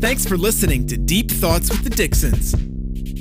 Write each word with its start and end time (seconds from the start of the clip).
Thanks 0.00 0.24
for 0.24 0.36
listening 0.36 0.86
to 0.86 0.96
Deep 0.96 1.28
Thoughts 1.28 1.70
with 1.70 1.82
the 1.82 1.90
Dixons. 1.90 2.54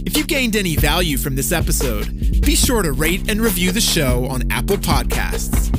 If 0.06 0.16
you 0.16 0.24
gained 0.24 0.56
any 0.56 0.76
value 0.76 1.18
from 1.18 1.36
this 1.36 1.52
episode, 1.52 2.06
be 2.44 2.56
sure 2.56 2.84
to 2.84 2.92
rate 2.92 3.32
and 3.32 3.42
review 3.42 3.72
the 3.72 3.82
show 3.82 4.28
on 4.28 4.52
Apple 4.52 4.78
Podcasts. 4.78 5.74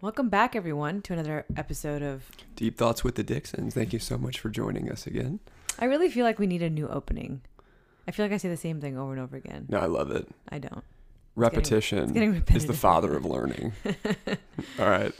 Welcome 0.00 0.30
back, 0.30 0.56
everyone, 0.56 1.02
to 1.02 1.12
another 1.12 1.44
episode 1.58 2.00
of. 2.00 2.30
Deep 2.56 2.78
Thoughts 2.78 3.04
with 3.04 3.16
the 3.16 3.22
Dixons. 3.22 3.74
Thank 3.74 3.92
you 3.92 3.98
so 3.98 4.16
much 4.16 4.40
for 4.40 4.48
joining 4.48 4.90
us 4.90 5.06
again. 5.06 5.40
I 5.78 5.84
really 5.84 6.08
feel 6.08 6.24
like 6.24 6.38
we 6.38 6.46
need 6.46 6.62
a 6.62 6.70
new 6.70 6.88
opening. 6.88 7.42
I 8.08 8.12
feel 8.12 8.24
like 8.24 8.32
I 8.32 8.38
say 8.38 8.48
the 8.48 8.56
same 8.56 8.80
thing 8.80 8.96
over 8.96 9.12
and 9.12 9.20
over 9.20 9.36
again. 9.36 9.66
No, 9.68 9.78
I 9.78 9.86
love 9.86 10.10
it. 10.10 10.26
I 10.48 10.58
don't. 10.58 10.84
Repetition 11.40 12.12
getting 12.12 12.42
is 12.54 12.66
the 12.66 12.72
father 12.72 13.14
of 13.16 13.24
learning. 13.34 13.72
All 14.78 14.88
right. 14.90 15.12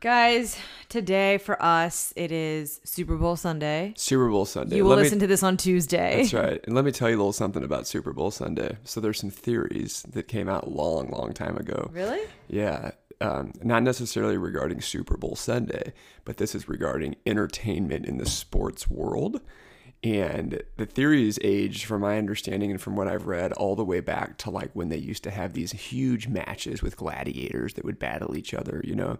Guys, 0.00 0.56
today 0.88 1.36
for 1.36 1.62
us, 1.62 2.14
it 2.16 2.32
is 2.32 2.80
Super 2.84 3.16
Bowl 3.16 3.36
Sunday. 3.36 3.92
Super 3.98 4.30
Bowl 4.30 4.46
Sunday. 4.46 4.76
You 4.76 4.84
will 4.84 4.90
Let 4.92 4.96
me- 4.96 5.02
listen 5.02 5.18
to 5.18 5.26
this 5.26 5.42
on 5.42 5.58
Tuesday. 5.58 6.16
That's 6.22 6.32
right. 6.32 6.60
And 6.66 6.74
let 6.74 6.86
me 6.86 6.90
tell 6.90 7.10
you 7.10 7.16
a 7.16 7.18
little 7.18 7.34
something 7.34 7.62
about 7.62 7.86
Super 7.86 8.14
Bowl 8.14 8.30
Sunday. 8.30 8.78
So 8.84 9.00
there's 9.00 9.20
some 9.20 9.28
theories 9.30 10.02
that 10.10 10.26
came 10.26 10.48
out 10.48 10.70
long, 10.72 11.10
long 11.10 11.34
time 11.34 11.56
ago. 11.58 11.90
Really? 11.92 12.20
Yeah. 12.48 12.92
Um, 13.20 13.52
not 13.62 13.82
necessarily 13.82 14.38
regarding 14.38 14.80
Super 14.80 15.18
Bowl 15.18 15.36
Sunday, 15.36 15.92
but 16.24 16.38
this 16.38 16.54
is 16.54 16.66
regarding 16.70 17.16
entertainment 17.26 18.06
in 18.06 18.16
the 18.16 18.24
sports 18.24 18.88
world. 18.88 19.42
And 20.02 20.62
the 20.78 20.86
theories 20.86 21.38
age, 21.42 21.84
from 21.84 22.00
my 22.00 22.16
understanding 22.16 22.70
and 22.70 22.80
from 22.80 22.96
what 22.96 23.06
I've 23.06 23.26
read, 23.26 23.52
all 23.52 23.76
the 23.76 23.84
way 23.84 24.00
back 24.00 24.38
to 24.38 24.50
like 24.50 24.70
when 24.72 24.88
they 24.88 24.96
used 24.96 25.22
to 25.24 25.30
have 25.30 25.52
these 25.52 25.72
huge 25.72 26.26
matches 26.26 26.82
with 26.82 26.96
gladiators 26.96 27.74
that 27.74 27.84
would 27.84 27.98
battle 27.98 28.34
each 28.36 28.54
other, 28.54 28.80
you 28.82 28.94
know, 28.94 29.18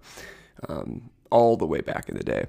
um, 0.68 1.10
all 1.30 1.56
the 1.56 1.66
way 1.66 1.82
back 1.82 2.08
in 2.08 2.16
the 2.16 2.24
day. 2.24 2.46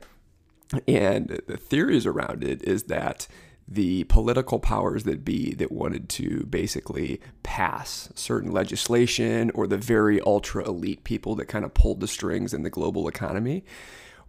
And 0.88 1.42
the 1.48 1.58
theories 1.58 2.06
around 2.06 2.44
it 2.44 2.64
is 2.64 2.84
that 2.84 3.28
the 3.68 4.06
political 4.06 4.59
powers 4.59 5.04
that 5.04 5.24
be 5.24 5.54
that 5.56 5.72
wanted 5.72 6.09
to 6.09 6.46
basically 6.46 7.22
pass 7.44 8.09
certain 8.16 8.52
legislation 8.52 9.52
or 9.52 9.68
the 9.68 9.78
very 9.78 10.20
ultra 10.22 10.66
elite 10.66 11.04
people 11.04 11.36
that 11.36 11.46
kind 11.46 11.64
of 11.64 11.74
pulled 11.74 12.00
the 12.00 12.08
strings 12.08 12.54
in 12.54 12.64
the 12.64 12.70
global 12.70 13.08
economy 13.08 13.64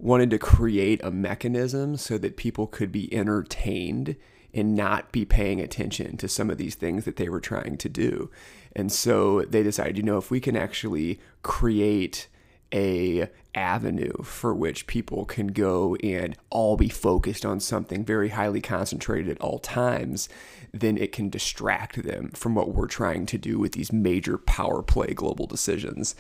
wanted 0.03 0.31
to 0.31 0.39
create 0.39 1.01
a 1.05 1.11
mechanism 1.11 1.97
so 1.97 2.19
that 2.19 2.37
people 2.37 2.67
could 2.67 2.91
be 2.91 3.13
entertained 3.15 4.17
and 4.53 4.75
not 4.75 5.13
be 5.13 5.25
paying 5.25 5.61
attention 5.61 6.17
to 6.19 6.29
some 6.29 6.51
of 6.51 6.59
these 6.59 6.75
things 6.75 7.05
that 7.05 7.17
they 7.17 7.29
were 7.29 7.41
trying 7.41 7.79
to 7.79 7.89
do. 7.89 8.31
And 8.75 8.91
so 8.91 9.43
they 9.43 9.63
decided, 9.63 9.97
you 9.97 10.03
know, 10.03 10.19
if 10.19 10.31
we 10.31 10.41
can 10.41 10.57
actually 10.57 11.21
create 11.43 12.29
a 12.75 13.29
avenue 13.55 14.23
for 14.23 14.55
which 14.55 14.87
people 14.87 15.27
can 15.27 15.49
go 15.49 15.95
and 15.97 16.37
all 16.51 16.77
be 16.77 16.89
focused 16.89 17.45
on 17.45 17.61
something 17.61 18.05
very 18.05 18.31
highly 18.31 18.61
concentrated 18.61 19.31
at 19.31 19.41
all 19.41 19.59
times, 19.59 20.29
then 20.73 20.97
it 20.97 21.13
can 21.13 21.29
distract 21.29 22.03
them 22.03 22.31
from 22.31 22.55
what 22.55 22.75
we're 22.75 22.87
trying 22.87 23.27
to 23.27 23.37
do 23.37 23.59
with 23.59 23.73
these 23.73 23.93
major 23.93 24.39
power 24.39 24.83
play 24.83 25.13
global 25.13 25.47
decisions. 25.47 26.15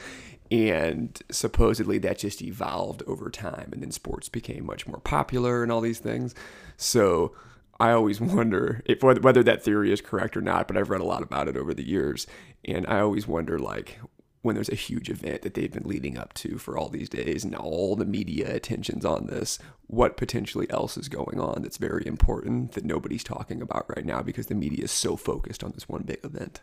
And 0.52 1.18
supposedly 1.30 1.96
that 2.00 2.18
just 2.18 2.42
evolved 2.42 3.02
over 3.06 3.30
time, 3.30 3.70
and 3.72 3.82
then 3.82 3.90
sports 3.90 4.28
became 4.28 4.66
much 4.66 4.86
more 4.86 5.00
popular 5.00 5.62
and 5.62 5.72
all 5.72 5.80
these 5.80 5.98
things. 5.98 6.34
So 6.76 7.34
I 7.80 7.92
always 7.92 8.20
wonder 8.20 8.82
if 8.84 9.02
whether 9.02 9.42
that 9.42 9.64
theory 9.64 9.90
is 9.90 10.02
correct 10.02 10.36
or 10.36 10.42
not, 10.42 10.68
but 10.68 10.76
I've 10.76 10.90
read 10.90 11.00
a 11.00 11.06
lot 11.06 11.22
about 11.22 11.48
it 11.48 11.56
over 11.56 11.72
the 11.72 11.88
years, 11.88 12.26
and 12.66 12.86
I 12.86 13.00
always 13.00 13.26
wonder 13.26 13.58
like 13.58 13.98
when 14.42 14.54
there's 14.54 14.68
a 14.68 14.74
huge 14.74 15.08
event 15.08 15.40
that 15.40 15.54
they've 15.54 15.72
been 15.72 15.88
leading 15.88 16.18
up 16.18 16.34
to 16.34 16.58
for 16.58 16.76
all 16.76 16.90
these 16.90 17.08
days 17.08 17.44
and 17.44 17.54
all 17.54 17.96
the 17.96 18.04
media 18.04 18.54
attention's 18.54 19.06
on 19.06 19.28
this, 19.28 19.58
what 19.86 20.18
potentially 20.18 20.68
else 20.68 20.98
is 20.98 21.08
going 21.08 21.40
on 21.40 21.62
that's 21.62 21.78
very 21.78 22.04
important 22.06 22.72
that 22.72 22.84
nobody's 22.84 23.24
talking 23.24 23.62
about 23.62 23.86
right 23.88 24.04
now 24.04 24.20
because 24.20 24.48
the 24.48 24.54
media 24.54 24.84
is 24.84 24.90
so 24.90 25.16
focused 25.16 25.64
on 25.64 25.70
this 25.72 25.88
one 25.88 26.02
big 26.02 26.22
event. 26.24 26.60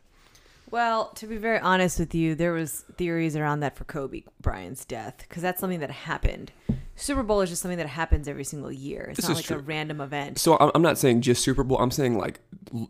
Well, 0.71 1.09
to 1.15 1.25
be 1.25 1.37
very 1.37 1.59
honest 1.59 1.99
with 1.99 2.13
you, 2.13 2.35
there 2.35 2.53
was 2.53 2.85
theories 2.95 3.35
around 3.35 3.61
that 3.61 3.75
for 3.75 3.85
Kobe 3.85 4.23
Bryant's 4.39 4.85
death 4.85 5.25
because 5.27 5.41
that's 5.41 5.59
something 5.59 5.79
that 5.79 5.89
happened. 5.89 6.51
Super 6.99 7.23
Bowl 7.23 7.41
is 7.41 7.49
just 7.49 7.61
something 7.61 7.77
that 7.77 7.87
happens 7.87 8.27
every 8.27 8.43
single 8.43 8.71
year. 8.71 9.07
It's 9.09 9.17
This 9.21 9.29
not 9.29 9.35
like 9.37 9.45
true. 9.45 9.57
a 9.57 9.59
random 9.59 10.01
event. 10.01 10.37
So 10.37 10.57
I'm 10.59 10.71
I'm 10.75 10.81
not 10.81 10.97
saying 10.97 11.21
just 11.21 11.43
Super 11.43 11.63
Bowl. 11.63 11.77
I'm 11.79 11.91
saying 11.91 12.17
like 12.17 12.39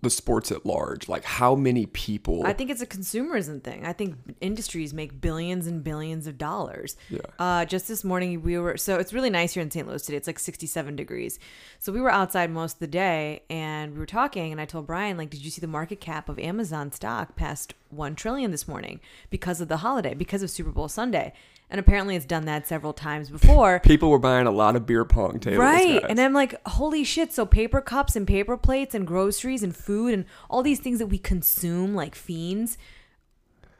the 0.02 0.09
sports 0.09 0.52
at 0.52 0.66
large. 0.66 1.08
Like 1.08 1.24
how 1.24 1.56
many 1.56 1.86
people? 1.86 2.46
I 2.46 2.53
think 2.53 2.70
it's 2.70 2.81
a 2.81 2.88
consumerism 2.88 3.64
thing. 3.64 3.86
I 3.86 3.94
think 3.94 4.16
industries 4.42 4.94
make 4.94 5.22
billions 5.22 5.68
and 5.68 5.84
billions 5.84 6.28
of 6.28 6.38
dollars. 6.38 6.97
Yeah. 7.09 7.20
Uh, 7.38 7.66
just 7.66 7.88
this 7.88 8.03
morning, 8.03 8.42
we 8.42 8.58
were 8.58 8.78
so 8.78 8.97
it's 8.97 9.14
really 9.14 9.30
nice 9.30 9.53
here 9.53 9.62
in 9.64 9.70
St. 9.72 9.88
Louis 9.88 10.02
today. 10.03 10.18
It's 10.18 10.28
like 10.28 10.40
67 10.40 10.96
degrees. 10.96 11.40
So 11.78 11.91
we 11.91 12.02
were 12.02 12.12
outside 12.12 12.50
most 12.52 12.74
of 12.74 12.80
the 12.80 12.88
day, 12.88 13.44
and 13.50 13.94
we 13.94 14.00
were 14.00 14.06
talking. 14.06 14.52
And 14.52 14.59
I 14.59 14.66
told 14.66 14.88
Brian, 14.88 15.18
like, 15.18 15.30
did 15.30 15.46
you 15.46 15.52
see 15.52 15.62
the 15.62 15.68
market 15.68 16.02
cap 16.02 16.30
of 16.30 16.40
Amazon 16.40 16.91
stock 16.91 17.36
past 17.36 17.74
one 17.90 18.16
trillion 18.16 18.52
this 18.52 18.68
morning 18.68 19.00
because 19.30 19.62
of 19.62 19.68
the 19.68 19.78
holiday, 19.78 20.14
because 20.14 20.41
of 20.44 20.50
Super 20.50 20.72
Bowl 20.72 20.90
Sunday? 20.90 21.34
And 21.69 21.80
apparently, 21.80 22.16
it's 22.16 22.25
done 22.25 22.46
that 22.46 22.68
several 22.68 22.94
times 22.94 23.30
before. 23.30 23.80
people 23.84 24.09
were 24.09 24.19
buying 24.19 24.47
a 24.47 24.52
lot 24.52 24.75
of 24.75 24.85
beer 24.88 25.06
pong 25.06 25.40
tables. 25.40 25.59
Right. 25.59 26.02
guys. 26.02 26.09
And 26.09 26.19
I'm 26.19 26.34
like, 26.34 26.56
holy 26.68 27.03
shit. 27.03 27.31
So 27.31 27.46
paper 27.46 27.80
cups 27.80 28.16
and 28.16 28.25
paper 28.28 28.57
plates 28.57 28.96
and 28.96 29.06
groceries 29.06 29.62
and 29.62 29.75
food 29.75 30.13
and 30.13 30.25
all 30.50 30.63
these 30.63 30.79
things 30.79 30.97
that 31.00 31.08
we 31.08 31.19
consume 31.19 31.94
like 31.94 32.16
fiends 32.16 32.78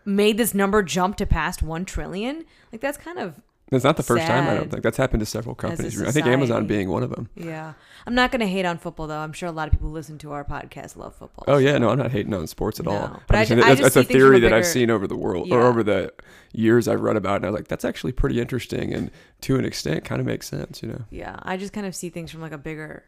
made 0.06 0.38
this 0.38 0.54
number 0.54 0.84
jump 0.84 1.18
to 1.18 1.26
past 1.26 1.64
1 1.64 1.86
trillion. 1.86 2.46
Like 2.72 2.82
that's 2.82 2.98
kind 2.98 3.18
of 3.18 3.42
That's 3.72 3.84
not 3.84 3.98
the 3.98 4.04
first 4.04 4.26
time. 4.26 4.48
I 4.50 4.56
don't 4.56 4.72
think 4.72 4.82
that's 4.84 4.98
happened 4.98 5.20
to 5.20 5.26
several 5.26 5.54
companies. 5.56 6.02
I 6.02 6.12
think. 6.12 6.26
Amazon 6.26 6.66
being 6.66 6.90
one 6.90 7.04
of 7.04 7.10
them. 7.12 7.30
yeah. 7.36 7.74
I'm 8.08 8.16
not 8.16 8.32
going 8.32 8.40
to 8.40 8.48
hate 8.48 8.66
on 8.66 8.78
football 8.80 9.06
though. 9.08 9.20
I'm 9.20 9.34
sure 9.34 9.48
a 9.48 9.52
lot 9.52 9.68
of 9.68 9.74
people 9.74 9.90
who 9.90 9.94
listen 9.94 10.18
to 10.20 10.32
our 10.32 10.44
podcast 10.44 10.96
love 10.98 11.14
football. 11.16 11.44
Oh 11.48 11.58
yeah, 11.58 11.78
no, 11.78 11.90
I'm 11.90 11.98
not 12.00 12.12
hating 12.12 12.34
on 12.34 12.48
sports 12.48 12.80
at 12.80 12.86
No. 12.88 12.92
all. 12.92 13.22
But 13.28 13.36
I 13.36 13.42
I 13.42 13.46
that's, 13.46 13.50
just 13.50 13.82
that's 13.82 13.96
a 13.96 14.00
see 14.02 14.06
things 14.06 14.08
from 14.08 14.14
theory 14.32 14.40
that 14.40 14.54
I've 14.54 14.66
seen 14.66 14.90
over 14.90 15.06
the 15.06 15.16
world 15.18 15.52
or 15.52 15.62
over 15.62 15.84
the 15.84 16.12
years 16.54 16.88
I've 16.88 17.02
read 17.02 17.16
about, 17.16 17.38
and 17.38 17.46
I 17.46 17.50
was 17.50 17.60
like, 17.60 17.68
that's 17.68 17.86
actually 17.86 18.14
pretty 18.14 18.40
interesting, 18.42 18.92
and 18.94 19.12
to 19.42 19.58
an 19.60 19.66
extent, 19.66 20.04
kind 20.06 20.20
of 20.20 20.26
makes 20.26 20.48
sense. 20.48 20.82
You 20.82 20.90
know, 20.90 21.02
Yeah, 21.12 21.36
I 21.44 21.58
just 21.58 21.72
kind 21.74 21.86
of 21.86 21.94
see 21.96 22.10
things 22.10 22.32
from 22.32 22.42
like 22.42 22.54
a 22.54 22.58
bigger 22.58 23.04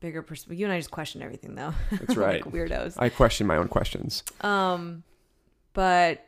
bigger 0.00 0.22
perspective. 0.22 0.60
You 0.60 0.66
and 0.66 0.72
I 0.72 0.78
just 0.78 0.92
question 0.92 1.22
everything 1.22 1.56
though. 1.56 1.74
That's 1.90 2.14
right. 2.16 2.44
like 2.46 2.54
weirdos. 2.54 2.94
I 2.98 3.08
question 3.08 3.48
my 3.48 3.56
own 3.56 3.66
questions. 3.66 4.22
Um, 4.42 5.02
but 5.72 6.24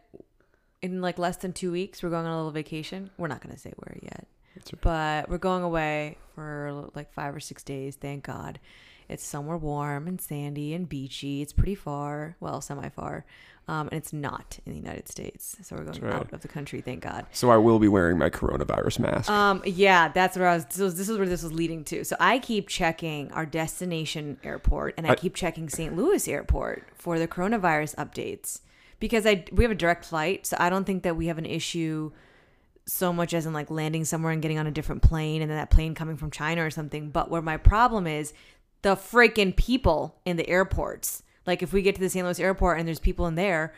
in 0.82 1.00
like 1.00 1.18
less 1.18 1.36
than 1.36 1.52
two 1.52 1.72
weeks, 1.72 2.02
we're 2.02 2.10
going 2.10 2.26
on 2.26 2.32
a 2.32 2.36
little 2.36 2.50
vacation. 2.50 3.10
We're 3.18 3.28
not 3.28 3.42
going 3.42 3.54
to 3.54 3.60
say 3.60 3.72
where 3.76 3.98
yet, 4.02 4.26
right. 4.56 4.80
but 4.80 5.28
we're 5.28 5.38
going 5.38 5.62
away 5.62 6.16
for 6.34 6.90
like 6.94 7.12
five 7.12 7.34
or 7.34 7.40
six 7.40 7.62
days. 7.62 7.96
Thank 7.96 8.24
God. 8.24 8.58
It's 9.08 9.26
somewhere 9.26 9.56
warm 9.56 10.06
and 10.06 10.20
sandy 10.20 10.72
and 10.72 10.88
beachy. 10.88 11.42
It's 11.42 11.52
pretty 11.52 11.74
far, 11.74 12.36
well, 12.38 12.60
semi 12.60 12.88
far. 12.90 13.24
Um, 13.66 13.88
and 13.88 13.98
it's 13.98 14.12
not 14.12 14.58
in 14.66 14.72
the 14.72 14.78
United 14.78 15.08
States. 15.08 15.56
So 15.62 15.76
we're 15.76 15.84
going 15.84 16.00
right. 16.00 16.14
out 16.14 16.32
of 16.32 16.40
the 16.40 16.48
country, 16.48 16.80
thank 16.80 17.02
God. 17.02 17.26
So 17.30 17.50
I 17.50 17.56
will 17.56 17.78
be 17.78 17.88
wearing 17.88 18.18
my 18.18 18.30
coronavirus 18.30 19.00
mask. 19.00 19.30
Um, 19.30 19.62
yeah, 19.64 20.08
that's 20.08 20.36
where 20.36 20.48
I 20.48 20.56
was. 20.56 20.66
So 20.70 20.90
this 20.90 21.08
is 21.08 21.18
where 21.18 21.28
this 21.28 21.42
was 21.42 21.52
leading 21.52 21.84
to. 21.84 22.04
So 22.04 22.16
I 22.18 22.38
keep 22.38 22.68
checking 22.68 23.30
our 23.32 23.46
destination 23.46 24.38
airport, 24.42 24.94
and 24.96 25.06
I, 25.06 25.10
I- 25.10 25.14
keep 25.14 25.34
checking 25.34 25.68
St. 25.68 25.94
Louis 25.94 26.26
airport 26.26 26.84
for 26.94 27.18
the 27.18 27.28
coronavirus 27.28 27.94
updates 27.96 28.60
because 29.00 29.26
I 29.26 29.44
we 29.50 29.64
have 29.64 29.72
a 29.72 29.76
direct 29.76 30.04
flight, 30.04 30.46
so 30.46 30.56
I 30.60 30.70
don't 30.70 30.84
think 30.84 31.02
that 31.02 31.16
we 31.16 31.26
have 31.26 31.38
an 31.38 31.46
issue 31.46 32.12
so 32.86 33.12
much 33.12 33.34
as 33.34 33.46
in 33.46 33.52
like 33.52 33.70
landing 33.70 34.04
somewhere 34.04 34.32
and 34.32 34.42
getting 34.42 34.58
on 34.58 34.66
a 34.66 34.70
different 34.70 35.02
plane, 35.02 35.42
and 35.42 35.50
then 35.50 35.58
that 35.58 35.70
plane 35.70 35.94
coming 35.94 36.16
from 36.16 36.30
China 36.30 36.64
or 36.64 36.70
something. 36.70 37.10
But 37.10 37.30
where 37.30 37.42
my 37.42 37.56
problem 37.56 38.06
is 38.06 38.32
the 38.82 38.96
freaking 38.96 39.56
people 39.56 40.20
in 40.24 40.36
the 40.36 40.48
airports. 40.48 41.22
Like 41.46 41.62
if 41.62 41.72
we 41.72 41.82
get 41.82 41.94
to 41.96 42.00
the 42.00 42.08
St. 42.08 42.24
Louis 42.24 42.38
airport 42.38 42.78
and 42.78 42.86
there's 42.86 43.00
people 43.00 43.26
in 43.26 43.34
there 43.34 43.74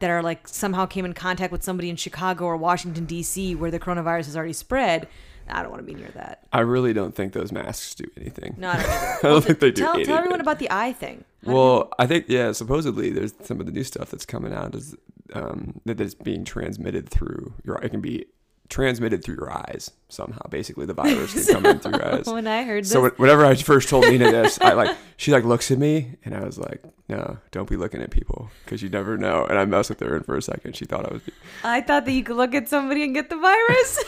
that 0.00 0.10
are 0.10 0.22
like 0.22 0.46
somehow 0.48 0.86
came 0.86 1.04
in 1.04 1.12
contact 1.14 1.52
with 1.52 1.62
somebody 1.62 1.88
in 1.88 1.96
Chicago 1.96 2.44
or 2.44 2.56
Washington 2.56 3.04
D.C. 3.04 3.54
where 3.54 3.70
the 3.70 3.80
coronavirus 3.80 4.26
has 4.26 4.36
already 4.36 4.52
spread, 4.52 5.08
I 5.48 5.62
don't 5.62 5.70
want 5.70 5.86
to 5.86 5.92
be 5.92 5.94
near 5.94 6.10
that. 6.14 6.46
I 6.52 6.60
really 6.60 6.92
don't 6.92 7.14
think 7.14 7.32
those 7.32 7.52
masks 7.52 7.94
do 7.94 8.04
anything. 8.16 8.54
No, 8.58 8.70
I 8.70 8.76
don't. 8.82 8.84
I 9.24 9.28
don't 9.28 9.44
think 9.44 9.58
they 9.60 9.70
do 9.70 9.82
Tell, 9.82 10.02
tell 10.04 10.16
everyone 10.18 10.40
about 10.40 10.58
the 10.58 10.70
eye 10.70 10.92
thing. 10.92 11.24
How 11.46 11.52
Well, 11.52 11.92
I 11.98 12.06
think 12.06 12.26
yeah. 12.28 12.52
Supposedly, 12.52 13.10
there's 13.10 13.34
some 13.42 13.60
of 13.60 13.66
the 13.66 13.72
new 13.72 13.84
stuff 13.84 14.10
that's 14.10 14.26
coming 14.26 14.52
out 14.54 14.74
is 14.74 14.94
um, 15.34 15.80
that 15.84 16.00
is 16.00 16.14
being 16.14 16.44
transmitted 16.44 17.08
through 17.08 17.54
your. 17.64 17.76
It 17.82 17.90
can 17.90 18.00
be 18.00 18.26
transmitted 18.70 19.22
through 19.22 19.34
your 19.36 19.52
eyes 19.52 19.90
somehow. 20.08 20.40
Basically, 20.48 20.86
the 20.86 20.94
virus 20.94 21.34
can 21.34 21.54
come 21.54 21.66
in 21.66 21.78
through 21.80 21.92
your 21.92 22.06
eyes. 22.14 22.26
when 22.26 22.46
I 22.46 22.62
heard 22.64 22.84
this, 22.84 22.90
So 22.92 23.02
when- 23.02 23.10
whenever 23.12 23.44
I 23.44 23.54
first 23.56 23.90
told 23.90 24.06
Nina 24.06 24.32
this, 24.32 24.58
I 24.60 24.72
like 24.72 24.96
she 25.18 25.32
like 25.32 25.44
looks 25.44 25.70
at 25.70 25.78
me 25.78 26.16
and 26.24 26.34
I 26.34 26.42
was 26.42 26.58
like, 26.58 26.82
no, 27.10 27.36
don't 27.50 27.68
be 27.68 27.76
looking 27.76 28.00
at 28.00 28.10
people 28.10 28.50
because 28.64 28.82
you 28.82 28.88
never 28.88 29.18
know. 29.18 29.44
And 29.44 29.58
I 29.58 29.66
messed 29.66 29.90
with 29.90 30.00
her 30.00 30.16
and 30.16 30.24
for 30.24 30.34
a 30.38 30.42
second. 30.42 30.76
She 30.76 30.86
thought 30.86 31.04
I 31.04 31.12
was, 31.12 31.22
I 31.62 31.82
thought 31.82 32.06
that 32.06 32.12
you 32.12 32.24
could 32.24 32.36
look 32.36 32.54
at 32.54 32.66
somebody 32.70 33.04
and 33.04 33.14
get 33.14 33.28
the 33.28 33.36
virus. 33.36 34.02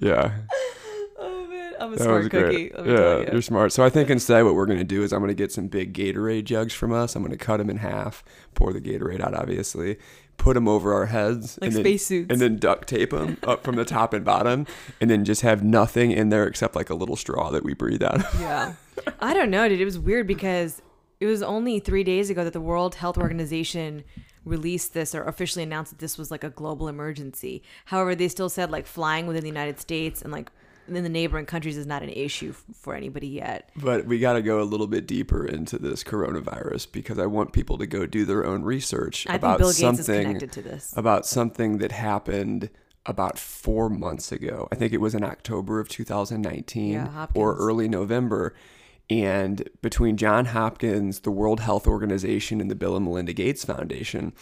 Yeah. 0.00 0.32
oh 1.18 1.46
man, 1.48 1.74
I'm 1.80 1.92
a 1.92 1.96
That 1.96 2.02
smart 2.04 2.18
was 2.24 2.28
cookie. 2.28 2.68
great. 2.70 2.74
Let 2.76 2.86
me 2.86 2.96
tell 2.96 3.02
Yeah, 3.02 3.18
you. 3.20 3.28
you're 3.32 3.42
smart. 3.42 3.72
So 3.72 3.84
I 3.84 3.90
think 3.90 4.10
instead 4.10 4.42
what 4.44 4.54
we're 4.54 4.66
going 4.66 4.78
to 4.78 4.84
do 4.84 5.02
is 5.02 5.12
I'm 5.12 5.20
going 5.20 5.28
to 5.28 5.34
get 5.34 5.52
some 5.52 5.68
big 5.68 5.92
Gatorade 5.94 6.44
jugs 6.44 6.72
from 6.74 6.92
us. 6.92 7.14
I'm 7.16 7.22
going 7.22 7.36
to 7.36 7.44
cut 7.44 7.58
them 7.58 7.70
in 7.70 7.76
half, 7.78 8.24
pour 8.54 8.72
the 8.72 8.80
Gatorade 8.80 9.20
out, 9.20 9.34
obviously, 9.34 9.98
put 10.36 10.54
them 10.54 10.66
over 10.68 10.94
our 10.94 11.06
heads, 11.06 11.58
Like 11.60 11.68
and 11.68 11.76
then, 11.76 11.82
spacesuits. 11.84 12.32
and 12.32 12.40
then 12.40 12.56
duct 12.56 12.88
tape 12.88 13.10
them 13.10 13.36
up 13.42 13.62
from 13.62 13.76
the 13.76 13.84
top 13.84 14.14
and 14.14 14.24
bottom, 14.24 14.66
and 15.00 15.10
then 15.10 15.24
just 15.24 15.42
have 15.42 15.62
nothing 15.62 16.10
in 16.12 16.30
there 16.30 16.46
except 16.46 16.74
like 16.74 16.88
a 16.90 16.94
little 16.94 17.16
straw 17.16 17.50
that 17.50 17.62
we 17.62 17.74
breathe 17.74 18.02
out 18.02 18.24
of. 18.24 18.40
Yeah. 18.40 18.74
I 19.20 19.34
don't 19.34 19.50
know, 19.50 19.68
dude. 19.68 19.80
It 19.80 19.84
was 19.84 19.98
weird 19.98 20.26
because 20.26 20.80
it 21.20 21.26
was 21.26 21.42
only 21.42 21.78
three 21.80 22.04
days 22.04 22.30
ago 22.30 22.44
that 22.44 22.52
the 22.54 22.60
World 22.60 22.94
Health 22.94 23.18
Organization 23.18 24.04
released 24.44 24.94
this 24.94 25.14
or 25.14 25.22
officially 25.24 25.62
announced 25.62 25.92
that 25.92 25.98
this 25.98 26.16
was 26.16 26.30
like 26.30 26.44
a 26.44 26.50
global 26.50 26.88
emergency. 26.88 27.62
However, 27.86 28.14
they 28.14 28.28
still 28.28 28.48
said 28.48 28.70
like 28.70 28.86
flying 28.86 29.26
within 29.26 29.42
the 29.42 29.48
United 29.48 29.80
States 29.80 30.22
and 30.22 30.32
like 30.32 30.50
in 30.88 31.02
the 31.04 31.08
neighboring 31.08 31.46
countries 31.46 31.76
is 31.76 31.86
not 31.86 32.02
an 32.02 32.08
issue 32.08 32.52
for 32.74 32.94
anybody 32.94 33.28
yet. 33.28 33.70
But 33.76 34.06
we 34.06 34.18
got 34.18 34.34
to 34.34 34.42
go 34.42 34.60
a 34.60 34.64
little 34.64 34.86
bit 34.86 35.06
deeper 35.06 35.46
into 35.46 35.78
this 35.78 36.02
coronavirus 36.02 36.90
because 36.90 37.18
I 37.18 37.26
want 37.26 37.52
people 37.52 37.78
to 37.78 37.86
go 37.86 38.06
do 38.06 38.24
their 38.24 38.44
own 38.44 38.62
research 38.62 39.26
I 39.28 39.36
about 39.36 39.58
Bill 39.58 39.68
Gates 39.68 39.80
is 39.80 40.06
something 40.06 40.24
connected 40.24 40.52
to 40.52 40.62
this. 40.62 40.92
about 40.96 41.26
something 41.26 41.78
that 41.78 41.92
happened 41.92 42.70
about 43.06 43.38
four 43.38 43.88
months 43.88 44.30
ago. 44.32 44.68
I 44.70 44.74
think 44.74 44.92
it 44.92 45.00
was 45.00 45.14
in 45.14 45.24
October 45.24 45.80
of 45.80 45.88
2019 45.88 46.92
Yeah, 46.92 47.26
or 47.34 47.56
early 47.56 47.88
November. 47.88 48.54
And 49.10 49.68
between 49.82 50.16
John 50.16 50.46
Hopkins, 50.46 51.20
the 51.20 51.32
World 51.32 51.60
Health 51.60 51.86
Organization, 51.86 52.60
and 52.60 52.70
the 52.70 52.76
Bill 52.76 52.96
and 52.96 53.04
Melinda 53.04 53.32
Gates 53.32 53.64
Foundation, 53.64 54.32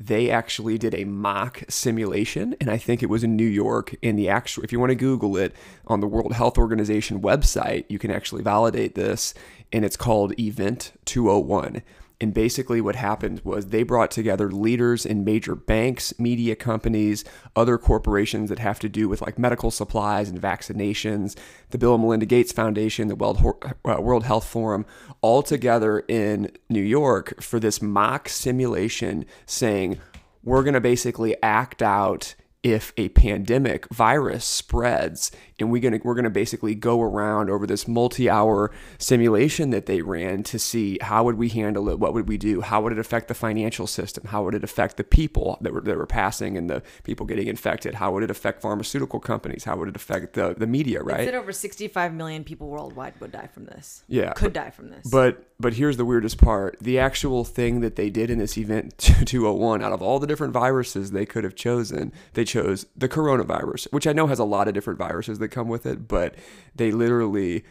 they 0.00 0.30
actually 0.30 0.78
did 0.78 0.94
a 0.94 1.04
mock 1.04 1.62
simulation. 1.68 2.56
And 2.60 2.70
I 2.70 2.78
think 2.78 3.02
it 3.02 3.10
was 3.10 3.22
in 3.22 3.36
New 3.36 3.46
York. 3.46 3.94
In 4.00 4.16
the 4.16 4.28
actual, 4.28 4.64
if 4.64 4.72
you 4.72 4.80
want 4.80 4.90
to 4.90 4.96
Google 4.96 5.36
it 5.36 5.54
on 5.86 6.00
the 6.00 6.08
World 6.08 6.32
Health 6.32 6.58
Organization 6.58 7.20
website, 7.20 7.84
you 7.88 7.98
can 7.98 8.10
actually 8.10 8.42
validate 8.42 8.94
this. 8.94 9.34
And 9.72 9.84
it's 9.84 9.96
called 9.96 10.38
Event 10.40 10.92
201. 11.04 11.82
And 12.24 12.32
basically, 12.32 12.80
what 12.80 12.96
happened 12.96 13.42
was 13.44 13.66
they 13.66 13.82
brought 13.82 14.10
together 14.10 14.50
leaders 14.50 15.04
in 15.04 15.26
major 15.26 15.54
banks, 15.54 16.18
media 16.18 16.56
companies, 16.56 17.22
other 17.54 17.76
corporations 17.76 18.48
that 18.48 18.60
have 18.60 18.78
to 18.78 18.88
do 18.88 19.10
with 19.10 19.20
like 19.20 19.38
medical 19.38 19.70
supplies 19.70 20.30
and 20.30 20.40
vaccinations, 20.40 21.36
the 21.68 21.76
Bill 21.76 21.96
and 21.96 22.02
Melinda 22.02 22.24
Gates 22.24 22.50
Foundation, 22.50 23.08
the 23.08 23.14
World, 23.14 23.44
uh, 23.84 24.20
Health 24.20 24.46
Forum, 24.46 24.86
all 25.20 25.42
together 25.42 26.02
in 26.08 26.50
New 26.70 26.80
York 26.80 27.42
for 27.42 27.60
this 27.60 27.82
mock 27.82 28.30
simulation 28.30 29.26
saying, 29.44 30.00
we're 30.42 30.62
going 30.62 30.72
to 30.72 30.80
basically 30.80 31.36
act 31.42 31.82
out 31.82 32.36
if 32.62 32.94
a 32.96 33.10
pandemic 33.10 33.86
virus 33.92 34.46
spreads 34.46 35.30
and 35.58 35.70
we're 35.70 35.80
going 35.80 35.98
to 35.98 36.00
we're 36.04 36.20
to 36.20 36.30
basically 36.30 36.74
go 36.74 37.00
around 37.02 37.50
over 37.50 37.66
this 37.66 37.86
multi-hour 37.86 38.70
simulation 38.98 39.70
that 39.70 39.86
they 39.86 40.02
ran 40.02 40.42
to 40.42 40.58
see 40.58 40.98
how 41.00 41.24
would 41.24 41.36
we 41.36 41.48
handle 41.48 41.88
it 41.88 41.98
what 41.98 42.14
would 42.14 42.28
we 42.28 42.36
do 42.36 42.60
how 42.60 42.80
would 42.80 42.92
it 42.92 42.98
affect 42.98 43.28
the 43.28 43.34
financial 43.34 43.86
system 43.86 44.24
how 44.28 44.44
would 44.44 44.54
it 44.54 44.64
affect 44.64 44.96
the 44.96 45.04
people 45.04 45.58
that 45.60 45.72
were 45.72 45.80
that 45.80 45.96
were 45.96 46.06
passing 46.06 46.56
and 46.56 46.68
the 46.70 46.82
people 47.02 47.26
getting 47.26 47.46
infected 47.46 47.94
how 47.94 48.12
would 48.12 48.22
it 48.22 48.30
affect 48.30 48.62
pharmaceutical 48.62 49.20
companies 49.20 49.64
how 49.64 49.76
would 49.76 49.88
it 49.88 49.96
affect 49.96 50.34
the 50.34 50.54
the 50.54 50.66
media 50.66 51.00
It 51.00 51.04
right 51.04 51.24
said 51.24 51.34
over 51.34 51.52
65 51.52 52.14
million 52.14 52.44
people 52.44 52.68
worldwide 52.68 53.14
would 53.20 53.32
die 53.32 53.48
from 53.52 53.66
this. 53.66 54.04
Yeah, 54.08 54.32
Could 54.32 54.52
die 54.52 54.70
from 54.70 54.90
this. 54.90 55.06
But 55.10 55.48
but 55.60 55.74
here's 55.74 55.96
the 55.96 56.04
weirdest 56.04 56.38
part: 56.38 56.76
the 56.80 56.98
actual 56.98 57.44
thing 57.44 57.80
that 57.80 57.96
they 57.96 58.10
did 58.10 58.30
in 58.30 58.38
this 58.38 58.58
event 58.58 58.98
201, 58.98 59.82
out 59.82 59.92
of 59.92 60.02
all 60.02 60.18
the 60.18 60.26
different 60.26 60.52
viruses 60.52 61.10
they 61.10 61.26
could 61.26 61.44
have 61.44 61.54
chosen, 61.54 62.12
they 62.34 62.44
chose 62.44 62.86
the 62.96 63.08
coronavirus, 63.08 63.92
which 63.92 64.06
I 64.06 64.12
know 64.12 64.26
has 64.26 64.38
a 64.38 64.44
lot 64.44 64.68
of 64.68 64.74
different 64.74 64.98
viruses 64.98 65.38
that 65.44 65.50
come 65.50 65.68
with 65.68 65.86
it, 65.86 66.08
but 66.08 66.34
they 66.74 66.90
literally, 66.90 67.64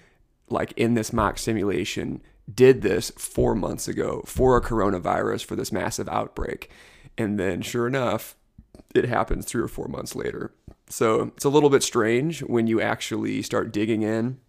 like 0.49 0.71
in 0.73 0.93
this 0.93 1.11
mock 1.11 1.37
simulation, 1.37 2.21
did 2.53 2.81
this 2.81 3.11
four 3.17 3.55
months 3.55 3.87
ago 3.87 4.23
for 4.25 4.57
a 4.57 4.61
coronavirus 4.61 5.45
for 5.45 5.55
this 5.55 5.71
massive 5.71 6.07
outbreak, 6.09 6.69
and 7.17 7.39
then 7.39 7.61
sure 7.61 7.87
enough, 7.87 8.35
it 8.93 9.05
happens 9.05 9.45
three 9.45 9.61
or 9.61 9.67
four 9.67 9.87
months 9.87 10.15
later. 10.15 10.53
So 10.89 11.31
it's 11.35 11.45
a 11.45 11.49
little 11.49 11.69
bit 11.69 11.83
strange 11.83 12.41
when 12.41 12.67
you 12.67 12.81
actually 12.81 13.41
start 13.41 13.71
digging 13.71 14.03
in. 14.03 14.39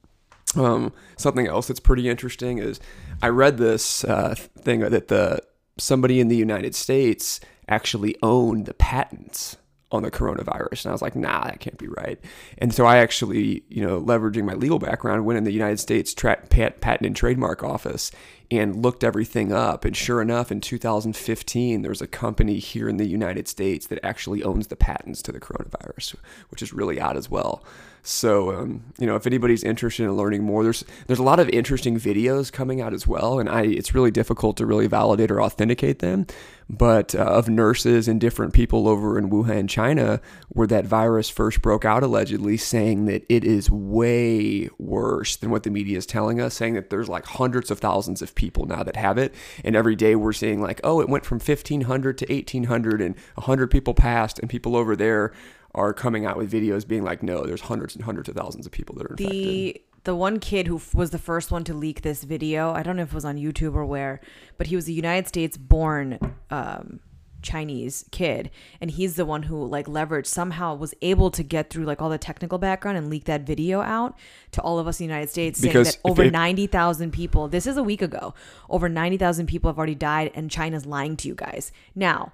Um, 0.56 0.92
something 1.16 1.46
else 1.46 1.68
that's 1.68 1.80
pretty 1.80 2.08
interesting 2.08 2.58
is 2.58 2.78
I 3.22 3.28
read 3.28 3.58
this 3.58 4.04
uh, 4.04 4.34
thing 4.34 4.80
that 4.80 5.08
the 5.08 5.40
somebody 5.78 6.20
in 6.20 6.28
the 6.28 6.36
United 6.36 6.74
States 6.74 7.40
actually 7.68 8.16
owned 8.22 8.66
the 8.66 8.74
patents 8.74 9.56
on 9.94 10.02
the 10.02 10.10
coronavirus, 10.10 10.84
and 10.84 10.90
I 10.90 10.92
was 10.92 11.02
like, 11.02 11.16
nah, 11.16 11.44
that 11.44 11.60
can't 11.60 11.78
be 11.78 11.88
right. 11.88 12.18
And 12.58 12.74
so 12.74 12.84
I 12.84 12.98
actually, 12.98 13.62
you 13.68 13.84
know, 13.84 14.00
leveraging 14.00 14.44
my 14.44 14.54
legal 14.54 14.78
background, 14.78 15.24
went 15.24 15.38
in 15.38 15.44
the 15.44 15.52
United 15.52 15.80
States 15.80 16.12
tra- 16.12 16.42
pat- 16.50 16.80
Patent 16.80 17.06
and 17.06 17.16
Trademark 17.16 17.62
Office 17.62 18.10
and 18.50 18.82
looked 18.82 19.04
everything 19.04 19.52
up. 19.52 19.84
And 19.84 19.96
sure 19.96 20.20
enough, 20.20 20.52
in 20.52 20.60
2015, 20.60 21.82
there's 21.82 22.02
a 22.02 22.06
company 22.06 22.58
here 22.58 22.88
in 22.88 22.96
the 22.96 23.06
United 23.06 23.48
States 23.48 23.86
that 23.86 24.04
actually 24.04 24.42
owns 24.42 24.66
the 24.66 24.76
patents 24.76 25.22
to 25.22 25.32
the 25.32 25.40
coronavirus, 25.40 26.16
which 26.50 26.62
is 26.62 26.72
really 26.72 27.00
odd 27.00 27.16
as 27.16 27.30
well. 27.30 27.64
So, 28.06 28.54
um, 28.54 28.84
you 28.98 29.06
know, 29.06 29.16
if 29.16 29.26
anybody's 29.26 29.64
interested 29.64 30.04
in 30.04 30.12
learning 30.12 30.42
more, 30.42 30.62
there's 30.62 30.84
there's 31.06 31.18
a 31.18 31.22
lot 31.22 31.40
of 31.40 31.48
interesting 31.48 31.98
videos 31.98 32.52
coming 32.52 32.82
out 32.82 32.92
as 32.92 33.06
well, 33.06 33.38
and 33.38 33.48
I 33.48 33.62
it's 33.62 33.94
really 33.94 34.10
difficult 34.10 34.58
to 34.58 34.66
really 34.66 34.86
validate 34.86 35.30
or 35.30 35.40
authenticate 35.40 36.00
them. 36.00 36.26
But 36.68 37.14
uh, 37.14 37.20
of 37.20 37.48
nurses 37.48 38.06
and 38.06 38.20
different 38.20 38.52
people 38.52 38.88
over 38.88 39.18
in 39.18 39.30
Wuhan, 39.30 39.70
China, 39.70 40.20
where 40.48 40.66
that 40.66 40.84
virus 40.84 41.30
first 41.30 41.62
broke 41.62 41.86
out, 41.86 42.02
allegedly 42.02 42.58
saying 42.58 43.06
that 43.06 43.24
it 43.30 43.42
is 43.42 43.70
way 43.70 44.68
worse 44.78 45.36
than 45.36 45.48
what 45.50 45.62
the 45.62 45.70
media 45.70 45.96
is 45.96 46.04
telling 46.04 46.42
us, 46.42 46.52
saying 46.52 46.74
that 46.74 46.90
there's 46.90 47.08
like 47.08 47.24
hundreds 47.24 47.70
of 47.70 47.78
thousands 47.78 48.20
of 48.20 48.34
people 48.34 48.66
now 48.66 48.82
that 48.82 48.96
have 48.96 49.16
it, 49.16 49.34
and 49.64 49.74
every 49.74 49.96
day 49.96 50.14
we're 50.14 50.34
seeing 50.34 50.60
like, 50.60 50.78
oh, 50.84 51.00
it 51.00 51.08
went 51.08 51.24
from 51.24 51.38
1,500 51.38 52.18
to 52.18 52.26
1,800, 52.28 53.00
and 53.00 53.16
100 53.36 53.70
people 53.70 53.94
passed, 53.94 54.38
and 54.38 54.50
people 54.50 54.76
over 54.76 54.94
there 54.94 55.32
are 55.74 55.92
coming 55.92 56.24
out 56.26 56.36
with 56.36 56.50
videos 56.52 56.86
being 56.86 57.02
like, 57.02 57.22
no, 57.22 57.44
there's 57.44 57.62
hundreds 57.62 57.94
and 57.96 58.04
hundreds 58.04 58.28
of 58.28 58.36
thousands 58.36 58.66
of 58.66 58.72
people 58.72 58.94
that 58.96 59.06
are 59.06 59.14
infected. 59.18 59.30
the 59.42 59.82
the 60.04 60.14
one 60.14 60.38
kid 60.38 60.66
who 60.66 60.76
f- 60.76 60.94
was 60.94 61.10
the 61.10 61.18
first 61.18 61.50
one 61.50 61.64
to 61.64 61.72
leak 61.72 62.02
this 62.02 62.24
video 62.24 62.72
i 62.74 62.82
don't 62.82 62.94
know 62.96 63.02
if 63.02 63.08
it 63.08 63.14
was 63.14 63.24
on 63.24 63.36
youtube 63.38 63.74
or 63.74 63.86
where 63.86 64.20
but 64.58 64.66
he 64.66 64.76
was 64.76 64.86
a 64.86 64.92
united 64.92 65.26
states 65.26 65.56
born 65.56 66.18
um 66.50 67.00
chinese 67.40 68.04
kid 68.10 68.50
and 68.82 68.90
he's 68.92 69.16
the 69.16 69.24
one 69.24 69.44
who 69.44 69.64
like 69.66 69.86
leveraged 69.86 70.26
somehow 70.26 70.74
was 70.74 70.94
able 71.02 71.30
to 71.30 71.42
get 71.42 71.70
through 71.70 71.84
like 71.84 72.00
all 72.02 72.10
the 72.10 72.18
technical 72.18 72.58
background 72.58 72.96
and 72.98 73.08
leak 73.10 73.24
that 73.24 73.42
video 73.46 73.80
out 73.80 74.14
to 74.50 74.60
all 74.62 74.78
of 74.78 74.86
us 74.86 75.00
in 75.00 75.06
the 75.06 75.12
united 75.12 75.30
states 75.30 75.60
saying 75.60 75.72
Because 75.72 75.92
that 75.96 76.00
over 76.04 76.24
it- 76.24 76.32
90,000 76.32 77.10
people 77.10 77.48
this 77.48 77.66
is 77.66 77.76
a 77.78 77.82
week 77.82 78.02
ago 78.02 78.34
over 78.68 78.88
90,000 78.90 79.46
people 79.46 79.70
have 79.70 79.78
already 79.78 79.94
died 79.94 80.30
and 80.34 80.50
china's 80.50 80.84
lying 80.86 81.16
to 81.18 81.28
you 81.28 81.34
guys 81.34 81.72
now 81.94 82.32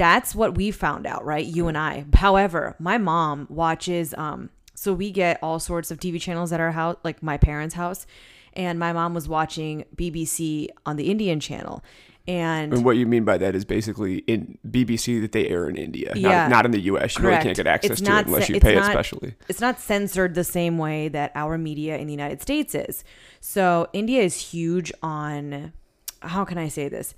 that's 0.00 0.34
what 0.34 0.56
we 0.56 0.70
found 0.70 1.06
out, 1.06 1.26
right? 1.26 1.44
You 1.44 1.68
and 1.68 1.76
I. 1.76 2.06
However, 2.14 2.74
my 2.78 2.96
mom 2.96 3.46
watches 3.50 4.14
um 4.16 4.48
so 4.74 4.94
we 4.94 5.10
get 5.10 5.38
all 5.42 5.58
sorts 5.60 5.90
of 5.90 5.98
TV 6.00 6.18
channels 6.18 6.52
at 6.54 6.60
our 6.60 6.72
house, 6.72 6.96
like 7.04 7.22
my 7.22 7.36
parents' 7.36 7.74
house, 7.74 8.06
and 8.54 8.78
my 8.78 8.94
mom 8.94 9.12
was 9.12 9.28
watching 9.28 9.84
BBC 9.94 10.68
on 10.86 10.96
the 10.96 11.10
Indian 11.10 11.38
channel. 11.38 11.84
And 12.26 12.72
and 12.72 12.82
what 12.82 12.96
you 12.96 13.04
mean 13.04 13.24
by 13.24 13.36
that 13.38 13.54
is 13.54 13.66
basically 13.66 14.18
in 14.26 14.56
BBC 14.66 15.20
that 15.20 15.32
they 15.32 15.48
air 15.48 15.68
in 15.68 15.76
India, 15.76 16.12
Yeah. 16.16 16.28
not, 16.48 16.50
not 16.50 16.64
in 16.64 16.70
the 16.70 16.80
US. 16.92 17.18
You 17.18 17.26
really 17.26 17.42
can't 17.42 17.56
get 17.56 17.66
access 17.66 17.90
It's 17.92 18.00
to 18.00 18.16
it 18.18 18.26
unless 18.26 18.48
you 18.48 18.58
pay 18.58 18.72
it 18.76 18.80
not- 18.80 18.90
specially. 18.92 19.34
it's 19.48 19.60
not 19.60 19.78
censored 19.80 20.34
the 20.34 20.44
same 20.44 20.78
way 20.78 21.08
that 21.08 21.30
our 21.34 21.58
media 21.58 21.98
in 21.98 22.06
the 22.06 22.12
United 22.14 22.40
States 22.40 22.74
is. 22.74 23.04
So 23.40 23.88
India 23.92 24.22
is 24.22 24.36
huge 24.52 24.92
on 25.02 25.74
how 26.22 26.44
can 26.46 26.56
I 26.56 26.68
say 26.68 26.88
this? 26.88 27.14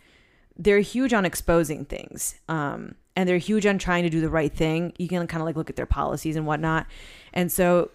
They're 0.57 0.81
huge 0.81 1.13
on 1.13 1.25
exposing 1.25 1.85
things. 1.85 2.37
Um, 2.49 2.95
and 3.17 3.29
they're 3.29 3.39
huge 3.39 3.67
on 3.67 3.79
trying 3.79 4.05
to 4.05 4.11
do 4.11 4.21
the 4.21 4.31
right 4.31 4.53
thing. 4.53 4.93
You 4.99 5.09
can 5.09 5.27
kind 5.27 5.43
of 5.43 5.47
like 5.47 5.57
look 5.57 5.71
at 5.71 5.77
their 5.77 5.87
policies 5.87 6.37
and 6.37 6.47
whatnot. 6.47 6.87
And 7.33 7.53
so 7.53 7.91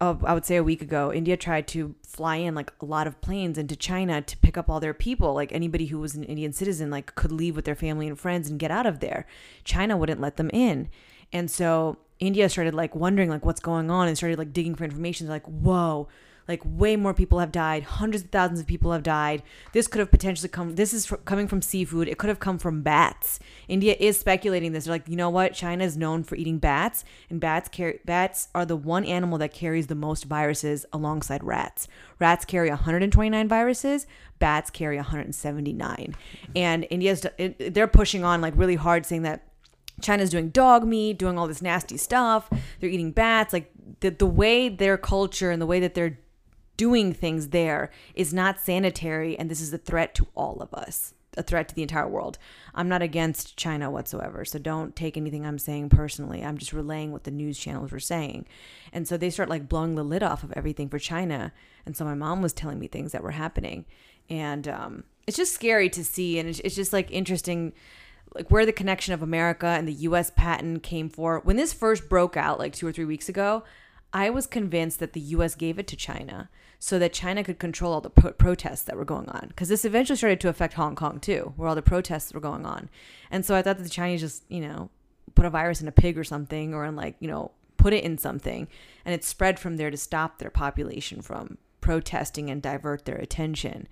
uh, 0.00 0.14
I 0.24 0.34
would 0.34 0.44
say 0.44 0.56
a 0.56 0.62
week 0.62 0.82
ago, 0.82 1.12
India 1.12 1.36
tried 1.36 1.66
to 1.68 1.94
fly 2.06 2.36
in 2.36 2.54
like 2.54 2.72
a 2.80 2.84
lot 2.84 3.06
of 3.06 3.20
planes 3.20 3.58
into 3.58 3.76
China 3.76 4.22
to 4.22 4.36
pick 4.38 4.56
up 4.56 4.70
all 4.70 4.80
their 4.80 4.94
people. 4.94 5.34
Like 5.34 5.52
anybody 5.52 5.86
who 5.86 5.98
was 5.98 6.14
an 6.14 6.24
Indian 6.24 6.52
citizen, 6.52 6.90
like 6.90 7.14
could 7.14 7.32
leave 7.32 7.56
with 7.56 7.64
their 7.64 7.74
family 7.74 8.06
and 8.06 8.18
friends 8.18 8.48
and 8.48 8.58
get 8.58 8.70
out 8.70 8.86
of 8.86 9.00
there. 9.00 9.26
China 9.64 9.96
wouldn't 9.96 10.20
let 10.20 10.36
them 10.36 10.50
in, 10.52 10.88
and 11.32 11.50
so 11.50 11.98
India 12.20 12.48
started 12.48 12.74
like 12.74 12.94
wondering 12.94 13.28
like 13.28 13.44
what's 13.44 13.60
going 13.60 13.90
on 13.90 14.08
and 14.08 14.16
started 14.16 14.38
like 14.38 14.52
digging 14.52 14.74
for 14.74 14.84
information. 14.84 15.26
They're 15.26 15.36
like, 15.36 15.46
whoa. 15.46 16.08
Like 16.48 16.62
way 16.64 16.96
more 16.96 17.12
people 17.12 17.38
have 17.38 17.52
died. 17.52 17.82
Hundreds 17.82 18.24
of 18.24 18.30
thousands 18.30 18.60
of 18.60 18.66
people 18.66 18.92
have 18.92 19.02
died. 19.02 19.42
This 19.72 19.86
could 19.86 19.98
have 19.98 20.10
potentially 20.10 20.48
come. 20.48 20.74
This 20.76 20.94
is 20.94 21.12
coming 21.26 21.46
from 21.46 21.60
seafood. 21.60 22.08
It 22.08 22.16
could 22.16 22.28
have 22.28 22.40
come 22.40 22.58
from 22.58 22.82
bats. 22.82 23.38
India 23.68 23.94
is 24.00 24.18
speculating 24.18 24.72
this. 24.72 24.86
They're 24.86 24.94
like, 24.94 25.06
you 25.06 25.16
know 25.16 25.28
what? 25.28 25.52
China 25.52 25.84
is 25.84 25.96
known 25.96 26.24
for 26.24 26.36
eating 26.36 26.58
bats, 26.58 27.04
and 27.28 27.38
bats 27.38 27.68
carry 27.68 28.00
bats 28.04 28.48
are 28.54 28.64
the 28.64 28.76
one 28.76 29.04
animal 29.04 29.36
that 29.38 29.52
carries 29.52 29.88
the 29.88 29.94
most 29.94 30.24
viruses 30.24 30.86
alongside 30.92 31.44
rats. 31.44 31.86
Rats 32.18 32.44
carry 32.44 32.70
129 32.70 33.46
viruses. 33.46 34.06
Bats 34.38 34.70
carry 34.70 34.96
179. 34.96 36.14
And 36.56 36.86
India's 36.90 37.26
they're 37.58 37.86
pushing 37.86 38.24
on 38.24 38.40
like 38.40 38.54
really 38.56 38.76
hard, 38.76 39.04
saying 39.04 39.22
that 39.22 39.44
China's 40.00 40.30
doing 40.30 40.50
dog 40.50 40.86
meat, 40.86 41.18
doing 41.18 41.38
all 41.38 41.46
this 41.46 41.60
nasty 41.60 41.96
stuff. 41.96 42.48
They're 42.80 42.88
eating 42.88 43.12
bats. 43.12 43.52
Like 43.52 43.70
the 44.00 44.10
the 44.10 44.26
way 44.26 44.68
their 44.68 44.96
culture 44.96 45.50
and 45.50 45.60
the 45.60 45.66
way 45.66 45.80
that 45.80 45.94
they're 45.94 46.18
doing 46.78 47.12
things 47.12 47.48
there 47.48 47.90
is 48.14 48.32
not 48.32 48.58
sanitary 48.58 49.38
and 49.38 49.50
this 49.50 49.60
is 49.60 49.74
a 49.74 49.78
threat 49.78 50.14
to 50.14 50.26
all 50.34 50.62
of 50.62 50.72
us 50.72 51.12
a 51.36 51.42
threat 51.42 51.68
to 51.68 51.74
the 51.74 51.82
entire 51.82 52.08
world. 52.08 52.36
I'm 52.74 52.88
not 52.88 53.00
against 53.00 53.56
China 53.56 53.90
whatsoever. 53.90 54.44
So 54.44 54.58
don't 54.58 54.96
take 54.96 55.16
anything 55.16 55.46
I'm 55.46 55.58
saying 55.58 55.90
personally. 55.90 56.44
I'm 56.44 56.58
just 56.58 56.72
relaying 56.72 57.12
what 57.12 57.24
the 57.24 57.30
news 57.30 57.58
channels 57.58 57.92
were 57.92 58.00
saying. 58.00 58.46
And 58.92 59.06
so 59.06 59.16
they 59.16 59.30
start 59.30 59.48
like 59.48 59.68
blowing 59.68 59.94
the 59.94 60.02
lid 60.02 60.22
off 60.22 60.42
of 60.42 60.52
everything 60.54 60.88
for 60.88 60.98
China. 60.98 61.52
And 61.86 61.96
so 61.96 62.04
my 62.04 62.14
mom 62.14 62.42
was 62.42 62.52
telling 62.52 62.78
me 62.78 62.88
things 62.88 63.12
that 63.12 63.22
were 63.22 63.30
happening. 63.30 63.86
And 64.28 64.66
um, 64.66 65.04
it's 65.26 65.36
just 65.36 65.54
scary 65.54 65.88
to 65.90 66.04
see. 66.04 66.38
And 66.38 66.48
it's, 66.48 66.60
it's 66.60 66.74
just 66.74 66.92
like 66.92 67.10
interesting 67.10 67.72
like 68.34 68.50
where 68.50 68.66
the 68.66 68.72
connection 68.72 69.14
of 69.14 69.22
America 69.22 69.66
and 69.66 69.88
the 69.88 69.92
US 69.92 70.30
patent 70.30 70.82
came 70.82 71.08
for. 71.08 71.40
When 71.40 71.56
this 71.56 71.72
first 71.72 72.08
broke 72.08 72.36
out 72.36 72.58
like 72.58 72.74
2 72.74 72.86
or 72.86 72.92
3 72.92 73.04
weeks 73.06 73.28
ago, 73.28 73.64
I 74.12 74.28
was 74.28 74.46
convinced 74.46 74.98
that 75.00 75.12
the 75.12 75.20
US 75.20 75.54
gave 75.54 75.78
it 75.78 75.86
to 75.88 75.96
China 75.96 76.50
so 76.78 76.98
that 76.98 77.12
China 77.12 77.42
could 77.42 77.58
control 77.58 77.92
all 77.92 78.00
the 78.00 78.10
pro- 78.10 78.32
protests 78.32 78.82
that 78.82 78.96
were 78.96 79.04
going 79.04 79.28
on. 79.28 79.48
Because 79.48 79.68
this 79.68 79.84
eventually 79.84 80.16
started 80.16 80.40
to 80.40 80.48
affect 80.48 80.74
Hong 80.74 80.94
Kong 80.94 81.18
too, 81.18 81.52
where 81.56 81.68
all 81.68 81.74
the 81.74 81.82
protests 81.82 82.32
were 82.32 82.40
going 82.40 82.64
on. 82.64 82.88
And 83.30 83.44
so 83.44 83.54
I 83.54 83.62
thought 83.62 83.78
that 83.78 83.82
the 83.84 83.90
Chinese 83.90 84.20
just, 84.20 84.44
you 84.48 84.60
know, 84.60 84.90
put 85.34 85.44
a 85.44 85.50
virus 85.50 85.80
in 85.80 85.88
a 85.88 85.92
pig 85.92 86.16
or 86.16 86.24
something, 86.24 86.74
or 86.74 86.84
in 86.84 86.94
like, 86.96 87.16
you 87.20 87.28
know, 87.28 87.50
put 87.76 87.92
it 87.92 88.04
in 88.04 88.18
something, 88.18 88.68
and 89.04 89.14
it 89.14 89.22
spread 89.24 89.58
from 89.58 89.76
there 89.76 89.90
to 89.90 89.96
stop 89.96 90.38
their 90.38 90.50
population 90.50 91.20
from 91.22 91.58
protesting 91.80 92.50
and 92.50 92.60
divert 92.60 93.04
their 93.04 93.16
attention. 93.16 93.86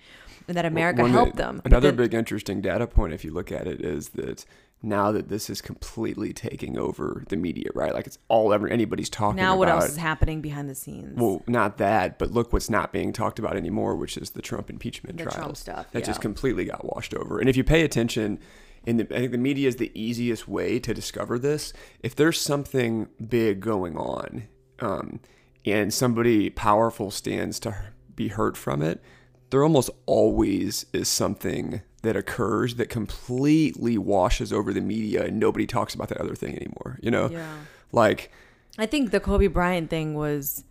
And 0.49 0.57
that 0.57 0.65
America 0.65 1.09
helped 1.09 1.37
that- 1.37 1.43
them. 1.43 1.63
Another 1.65 1.89
then- 1.89 1.97
big 1.97 2.15
interesting 2.15 2.61
data 2.61 2.87
point, 2.87 3.13
if 3.13 3.25
you 3.25 3.33
look 3.33 3.51
at 3.51 3.67
it, 3.67 3.81
is 3.81 4.11
that 4.11 4.45
now 4.87 5.13
that 5.13 5.29
this 5.29 5.51
is 5.51 5.61
completely 5.61 6.33
taking 6.33 6.79
over 6.79 7.25
the 7.29 7.37
media, 7.37 7.69
right? 7.75 7.93
Like 7.93 8.07
it's 8.07 8.19
all 8.29 8.53
ever 8.53 8.69
anybody's 8.69 9.11
talking 9.11 9.39
about. 9.39 9.43
now 9.43 9.53
about. 9.53 9.59
what 9.59 9.69
else 9.69 9.91
is 9.91 9.97
happening 9.97 10.41
behind 10.41 10.71
the 10.71 10.75
scenes? 10.75 11.19
Well, 11.19 11.43
not 11.47 11.79
that, 11.79 12.19
but 12.19 12.31
look 12.31 12.53
what's 12.53 12.71
not 12.71 12.93
being 12.93 13.13
talked 13.13 13.39
about 13.39 13.57
anymore, 13.57 13.97
which 13.97 14.17
is 14.17 14.31
the 14.31 14.43
Trump 14.43 14.71
impeachment 14.71 15.19
The 15.19 15.25
trials. 15.25 15.37
Trump 15.37 15.57
stuff, 15.57 15.91
That 15.93 16.05
just 16.05 16.21
completely 16.21 16.65
got 16.65 16.85
washed 16.85 17.15
over. 17.15 17.39
And 17.39 17.49
if 17.49 17.57
you 17.57 17.65
pay 17.65 17.83
attention, 17.83 18.39
in 18.87 18.99
the, 18.99 19.05
I 19.15 19.19
think 19.19 19.33
the 19.33 19.39
media 19.39 19.69
is 19.69 19.77
the 19.77 19.91
easiest 20.01 20.47
way 20.47 20.79
to 20.79 20.95
discover 20.95 21.39
this. 21.39 21.73
If 22.01 22.15
there's 22.15 22.41
something 22.41 23.09
big 23.29 23.61
going 23.61 23.97
on, 23.97 24.45
um, 24.79 25.21
and 25.65 25.93
somebody 25.93 26.49
powerful 26.49 27.11
stands 27.11 27.59
to 27.61 27.77
be 28.15 28.29
hurt 28.29 28.57
from 28.57 28.83
it, 28.83 29.03
there 29.51 29.63
almost 29.63 29.91
always 30.07 30.87
is 30.93 31.09
something 31.09 31.83
that 32.07 32.17
occurs 32.17 32.77
that 32.77 32.89
completely 32.89 33.99
washes 33.99 34.53
over 34.53 34.73
the 34.73 34.81
media, 34.81 35.25
and 35.27 35.39
nobody 35.39 35.67
talks 35.67 35.95
about 35.95 36.09
that 36.09 36.19
other 36.19 36.35
thing 36.35 36.57
anymore. 36.57 36.99
You 37.03 37.11
know, 37.11 37.29
yeah. 37.31 37.55
like. 37.93 38.33
I 38.79 38.87
think 38.87 39.11
the 39.11 39.21
Kobe 39.21 39.47
Bryant 39.47 39.89
thing 39.91 40.15
was 40.15 40.65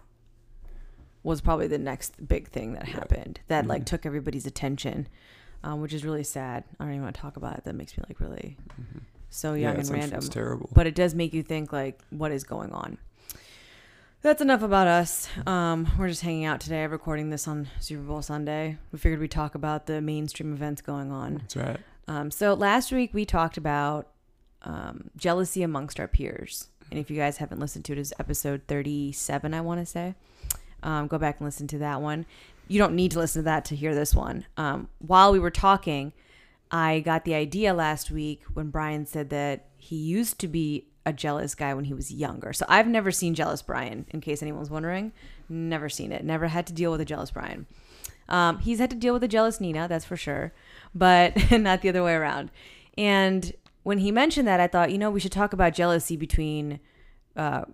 was 1.23 1.41
probably 1.41 1.67
the 1.67 1.77
next 1.79 2.27
big 2.27 2.47
thing 2.49 2.73
that 2.73 2.87
happened 2.87 3.39
that 3.47 3.61
Mm-hmm. 3.61 3.69
like 3.69 3.85
took 3.85 4.05
everybody's 4.05 4.45
attention, 4.45 5.07
um, 5.63 5.81
which 5.81 5.91
is 5.93 6.05
really 6.05 6.23
sad. 6.23 6.63
I 6.79 6.83
don't 6.83 6.93
even 6.93 7.03
want 7.03 7.15
to 7.15 7.21
talk 7.21 7.35
about 7.37 7.57
it. 7.57 7.63
That 7.63 7.73
makes 7.75 7.97
me 7.97 8.03
like 8.07 8.19
really 8.19 8.57
so 9.29 9.49
Mm-hmm. 9.53 9.57
Yeah, 9.61 9.69
young 9.69 9.79
it's, 9.79 9.89
and 9.89 9.97
random. 9.99 10.17
it's 10.19 10.29
terrible. 10.29 10.69
But 10.73 10.85
it 10.87 10.93
does 10.95 11.15
make 11.15 11.33
you 11.33 11.41
think 11.43 11.73
like 11.73 11.99
what 12.11 12.31
is 12.31 12.43
going 12.43 12.71
on. 12.73 12.97
That's 14.25 14.41
enough 14.41 14.63
about 14.63 14.87
us. 14.87 15.29
Um, 15.45 15.87
we're 15.99 16.07
just 16.07 16.23
hanging 16.23 16.45
out 16.45 16.59
today, 16.59 16.87
recording 16.87 17.29
this 17.29 17.47
on 17.47 17.67
Super 17.79 18.01
Bowl 18.01 18.23
Sunday. 18.23 18.79
We 18.91 18.97
figured 18.97 19.19
we'd 19.19 19.29
talk 19.29 19.53
about 19.53 19.85
the 19.85 20.01
mainstream 20.01 20.51
events 20.51 20.81
going 20.81 21.11
on. 21.11 21.35
That's 21.35 21.55
right. 21.55 21.77
Um, 22.07 22.31
so 22.31 22.55
last 22.55 22.91
week 22.91 23.13
we 23.13 23.23
talked 23.23 23.55
about 23.55 24.07
um, 24.63 25.11
jealousy 25.15 25.61
amongst 25.61 25.99
our 25.99 26.07
peers, 26.07 26.69
and 26.89 26.99
if 26.99 27.11
you 27.11 27.17
guys 27.17 27.37
haven't 27.37 27.59
listened 27.59 27.85
to 27.85 27.91
it, 27.91 27.99
it's 27.99 28.13
episode 28.17 28.63
thirty-seven, 28.67 29.53
I 29.53 29.61
want 29.61 29.81
to 29.81 29.85
say. 29.85 30.15
Um, 30.81 31.05
go 31.05 31.19
back 31.19 31.39
and 31.39 31.45
listen 31.45 31.67
to 31.67 31.77
that 31.77 32.01
one. 32.01 32.25
You 32.67 32.79
don't 32.79 32.95
need 32.95 33.11
to 33.11 33.19
listen 33.19 33.43
to 33.43 33.45
that 33.45 33.65
to 33.65 33.75
hear 33.75 33.93
this 33.93 34.15
one. 34.15 34.47
Um, 34.57 34.89
while 34.97 35.33
we 35.33 35.37
were 35.37 35.51
talking, 35.51 36.13
I 36.71 37.01
got 37.01 37.25
the 37.25 37.35
idea 37.35 37.75
last 37.75 38.09
week 38.09 38.41
when 38.55 38.71
Brian 38.71 39.05
said 39.05 39.29
that 39.29 39.67
he 39.77 39.97
used 39.97 40.39
to 40.39 40.47
be 40.47 40.87
a 41.05 41.13
jealous 41.13 41.55
guy 41.55 41.73
when 41.73 41.85
he 41.85 41.93
was 41.93 42.11
younger. 42.11 42.53
So 42.53 42.65
I've 42.67 42.87
never 42.87 43.11
seen 43.11 43.35
jealous 43.35 43.61
Brian, 43.61 44.05
in 44.09 44.21
case 44.21 44.41
anyone's 44.41 44.69
wondering. 44.69 45.11
Never 45.47 45.89
seen 45.89 46.11
it. 46.11 46.23
Never 46.23 46.47
had 46.47 46.65
to 46.67 46.73
deal 46.73 46.91
with 46.91 47.01
a 47.01 47.05
jealous 47.05 47.31
Brian. 47.31 47.67
Um, 48.27 48.59
he's 48.59 48.79
had 48.79 48.89
to 48.89 48.95
deal 48.95 49.13
with 49.13 49.23
a 49.23 49.27
jealous 49.27 49.61
Nina, 49.61 49.87
that's 49.87 50.05
for 50.05 50.17
sure, 50.17 50.53
but 50.93 51.51
not 51.51 51.81
the 51.81 51.89
other 51.89 52.03
way 52.03 52.13
around. 52.13 52.49
And 52.97 53.53
when 53.83 53.99
he 53.99 54.11
mentioned 54.11 54.47
that, 54.47 54.59
I 54.59 54.67
thought, 54.67 54.91
you 54.91 54.97
know, 54.97 55.11
we 55.11 55.19
should 55.19 55.31
talk 55.31 55.53
about 55.53 55.73
jealousy 55.73 56.17
between 56.17 56.79
uh, 57.35 57.65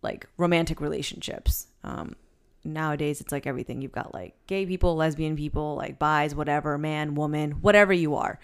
like 0.00 0.26
romantic 0.38 0.80
relationships. 0.80 1.66
Um, 1.84 2.16
nowadays, 2.64 3.20
it's 3.20 3.32
like 3.32 3.46
everything. 3.46 3.82
You've 3.82 3.92
got 3.92 4.14
like 4.14 4.34
gay 4.46 4.64
people, 4.64 4.96
lesbian 4.96 5.36
people, 5.36 5.74
like 5.76 5.98
bis, 5.98 6.34
whatever, 6.34 6.78
man, 6.78 7.14
woman, 7.14 7.52
whatever 7.60 7.92
you 7.92 8.14
are. 8.14 8.38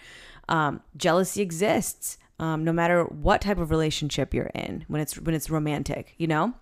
Um, 0.48 0.82
jealousy 0.96 1.40
exists, 1.40 2.18
um, 2.38 2.64
no 2.64 2.72
matter 2.72 3.04
what 3.04 3.40
type 3.40 3.58
of 3.58 3.70
relationship 3.70 4.32
you're 4.32 4.50
in. 4.54 4.84
When 4.88 5.00
it's 5.00 5.18
when 5.18 5.34
it's 5.34 5.50
romantic, 5.50 6.14
you 6.18 6.26
know, 6.26 6.54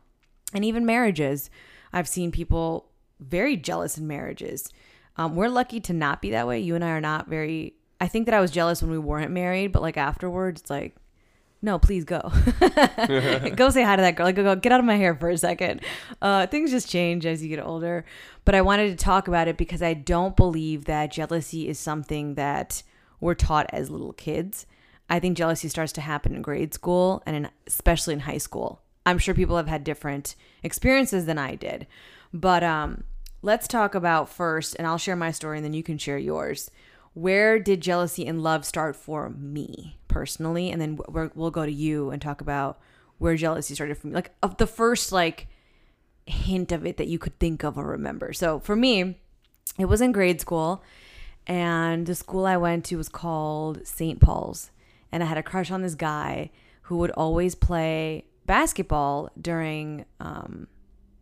and 0.52 0.64
even 0.64 0.87
marriages. 0.87 1.50
I've 1.92 2.09
seen 2.09 2.33
people 2.33 2.88
very 3.21 3.56
jealous 3.56 3.97
in 3.97 4.06
marriages. 4.06 4.71
Um, 5.16 5.35
we're 5.35 5.49
lucky 5.49 5.80
to 5.80 5.92
not 5.92 6.21
be 6.21 6.30
that 6.30 6.47
way. 6.47 6.61
You 6.61 6.75
and 6.75 6.85
I 6.85 6.90
are 6.90 7.00
not 7.00 7.28
very. 7.28 7.75
I 8.00 8.09
think 8.09 8.26
that 8.26 8.35
I 8.35 8.40
was 8.40 8.50
jealous 8.50 8.83
when 8.83 8.90
we 8.90 8.99
weren't 8.99 9.30
married, 9.30 9.73
but 9.73 9.80
like 9.80 9.97
afterwards, 9.97 10.61
it's 10.61 10.71
like, 10.71 10.97
no, 11.62 11.78
please 11.78 12.04
go. 12.04 12.21
go 13.56 13.71
say 13.71 13.83
hi 13.83 13.97
to 13.97 14.02
that 14.02 14.16
girl. 14.16 14.26
Like, 14.26 14.37
go, 14.37 14.42
go 14.42 14.54
get 14.54 14.73
out 14.73 14.80
of 14.80 14.87
my 14.87 14.97
hair 14.97 15.14
for 15.14 15.30
a 15.30 15.38
second. 15.38 15.80
Uh, 16.21 16.47
things 16.47 16.71
just 16.71 16.90
change 16.90 17.25
as 17.25 17.42
you 17.42 17.49
get 17.49 17.64
older. 17.64 18.04
But 18.45 18.54
I 18.54 18.61
wanted 18.61 18.90
to 18.90 19.02
talk 19.02 19.28
about 19.28 19.49
it 19.49 19.56
because 19.56 19.83
I 19.83 19.95
don't 19.95 20.37
believe 20.37 20.85
that 20.85 21.11
jealousy 21.11 21.68
is 21.68 21.78
something 21.78 22.35
that 22.35 22.83
we're 23.18 23.35
taught 23.35 23.66
as 23.73 23.88
little 23.88 24.12
kids. 24.12 24.66
I 25.09 25.21
think 25.21 25.37
jealousy 25.37 25.69
starts 25.69 25.93
to 25.93 26.01
happen 26.01 26.35
in 26.35 26.43
grade 26.43 26.75
school 26.75 27.23
and 27.27 27.37
in, 27.37 27.49
especially 27.67 28.15
in 28.15 28.21
high 28.21 28.39
school. 28.39 28.83
I'm 29.05 29.19
sure 29.19 29.35
people 29.35 29.57
have 29.57 29.69
had 29.69 29.85
different 29.85 30.35
experiences 30.63 31.27
than 31.27 31.39
I 31.39 31.55
did. 31.55 31.87
But 32.33 32.65
um, 32.65 33.05
let's 33.41 33.69
talk 33.69 33.95
about 33.95 34.29
first, 34.29 34.75
and 34.77 34.87
I'll 34.87 34.99
share 34.99 35.17
my 35.17 35.31
story 35.31 35.59
and 35.59 35.65
then 35.65 35.75
you 35.75 35.85
can 35.85 35.99
share 35.99 36.19
yours. 36.19 36.71
Where 37.15 37.59
did 37.59 37.81
jealousy 37.81 38.27
and 38.27 38.43
love 38.43 38.65
start 38.65 38.97
for 38.97 39.31
me 39.31 39.97
personally? 40.09 40.71
And 40.71 40.81
then 40.81 40.99
we're, 41.09 41.31
we'll 41.35 41.51
go 41.51 41.65
to 41.65 41.73
you 41.73 42.11
and 42.11 42.21
talk 42.21 42.41
about 42.41 42.81
where 43.19 43.37
jealousy 43.37 43.75
started 43.75 43.97
for 43.97 44.09
me. 44.09 44.13
Like, 44.13 44.33
of 44.43 44.59
the 44.59 44.67
first, 44.67 45.13
like, 45.13 45.47
hint 46.27 46.73
of 46.73 46.85
it 46.85 46.97
that 46.97 47.07
you 47.07 47.19
could 47.19 47.39
think 47.39 47.63
of 47.63 47.79
or 47.79 47.87
remember. 47.87 48.33
So 48.33 48.59
for 48.59 48.77
me, 48.77 49.19
it 49.79 49.87
was 49.87 50.01
in 50.01 50.13
grade 50.13 50.41
school, 50.41 50.83
and 51.47 52.07
the 52.07 52.15
school 52.15 52.45
I 52.45 52.57
went 52.57 52.85
to 52.87 52.97
was 52.97 53.09
called 53.09 53.87
St. 53.87 54.21
Paul's. 54.21 54.71
And 55.13 55.23
I 55.23 55.27
had 55.27 55.39
a 55.39 55.43
crush 55.43 55.71
on 55.71 55.83
this 55.83 55.95
guy 55.95 56.51
who 56.83 56.99
would 56.99 57.11
always 57.13 57.55
play 57.55 58.27
basketball 58.47 59.31
during 59.41 60.05
um, 60.21 60.69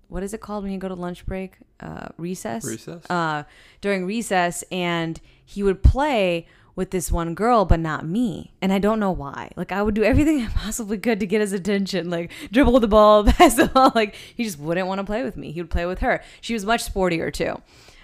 what 0.09 0.23
is 0.23 0.35
it 0.35 0.41
called 0.41 0.65
when 0.65 0.73
you 0.73 0.79
go 0.79 0.89
to 0.89 0.95
lunch 0.95 1.27
break? 1.27 1.57
Uh, 1.81 2.09
recess. 2.19 2.65
Recess? 2.65 3.09
Uh, 3.11 3.45
during 3.81 4.07
recess, 4.07 4.63
and 4.71 5.21
he 5.45 5.63
would 5.63 5.83
play 5.83 6.47
with 6.77 6.91
this 6.91 7.11
one 7.11 7.35
girl, 7.35 7.65
but 7.65 7.81
not 7.81 8.07
me. 8.07 8.53
And 8.61 8.73
I 8.73 8.79
don't 8.79 8.99
know 8.99 9.13
why. 9.13 9.51
Like 9.57 9.73
I 9.73 9.83
would 9.83 9.95
do 9.95 10.03
everything 10.03 10.41
I 10.45 10.49
possibly 10.49 10.99
could 10.99 11.21
to 11.21 11.27
get 11.27 11.41
his 11.41 11.53
attention, 11.53 12.11
like 12.11 12.31
dribble 12.53 12.81
the 12.81 12.89
ball, 12.89 13.25
pass 13.33 13.55
the 13.55 13.67
ball. 13.67 13.93
Like 13.95 14.15
he 14.15 14.45
just 14.45 14.59
wouldn't 14.59 14.87
want 14.87 14.99
to 14.99 15.05
play 15.05 15.23
with 15.23 15.37
me. 15.37 15.53
He 15.53 15.61
would 15.61 15.71
play 15.71 15.87
with 15.87 16.01
her. 16.01 16.23
She 16.41 16.55
was 16.55 16.65
much 16.65 16.85
sportier 16.93 17.33
too. 17.33 17.61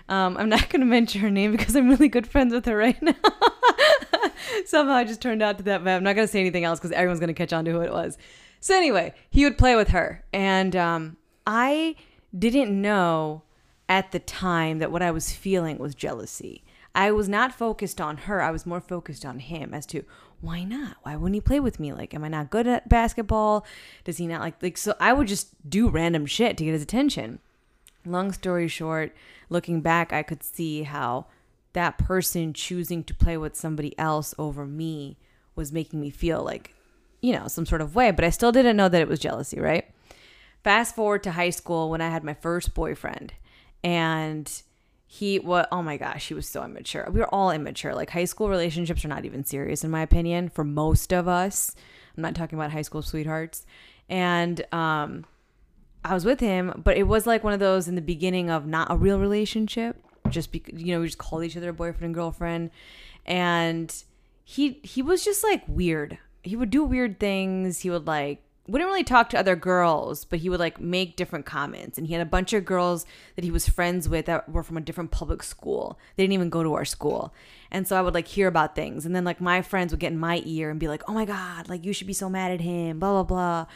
Um, 0.09 0.37
I'm 0.37 0.49
not 0.49 0.69
going 0.69 0.81
to 0.81 0.87
mention 0.87 1.21
her 1.21 1.31
name 1.31 1.53
because 1.53 1.77
I'm 1.77 1.89
really 1.89 2.09
good 2.09 2.27
friends 2.27 2.53
with 2.53 2.65
her 2.67 2.77
right 2.77 3.01
now. 3.03 3.15
Somehow 4.67 4.95
I 4.95 5.05
just 5.05 5.21
turned 5.21 5.43
out 5.43 5.59
to 5.59 5.65
that, 5.65 5.85
but 5.85 5.91
I'm 5.91 6.03
not 6.03 6.15
going 6.15 6.27
to 6.27 6.33
say 6.33 6.41
anything 6.41 6.65
else 6.65 6.79
because 6.79 6.93
everyone's 6.93 7.21
going 7.21 7.29
to 7.29 7.35
catch 7.35 7.53
on 7.53 7.65
to 7.65 7.73
who 7.73 7.81
it 7.81 7.93
was. 7.93 8.19
So 8.61 8.77
anyway, 8.77 9.15
he 9.31 9.45
would 9.45 9.57
play 9.57 9.75
with 9.77 9.89
her, 9.89 10.25
and 10.33 10.77
um, 10.77 11.17
I 11.47 11.97
didn't 12.37 12.81
know 12.81 13.43
at 13.89 14.13
the 14.13 14.19
time 14.19 14.79
that 14.79 14.93
what 14.93 15.03
I 15.03 15.11
was 15.11 15.33
feeling 15.33 15.79
was 15.79 15.95
jealousy. 15.95 16.63
I 16.95 17.13
was 17.13 17.29
not 17.29 17.55
focused 17.55 18.01
on 18.01 18.19
her. 18.19 18.43
I 18.43 18.51
was 18.51 18.67
more 18.67 18.81
focused 18.81 19.25
on 19.25 19.39
him 19.39 19.73
as 19.73 19.87
to 19.87 20.05
why 20.41 20.65
not? 20.65 20.97
Why 21.03 21.17
wouldn't 21.17 21.35
he 21.35 21.41
play 21.41 21.61
with 21.61 21.79
me? 21.79 21.93
Like, 21.93 22.15
am 22.15 22.25
I 22.25 22.29
not 22.29 22.51
good 22.51 22.67
at 22.67 22.89
basketball? 22.89 23.67
Does 24.05 24.17
he 24.17 24.27
not 24.27 24.41
like 24.41 24.63
like? 24.63 24.79
So 24.79 24.95
I 24.99 25.13
would 25.13 25.29
just 25.29 25.69
do 25.69 25.89
random 25.89 26.27
shit 26.27 26.57
to 26.57 26.65
get 26.65 26.73
his 26.73 26.83
attention. 26.83 27.41
Long 28.07 28.33
story 28.33 28.67
short, 28.67 29.15
looking 29.51 29.83
back, 29.83 30.13
I 30.13 30.23
could 30.23 30.43
see 30.43 30.85
how 30.85 31.27
that 31.73 31.99
person 31.99 32.53
choosing 32.53 33.05
to 33.05 33.15
play 33.15 33.37
with 33.37 33.57
somebody 33.57 33.99
else 33.99 34.35
over 34.39 34.67
me 34.67 35.17
was 35.55 35.73
making 35.73 36.01
me 36.01 36.11
feel 36.11 36.43
like, 36.43 36.75
you 37.21 37.33
know, 37.33 37.49
some 37.49 37.67
sort 37.67 37.81
of 37.81 37.95
way. 37.95 38.11
But 38.11 38.25
I 38.25 38.31
still 38.31 38.53
didn't 38.53 38.77
know 38.77 38.89
that 38.89 39.01
it 39.01 39.09
was 39.09 39.19
jealousy, 39.19 39.61
right? 39.61 39.85
Fast 40.65 40.95
forward 40.95 41.23
to 41.25 41.33
high 41.33 41.51
school 41.51 41.91
when 41.91 42.01
I 42.01 42.11
had 42.11 42.25
my 42.25 42.35
first 42.35 42.75
boyfriend, 42.75 43.33
and 43.83 44.63
he 45.13 45.41
what 45.41 45.67
oh 45.73 45.83
my 45.83 45.97
gosh 45.97 46.29
he 46.29 46.35
was 46.35 46.49
so 46.49 46.63
immature 46.63 47.09
we 47.11 47.19
were 47.19 47.35
all 47.35 47.51
immature 47.51 47.93
like 47.97 48.11
high 48.11 48.25
school 48.25 48.49
relationships 48.49 49.05
are 49.05 49.09
not 49.09 49.25
even 49.25 49.45
serious 49.45 49.83
in 49.83 49.91
my 49.91 50.03
opinion 50.03 50.49
for 50.49 50.63
most 50.63 51.13
of 51.13 51.27
us 51.27 51.75
i'm 52.17 52.23
not 52.23 52.33
talking 52.33 52.57
about 52.57 52.71
high 52.71 52.81
school 52.81 53.03
sweethearts 53.03 53.67
and 54.09 54.65
um 54.73 55.25
I 56.05 56.15
was 56.15 56.25
with 56.25 56.41
him, 56.41 56.81
but 56.83 56.97
it 56.97 57.05
was 57.05 57.27
like 57.27 57.45
one 57.45 57.53
of 57.53 57.61
those 57.61 57.89
in 57.89 57.95
the 57.95 58.01
beginning 58.01 58.51
of 58.51 58.67
not 58.67 58.91
a 58.91 58.97
real 58.97 59.19
relationship. 59.19 60.03
Just 60.31 60.53
because 60.53 60.81
you 60.81 60.95
know 60.95 61.01
we 61.01 61.07
just 61.07 61.19
called 61.19 61.45
each 61.45 61.57
other 61.57 61.73
boyfriend 61.73 62.05
and 62.05 62.15
girlfriend, 62.15 62.71
and 63.27 63.95
he 64.45 64.81
he 64.83 65.03
was 65.03 65.25
just 65.25 65.45
like 65.45 65.63
weird. 65.67 66.19
He 66.43 66.57
would 66.57 66.71
do 66.71 66.85
weird 66.85 67.21
things. 67.21 67.81
He 67.81 67.91
would 67.91 68.07
like 68.07 68.43
wouldn't 68.71 68.89
really 68.89 69.05
talk 69.05 69.29
to 69.31 69.39
other 69.39 69.57
girls, 69.57 70.25
but 70.25 70.39
he 70.39 70.49
would 70.49 70.61
like 70.61 70.81
make 70.81 71.17
different 71.17 71.45
comments. 71.45 71.99
And 71.99 72.07
he 72.07 72.13
had 72.13 72.23
a 72.23 72.27
bunch 72.27 72.53
of 72.53 72.65
girls 72.65 73.05
that 73.35 73.45
he 73.45 73.51
was 73.51 73.69
friends 73.69 74.09
with 74.09 74.27
that 74.27 74.49
were 74.49 74.63
from 74.63 74.77
a 74.77 74.81
different 74.81 75.11
public 75.11 75.43
school. 75.43 75.99
They 76.15 76.23
didn't 76.23 76.35
even 76.35 76.51
go 76.51 76.63
to 76.63 76.75
our 76.75 76.85
school. 76.85 77.35
And 77.71 77.87
so 77.87 77.97
I 77.97 78.03
would 78.03 78.15
like 78.15 78.29
hear 78.29 78.47
about 78.47 78.77
things. 78.77 79.05
And 79.05 79.15
then 79.15 79.25
like 79.25 79.41
my 79.41 79.61
friends 79.63 79.93
would 79.93 80.01
get 80.01 80.13
in 80.13 80.19
my 80.19 80.43
ear 80.45 80.71
and 80.71 80.79
be 80.79 80.89
like, 80.89 81.03
oh 81.09 81.13
my 81.13 81.25
God, 81.25 81.69
like 81.69 81.85
you 81.85 81.93
should 81.93 82.07
be 82.07 82.13
so 82.13 82.29
mad 82.29 82.53
at 82.53 82.61
him, 82.61 83.01
blah, 83.01 83.13
blah, 83.13 83.25
blah. 83.25 83.67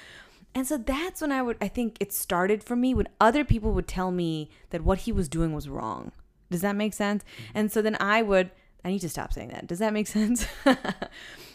And 0.55 0.67
so 0.67 0.77
that's 0.77 1.21
when 1.21 1.33
I 1.33 1.43
would, 1.43 1.57
I 1.61 1.67
think 1.67 1.97
it 1.99 2.13
started 2.13 2.63
for 2.63 2.77
me 2.77 2.95
when 2.95 3.09
other 3.21 3.45
people 3.45 3.73
would 3.73 3.89
tell 3.89 4.13
me 4.13 4.49
that 4.71 4.85
what 4.85 4.99
he 4.99 5.13
was 5.13 5.29
doing 5.29 5.53
was 5.53 5.69
wrong. 5.69 6.13
Does 6.51 6.61
that 6.61 6.77
make 6.77 6.95
sense? 6.95 7.25
And 7.55 7.71
so 7.71 7.83
then 7.83 7.97
I 8.01 8.23
would, 8.23 8.51
I 8.85 8.91
need 8.91 9.01
to 9.01 9.09
stop 9.09 9.33
saying 9.33 9.49
that. 9.49 9.67
Does 9.67 9.79
that 9.79 9.93
make 9.93 10.07
sense? 10.09 10.47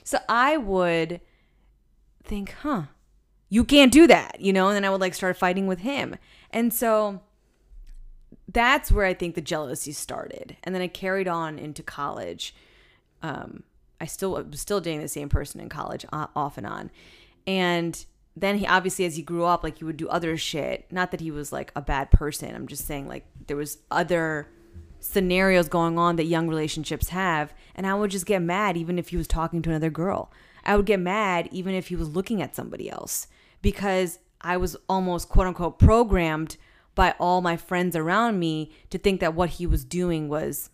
so 0.04 0.18
I 0.28 0.58
would 0.58 1.22
think, 2.24 2.56
huh, 2.62 2.84
you 3.50 3.64
can't 3.64 3.92
do 3.92 4.08
that, 4.08 4.40
you 4.40 4.54
know? 4.54 4.68
And 4.68 4.76
then 4.76 4.86
I 4.86 4.90
would 4.90 5.02
like 5.02 5.14
start 5.14 5.38
fighting 5.38 5.68
with 5.68 5.80
him. 5.80 6.16
And 6.52 6.74
so 6.74 7.22
that's 8.48 8.92
where 8.92 9.06
I 9.06 9.14
think 9.14 9.36
the 9.36 9.42
jealousy 9.42 9.92
started. 9.92 10.58
And 10.64 10.74
then 10.74 10.82
I 10.82 10.88
carried 10.88 11.28
on 11.28 11.60
into 11.60 11.84
college. 11.84 12.56
Um, 13.22 13.64
I 14.00 14.06
still 14.06 14.32
was 14.32 14.62
still 14.62 14.82
dating 14.82 15.02
the 15.02 15.08
same 15.08 15.30
person 15.30 15.60
in 15.60 15.70
college, 15.70 16.06
uh, 16.12 16.28
off 16.36 16.58
and 16.58 16.66
on. 16.66 16.92
And 17.46 18.06
then 18.36 18.58
he 18.58 18.68
obviously, 18.68 19.06
as 19.06 19.16
he 19.16 19.22
grew 19.22 19.44
up, 19.44 19.64
like 19.64 19.80
he 19.80 19.84
would 19.84 19.98
do 19.98 20.08
other 20.10 20.38
shit. 20.38 20.92
Not 20.92 21.12
that 21.12 21.20
he 21.20 21.32
was 21.32 21.52
like 21.52 21.72
a 21.76 21.82
bad 21.82 22.12
person. 22.12 22.56
I'm 22.56 22.68
just 22.68 22.86
saying 22.86 23.08
like 23.08 23.26
there 23.48 23.58
was 23.58 23.80
other 23.92 24.48
scenarios 25.00 25.70
going 25.70 25.98
on 25.98 26.16
that 26.18 26.26
young 26.26 26.48
relationships 26.48 27.10
have, 27.10 27.54
and 27.76 27.88
I 27.88 27.96
would 27.96 28.12
just 28.12 28.26
get 28.26 28.42
mad 28.42 28.78
even 28.78 29.00
if 29.00 29.10
he 29.10 29.18
was 29.18 29.28
talking 29.28 29.62
to 29.62 29.70
another 29.70 29.90
girl. 29.90 30.32
I 30.66 30.76
would 30.76 30.86
get 30.86 31.00
mad 31.00 31.50
even 31.52 31.74
if 31.74 31.88
he 31.88 31.96
was 31.96 32.10
looking 32.10 32.42
at 32.42 32.56
somebody 32.56 32.90
else 32.90 33.28
because 33.62 34.20
I 34.42 34.58
was 34.58 34.76
almost 34.88 35.30
quote 35.30 35.48
unquote 35.48 35.80
programmed 35.80 36.58
by 36.96 37.16
all 37.20 37.42
my 37.42 37.58
friends 37.58 37.96
around 37.96 38.40
me 38.40 38.72
to 38.90 38.98
think 38.98 39.20
that 39.22 39.34
what 39.34 39.52
he 39.52 39.66
was 39.66 39.86
doing 39.86 40.28
was 40.28 40.70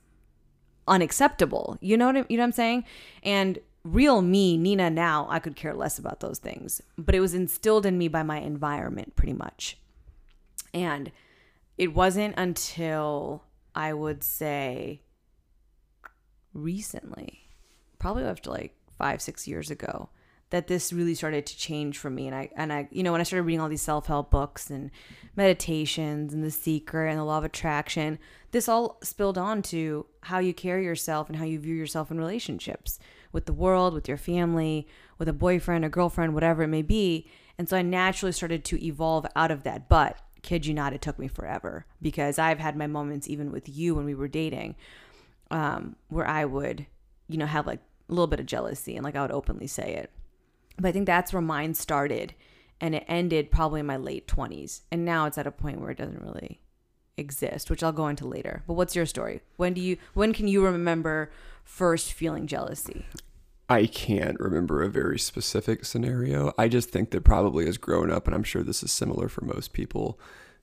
unacceptable. 0.88 1.78
You 1.82 1.98
know 1.98 2.08
what 2.08 2.18
I, 2.18 2.26
you 2.30 2.38
know 2.38 2.44
what 2.44 2.48
I'm 2.48 2.52
saying? 2.52 2.86
And 3.24 3.60
real 3.84 4.22
me, 4.22 4.58
Nina 4.58 4.90
now, 4.90 5.28
I 5.30 5.40
could 5.40 5.56
care 5.56 5.74
less 5.74 6.00
about 6.00 6.20
those 6.20 6.40
things, 6.40 6.82
but 6.98 7.16
it 7.16 7.20
was 7.20 7.34
instilled 7.34 7.86
in 7.86 7.98
me 7.98 8.08
by 8.08 8.24
my 8.24 8.40
environment 8.40 9.16
pretty 9.16 9.34
much. 9.34 9.78
And 10.74 11.12
it 11.78 11.94
wasn't 11.94 12.36
until 12.38 13.44
I 13.76 13.94
would 13.94 14.24
say 14.24 15.02
recently, 16.54 17.50
probably 18.00 18.24
after 18.24 18.50
like 18.50 18.76
5 18.98 19.22
6 19.22 19.48
years 19.48 19.70
ago, 19.70 20.10
that 20.52 20.68
this 20.68 20.94
really 20.94 21.16
started 21.16 21.46
to 21.46 21.58
change 21.58 21.98
for 21.98 22.10
me. 22.10 22.28
And 22.28 22.36
I 22.36 22.50
and 22.56 22.72
I 22.72 22.88
you 22.92 23.04
know 23.04 23.12
when 23.12 23.22
I 23.22 23.26
started 23.26 23.44
reading 23.44 23.60
all 23.60 23.70
these 23.70 23.82
self-help 23.82 24.32
books 24.32 24.70
and 24.70 24.90
meditations 25.36 26.34
and 26.34 26.44
the 26.44 26.52
secret 26.52 27.10
and 27.10 27.20
the 27.20 27.24
law 27.24 27.40
of 27.40 27.44
attraction 27.44 28.20
this 28.52 28.70
all 28.70 28.98
spilled 29.04 29.38
on 29.38 29.62
to 29.62 30.06
how 30.22 30.40
you 30.40 30.54
carry 30.54 30.86
yourself 30.86 31.28
and 31.28 31.38
how 31.38 31.44
you 31.44 31.60
view 31.60 31.76
yourself 31.76 32.10
in 32.10 32.18
relationships 32.18 33.00
with 33.34 33.48
the 33.48 33.54
world 33.54 33.94
with 33.94 34.08
your 34.08 34.18
family 34.18 34.88
with 35.18 35.28
a 35.28 35.34
boyfriend 35.34 35.84
or 35.84 35.90
girlfriend 35.90 36.34
whatever 36.34 36.64
it 36.64 36.70
may 36.70 36.82
be. 36.82 37.30
And 37.58 37.68
so 37.68 37.76
I 37.76 37.82
naturally 37.82 38.32
started 38.32 38.64
to 38.66 38.82
evolve 38.82 39.26
out 39.36 39.52
of 39.52 39.64
that. 39.64 39.90
But 39.90 40.22
kid 40.46 40.66
you 40.66 40.74
not 40.74 40.94
it 40.94 41.02
took 41.02 41.20
me 41.20 41.28
forever 41.28 41.86
because 42.02 42.40
I've 42.40 42.60
had 42.60 42.78
my 42.78 42.88
moments 42.88 43.28
even 43.28 43.52
with 43.52 43.68
you 43.68 43.96
when 43.96 44.06
we 44.06 44.16
were 44.16 44.28
dating 44.28 44.76
um, 45.52 45.96
where 46.08 46.28
I 46.28 46.46
would 46.46 46.86
you 47.28 47.38
know 47.38 47.46
have 47.46 47.68
like 47.68 47.80
a 48.10 48.12
little 48.14 48.28
bit 48.28 48.40
of 48.40 48.46
jealousy 48.46 48.96
and 48.96 49.04
like 49.04 49.16
I 49.16 49.22
would 49.22 49.32
openly 49.32 49.68
say 49.68 49.96
it 49.96 50.12
but 50.78 50.90
I 50.90 50.92
think 50.92 51.06
that's 51.06 51.34
where 51.34 51.42
mine 51.42 51.74
started 51.74 52.34
and 52.82 52.96
it 52.96 53.06
ended 53.08 53.52
probably 53.52 53.80
in 53.80 53.86
my 53.86 53.98
late 53.98 54.28
20s. 54.28 54.82
And 54.92 55.06
now 55.06 55.26
it's 55.26 55.38
at 55.38 55.48
a 55.48 55.52
point 55.52 55.80
where 55.80 55.92
it 55.92 55.98
doesn't 55.98 56.22
really 56.22 56.62
exist, 57.18 57.70
which 57.70 57.84
I'll 57.84 57.92
go 57.92 58.08
into 58.08 58.28
later. 58.28 58.64
But 58.68 58.74
what's 58.74 58.96
your 58.96 59.06
story? 59.06 59.42
When 59.58 59.74
do 59.74 59.82
you 59.82 59.98
when 60.14 60.34
can 60.34 60.48
you 60.48 60.66
remember 60.66 61.32
first 61.64 62.14
feeling 62.14 62.48
jealousy? 62.48 63.06
I 63.68 63.88
can't 63.88 64.40
remember 64.40 64.84
a 64.84 64.90
very 64.90 65.18
specific 65.18 65.86
scenario. 65.86 66.54
I 66.58 66.68
just 66.68 66.90
think 66.90 67.10
that 67.12 67.24
probably 67.24 67.68
as 67.68 67.78
grown 67.78 68.12
up, 68.12 68.28
and 68.28 68.36
I'm 68.36 68.44
sure 68.44 68.62
this 68.64 68.84
is 68.84 68.92
similar 68.92 69.28
for 69.28 69.44
most 69.44 69.74
people, 69.74 70.20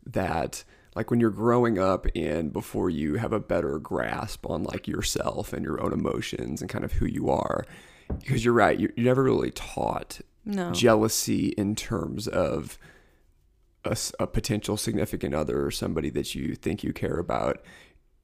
that 0.07 0.63
like 0.95 1.11
when 1.11 1.19
you're 1.21 1.31
growing 1.31 1.79
up 1.79 2.07
and 2.15 2.53
before 2.53 2.91
you 2.91 3.15
have 3.15 3.33
a 3.33 3.41
better 3.41 3.79
grasp 3.79 4.49
on 4.49 4.63
like 4.63 4.87
yourself 4.87 5.53
and 5.53 5.65
your 5.65 5.83
own 5.83 5.93
emotions 5.93 6.61
and 6.61 6.71
kind 6.71 6.85
of 6.85 6.93
who 6.93 7.07
you 7.07 7.29
are, 7.31 7.65
because 8.21 8.45
you're 8.45 8.55
right, 8.55 8.79
you're, 8.79 8.91
you're 8.97 9.07
never 9.07 9.23
really 9.25 9.51
taught 9.51 10.21
No. 10.45 10.71
jealousy 10.73 11.49
in 11.57 11.75
terms 11.75 12.29
of 12.29 12.79
a 13.85 14.29
potential 14.29 14.77
significant 14.77 15.35
other 15.35 15.65
or 15.67 15.73
somebody 15.73 16.09
that 16.11 16.37
you 16.37 16.55
think 16.55 16.85
you 16.85 16.93
care 16.93 17.19
about. 17.19 17.61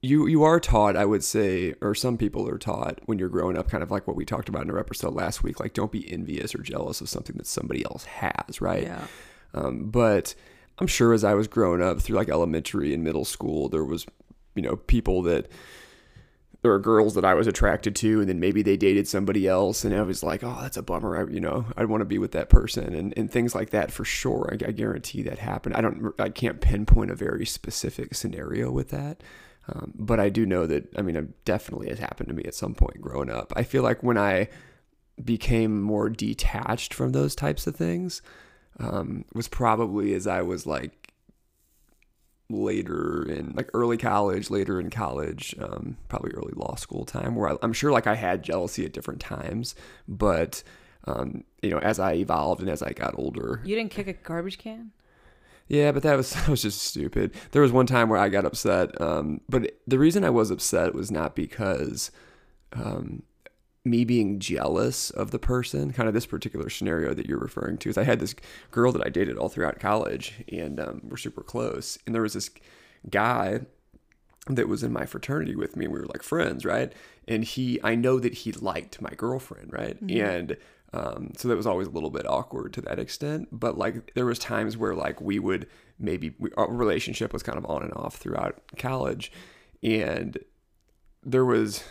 You 0.01 0.27
you 0.27 0.43
are 0.43 0.61
taught, 0.61 0.95
I 0.95 1.05
would 1.05 1.23
say, 1.23 1.73
or 1.81 1.93
some 1.93 2.17
people 2.17 2.47
are 2.47 2.57
taught 2.57 2.99
when 3.05 3.19
you're 3.19 3.27
growing 3.27 3.57
up, 3.57 3.69
kind 3.69 3.83
of 3.83 3.91
like 3.91 4.07
what 4.07 4.15
we 4.15 4.23
talked 4.23 4.47
about 4.47 4.63
in 4.63 4.71
our 4.71 4.79
episode 4.79 5.13
last 5.13 5.43
week, 5.43 5.59
like 5.59 5.73
don't 5.73 5.91
be 5.91 6.09
envious 6.09 6.55
or 6.55 6.59
jealous 6.59 7.01
of 7.01 7.09
something 7.09 7.35
that 7.35 7.47
somebody 7.47 7.83
else 7.83 8.05
has, 8.05 8.61
right? 8.61 8.83
Yeah. 8.83 9.07
Um, 9.53 9.89
but 9.89 10.35
I'm 10.77 10.87
sure 10.87 11.11
as 11.13 11.25
I 11.25 11.33
was 11.33 11.47
growing 11.47 11.81
up 11.81 11.99
through 11.99 12.15
like 12.15 12.29
elementary 12.29 12.93
and 12.93 13.03
middle 13.03 13.25
school, 13.25 13.67
there 13.67 13.83
was, 13.83 14.05
you 14.55 14.61
know, 14.61 14.77
people 14.77 15.21
that 15.23 15.51
there 16.61 16.71
were 16.71 16.79
girls 16.79 17.15
that 17.15 17.25
I 17.25 17.33
was 17.33 17.47
attracted 17.47 17.95
to, 17.97 18.19
and 18.19 18.29
then 18.29 18.39
maybe 18.39 18.61
they 18.61 18.75
dated 18.77 19.07
somebody 19.07 19.47
else, 19.47 19.85
and 19.85 19.95
I 19.95 20.01
was 20.01 20.23
like, 20.23 20.43
oh, 20.43 20.57
that's 20.61 20.75
a 20.77 20.81
bummer. 20.81 21.17
I, 21.17 21.31
you 21.31 21.39
know, 21.39 21.65
I'd 21.77 21.85
want 21.87 22.01
to 22.01 22.05
be 22.05 22.17
with 22.17 22.33
that 22.33 22.49
person, 22.49 22.93
and, 22.93 23.13
and 23.17 23.31
things 23.31 23.55
like 23.55 23.69
that 23.69 23.91
for 23.91 24.03
sure. 24.03 24.49
I, 24.51 24.67
I 24.67 24.71
guarantee 24.71 25.23
that 25.23 25.39
happened. 25.39 25.75
I 25.75 25.81
don't, 25.81 26.13
I 26.19 26.29
can't 26.29 26.59
pinpoint 26.59 27.11
a 27.11 27.15
very 27.15 27.45
specific 27.45 28.13
scenario 28.13 28.71
with 28.71 28.89
that, 28.89 29.23
um, 29.71 29.93
but 29.95 30.19
I 30.19 30.29
do 30.29 30.45
know 30.45 30.65
that. 30.67 30.87
I 30.97 31.01
mean, 31.01 31.15
it 31.15 31.45
definitely 31.45 31.89
has 31.89 31.99
happened 31.99 32.29
to 32.29 32.35
me 32.35 32.43
at 32.45 32.55
some 32.55 32.73
point 32.73 33.01
growing 33.01 33.29
up. 33.29 33.53
I 33.55 33.63
feel 33.63 33.83
like 33.83 34.01
when 34.01 34.17
I 34.17 34.49
became 35.23 35.81
more 35.81 36.09
detached 36.09 36.93
from 36.93 37.11
those 37.11 37.35
types 37.35 37.67
of 37.67 37.75
things 37.75 38.21
um, 38.79 39.25
was 39.33 39.47
probably 39.47 40.13
as 40.13 40.27
I 40.27 40.41
was 40.41 40.65
like 40.65 41.13
later 42.49 43.23
in 43.29 43.53
like 43.55 43.69
early 43.73 43.97
college, 43.97 44.49
later 44.49 44.79
in 44.79 44.89
college, 44.89 45.55
um, 45.59 45.97
probably 46.07 46.31
early 46.31 46.53
law 46.55 46.75
school 46.75 47.05
time, 47.05 47.35
where 47.35 47.49
I, 47.49 47.57
I'm 47.61 47.73
sure 47.73 47.91
like 47.91 48.07
I 48.07 48.15
had 48.15 48.43
jealousy 48.43 48.85
at 48.85 48.93
different 48.93 49.19
times, 49.19 49.75
but 50.07 50.63
um, 51.05 51.43
you 51.61 51.69
know, 51.69 51.79
as 51.79 51.99
I 51.99 52.13
evolved 52.13 52.61
and 52.61 52.69
as 52.69 52.81
I 52.81 52.91
got 52.93 53.13
older, 53.17 53.61
You 53.63 53.75
didn't 53.75 53.91
kick 53.91 54.07
a 54.07 54.13
garbage 54.13 54.57
can? 54.57 54.91
Yeah, 55.69 55.91
but 55.91 56.03
that 56.03 56.17
was 56.17 56.31
that 56.33 56.49
was 56.49 56.63
just 56.63 56.81
stupid. 56.81 57.33
There 57.51 57.61
was 57.61 57.71
one 57.71 57.85
time 57.85 58.09
where 58.09 58.19
I 58.19 58.27
got 58.27 58.45
upset, 58.45 58.99
um, 58.99 59.41
but 59.47 59.79
the 59.87 59.99
reason 59.99 60.25
I 60.25 60.29
was 60.29 60.51
upset 60.51 60.93
was 60.93 61.09
not 61.11 61.35
because 61.35 62.11
um, 62.73 63.23
me 63.85 64.03
being 64.03 64.39
jealous 64.39 65.09
of 65.11 65.31
the 65.31 65.39
person, 65.39 65.93
kind 65.93 66.07
of 66.07 66.13
this 66.13 66.25
particular 66.25 66.69
scenario 66.69 67.13
that 67.13 67.27
you're 67.27 67.39
referring 67.39 67.77
to, 67.77 67.89
is 67.89 67.97
I 67.97 68.03
had 68.03 68.19
this 68.19 68.35
girl 68.71 68.91
that 68.91 69.05
I 69.05 69.09
dated 69.09 69.37
all 69.37 69.49
throughout 69.49 69.79
college, 69.79 70.43
and 70.51 70.79
um, 70.79 71.01
we're 71.03 71.17
super 71.17 71.43
close. 71.43 71.97
And 72.05 72.13
there 72.13 72.21
was 72.21 72.33
this 72.33 72.49
guy 73.09 73.61
that 74.47 74.67
was 74.67 74.83
in 74.83 74.91
my 74.91 75.05
fraternity 75.05 75.55
with 75.55 75.75
me. 75.75 75.85
And 75.85 75.93
we 75.93 75.99
were 75.99 76.07
like 76.07 76.23
friends, 76.23 76.65
right? 76.65 76.91
And 77.27 77.43
he, 77.43 77.79
I 77.83 77.95
know 77.95 78.19
that 78.19 78.33
he 78.33 78.51
liked 78.51 79.01
my 79.01 79.11
girlfriend, 79.11 79.71
right? 79.71 79.99
And 80.25 80.57
um, 80.93 81.31
so 81.37 81.47
that 81.47 81.55
was 81.55 81.67
always 81.67 81.87
a 81.87 81.91
little 81.91 82.09
bit 82.09 82.27
awkward 82.27 82.73
to 82.73 82.81
that 82.81 82.99
extent. 82.99 83.47
But 83.51 83.77
like 83.77 84.13
there 84.15 84.25
was 84.25 84.39
times 84.39 84.77
where 84.77 84.95
like 84.95 85.21
we 85.21 85.39
would 85.39 85.67
maybe 85.99 86.35
we, 86.39 86.49
our 86.57 86.71
relationship 86.71 87.33
was 87.33 87.43
kind 87.43 87.57
of 87.57 87.65
on 87.65 87.83
and 87.83 87.93
off 87.93 88.15
throughout 88.15 88.61
college, 88.77 89.31
and 89.83 90.37
there 91.23 91.45
was 91.45 91.83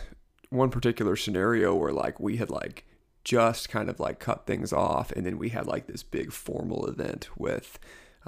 one 0.49 0.69
particular 0.69 1.15
scenario 1.15 1.75
where 1.75 1.93
like 1.93 2.19
we 2.19 2.37
had 2.37 2.49
like 2.49 2.85
just 3.23 3.69
kind 3.69 3.89
of 3.89 3.99
like 3.99 4.19
cut 4.19 4.47
things 4.47 4.73
off 4.73 5.11
and 5.11 5.25
then 5.25 5.37
we 5.37 5.49
had 5.49 5.67
like 5.67 5.87
this 5.87 6.03
big 6.03 6.31
formal 6.31 6.87
event 6.87 7.29
with 7.37 7.77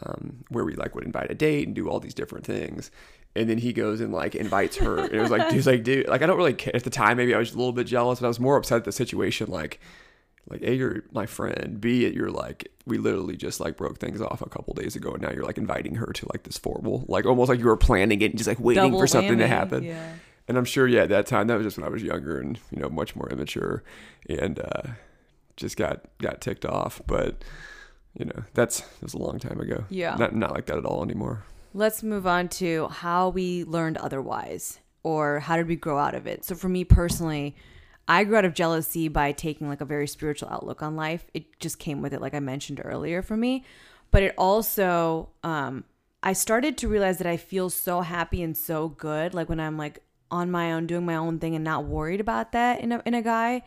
um, 0.03 0.43
where 0.49 0.63
we 0.63 0.75
like 0.75 0.93
would 0.93 1.05
invite 1.05 1.31
a 1.31 1.35
date 1.35 1.65
and 1.65 1.75
do 1.75 1.89
all 1.89 1.99
these 1.99 2.13
different 2.13 2.45
things 2.45 2.91
and 3.35 3.49
then 3.49 3.57
he 3.57 3.73
goes 3.73 4.01
and 4.01 4.13
like 4.13 4.35
invites 4.35 4.77
her 4.77 4.99
and 4.99 5.13
it 5.13 5.19
was 5.19 5.31
like 5.31 5.49
dude's 5.49 5.65
like 5.65 5.83
dude 5.83 6.07
like 6.07 6.21
i 6.21 6.25
don't 6.25 6.37
really 6.37 6.53
care 6.53 6.75
at 6.75 6.83
the 6.83 6.89
time 6.89 7.17
maybe 7.17 7.33
i 7.33 7.39
was 7.39 7.53
a 7.53 7.57
little 7.57 7.71
bit 7.71 7.87
jealous 7.87 8.19
but 8.19 8.25
i 8.25 8.27
was 8.27 8.39
more 8.39 8.57
upset 8.57 8.77
at 8.77 8.83
the 8.83 8.91
situation 8.91 9.49
like 9.49 9.79
like 10.49 10.61
a 10.63 10.73
you're 10.73 11.03
my 11.11 11.25
friend 11.25 11.79
b 11.79 12.07
you're 12.07 12.31
like 12.31 12.71
we 12.85 12.97
literally 12.97 13.37
just 13.37 13.59
like 13.59 13.77
broke 13.77 13.99
things 13.99 14.21
off 14.21 14.41
a 14.41 14.49
couple 14.49 14.73
days 14.73 14.95
ago 14.95 15.11
and 15.13 15.21
now 15.21 15.31
you're 15.31 15.45
like 15.45 15.57
inviting 15.57 15.95
her 15.95 16.07
to 16.07 16.27
like 16.33 16.43
this 16.43 16.57
formal 16.57 17.05
like 17.07 17.25
almost 17.25 17.47
like 17.49 17.59
you 17.59 17.65
were 17.65 17.77
planning 17.77 18.21
it 18.21 18.31
and 18.31 18.37
just 18.37 18.47
like 18.47 18.59
waiting 18.59 18.83
Double 18.83 18.99
for 18.99 19.07
something 19.07 19.37
to 19.37 19.47
happen 19.47 19.83
Yeah. 19.83 20.13
and 20.47 20.57
I'm 20.57 20.65
sure, 20.65 20.87
yeah, 20.87 21.03
at 21.03 21.09
that 21.09 21.27
time, 21.27 21.47
that 21.47 21.55
was 21.55 21.65
just 21.65 21.77
when 21.77 21.85
I 21.85 21.89
was 21.89 22.03
younger 22.03 22.39
and, 22.39 22.59
you 22.71 22.81
know, 22.81 22.89
much 22.89 23.15
more 23.15 23.29
immature 23.29 23.83
and 24.27 24.59
uh, 24.59 24.81
just 25.55 25.77
got, 25.77 26.05
got 26.17 26.41
ticked 26.41 26.65
off. 26.65 26.99
But 27.07 27.43
you 28.17 28.25
know, 28.25 28.43
that's 28.53 28.81
that 28.81 29.01
was 29.03 29.13
a 29.13 29.17
long 29.19 29.39
time 29.39 29.61
ago. 29.61 29.85
Yeah. 29.89 30.15
Not 30.17 30.35
not 30.35 30.51
like 30.51 30.65
that 30.65 30.77
at 30.77 30.85
all 30.85 31.03
anymore. 31.03 31.43
Let's 31.73 32.03
move 32.03 32.27
on 32.27 32.49
to 32.59 32.87
how 32.89 33.29
we 33.29 33.63
learned 33.63 33.97
otherwise 33.97 34.79
or 35.03 35.39
how 35.39 35.55
did 35.55 35.67
we 35.67 35.77
grow 35.77 35.97
out 35.97 36.15
of 36.15 36.27
it. 36.27 36.43
So 36.43 36.55
for 36.55 36.67
me 36.67 36.83
personally, 36.83 37.55
I 38.11 38.25
grew 38.25 38.35
out 38.35 38.43
of 38.43 38.53
jealousy 38.53 39.07
by 39.07 39.31
taking 39.31 39.69
like 39.69 39.79
a 39.79 39.85
very 39.85 40.05
spiritual 40.05 40.49
outlook 40.49 40.83
on 40.83 40.97
life. 40.97 41.23
It 41.33 41.57
just 41.61 41.79
came 41.79 42.01
with 42.01 42.13
it, 42.13 42.19
like 42.19 42.33
I 42.33 42.41
mentioned 42.41 42.81
earlier 42.83 43.21
for 43.21 43.37
me. 43.37 43.63
But 44.11 44.21
it 44.21 44.35
also, 44.37 45.29
um, 45.45 45.85
I 46.21 46.33
started 46.33 46.77
to 46.79 46.89
realize 46.89 47.19
that 47.19 47.27
I 47.27 47.37
feel 47.37 47.69
so 47.69 48.01
happy 48.01 48.43
and 48.43 48.57
so 48.57 48.89
good, 48.89 49.33
like 49.33 49.47
when 49.47 49.61
I'm 49.61 49.77
like 49.77 50.03
on 50.29 50.51
my 50.51 50.73
own, 50.73 50.87
doing 50.87 51.05
my 51.05 51.15
own 51.15 51.39
thing 51.39 51.55
and 51.55 51.63
not 51.63 51.85
worried 51.85 52.19
about 52.19 52.51
that 52.51 52.81
in 52.81 52.91
a, 52.91 53.01
in 53.05 53.13
a 53.13 53.21
guy. 53.21 53.63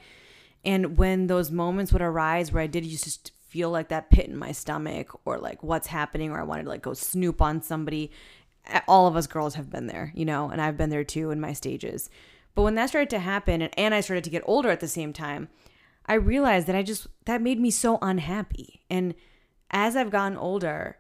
And 0.62 0.98
when 0.98 1.26
those 1.26 1.50
moments 1.50 1.90
would 1.94 2.02
arise 2.02 2.52
where 2.52 2.62
I 2.62 2.66
did 2.66 2.84
just 2.84 3.32
feel 3.48 3.70
like 3.70 3.88
that 3.88 4.10
pit 4.10 4.26
in 4.26 4.36
my 4.36 4.52
stomach 4.52 5.18
or 5.24 5.38
like 5.38 5.62
what's 5.62 5.86
happening 5.86 6.30
or 6.30 6.38
I 6.38 6.42
wanted 6.42 6.64
to 6.64 6.68
like 6.68 6.82
go 6.82 6.92
snoop 6.92 7.40
on 7.40 7.62
somebody, 7.62 8.10
all 8.86 9.06
of 9.06 9.16
us 9.16 9.26
girls 9.26 9.54
have 9.54 9.70
been 9.70 9.86
there, 9.86 10.12
you 10.14 10.26
know, 10.26 10.50
and 10.50 10.60
I've 10.60 10.76
been 10.76 10.90
there 10.90 11.02
too 11.02 11.30
in 11.30 11.40
my 11.40 11.54
stages. 11.54 12.10
But 12.54 12.62
when 12.62 12.74
that 12.76 12.88
started 12.88 13.10
to 13.10 13.18
happen 13.18 13.62
and, 13.62 13.78
and 13.78 13.94
I 13.94 14.00
started 14.00 14.24
to 14.24 14.30
get 14.30 14.42
older 14.46 14.70
at 14.70 14.80
the 14.80 14.88
same 14.88 15.12
time, 15.12 15.48
I 16.06 16.14
realized 16.14 16.66
that 16.66 16.76
I 16.76 16.82
just, 16.82 17.06
that 17.24 17.42
made 17.42 17.58
me 17.58 17.70
so 17.70 17.98
unhappy. 18.02 18.82
And 18.90 19.14
as 19.70 19.96
I've 19.96 20.10
gotten 20.10 20.36
older, 20.36 20.98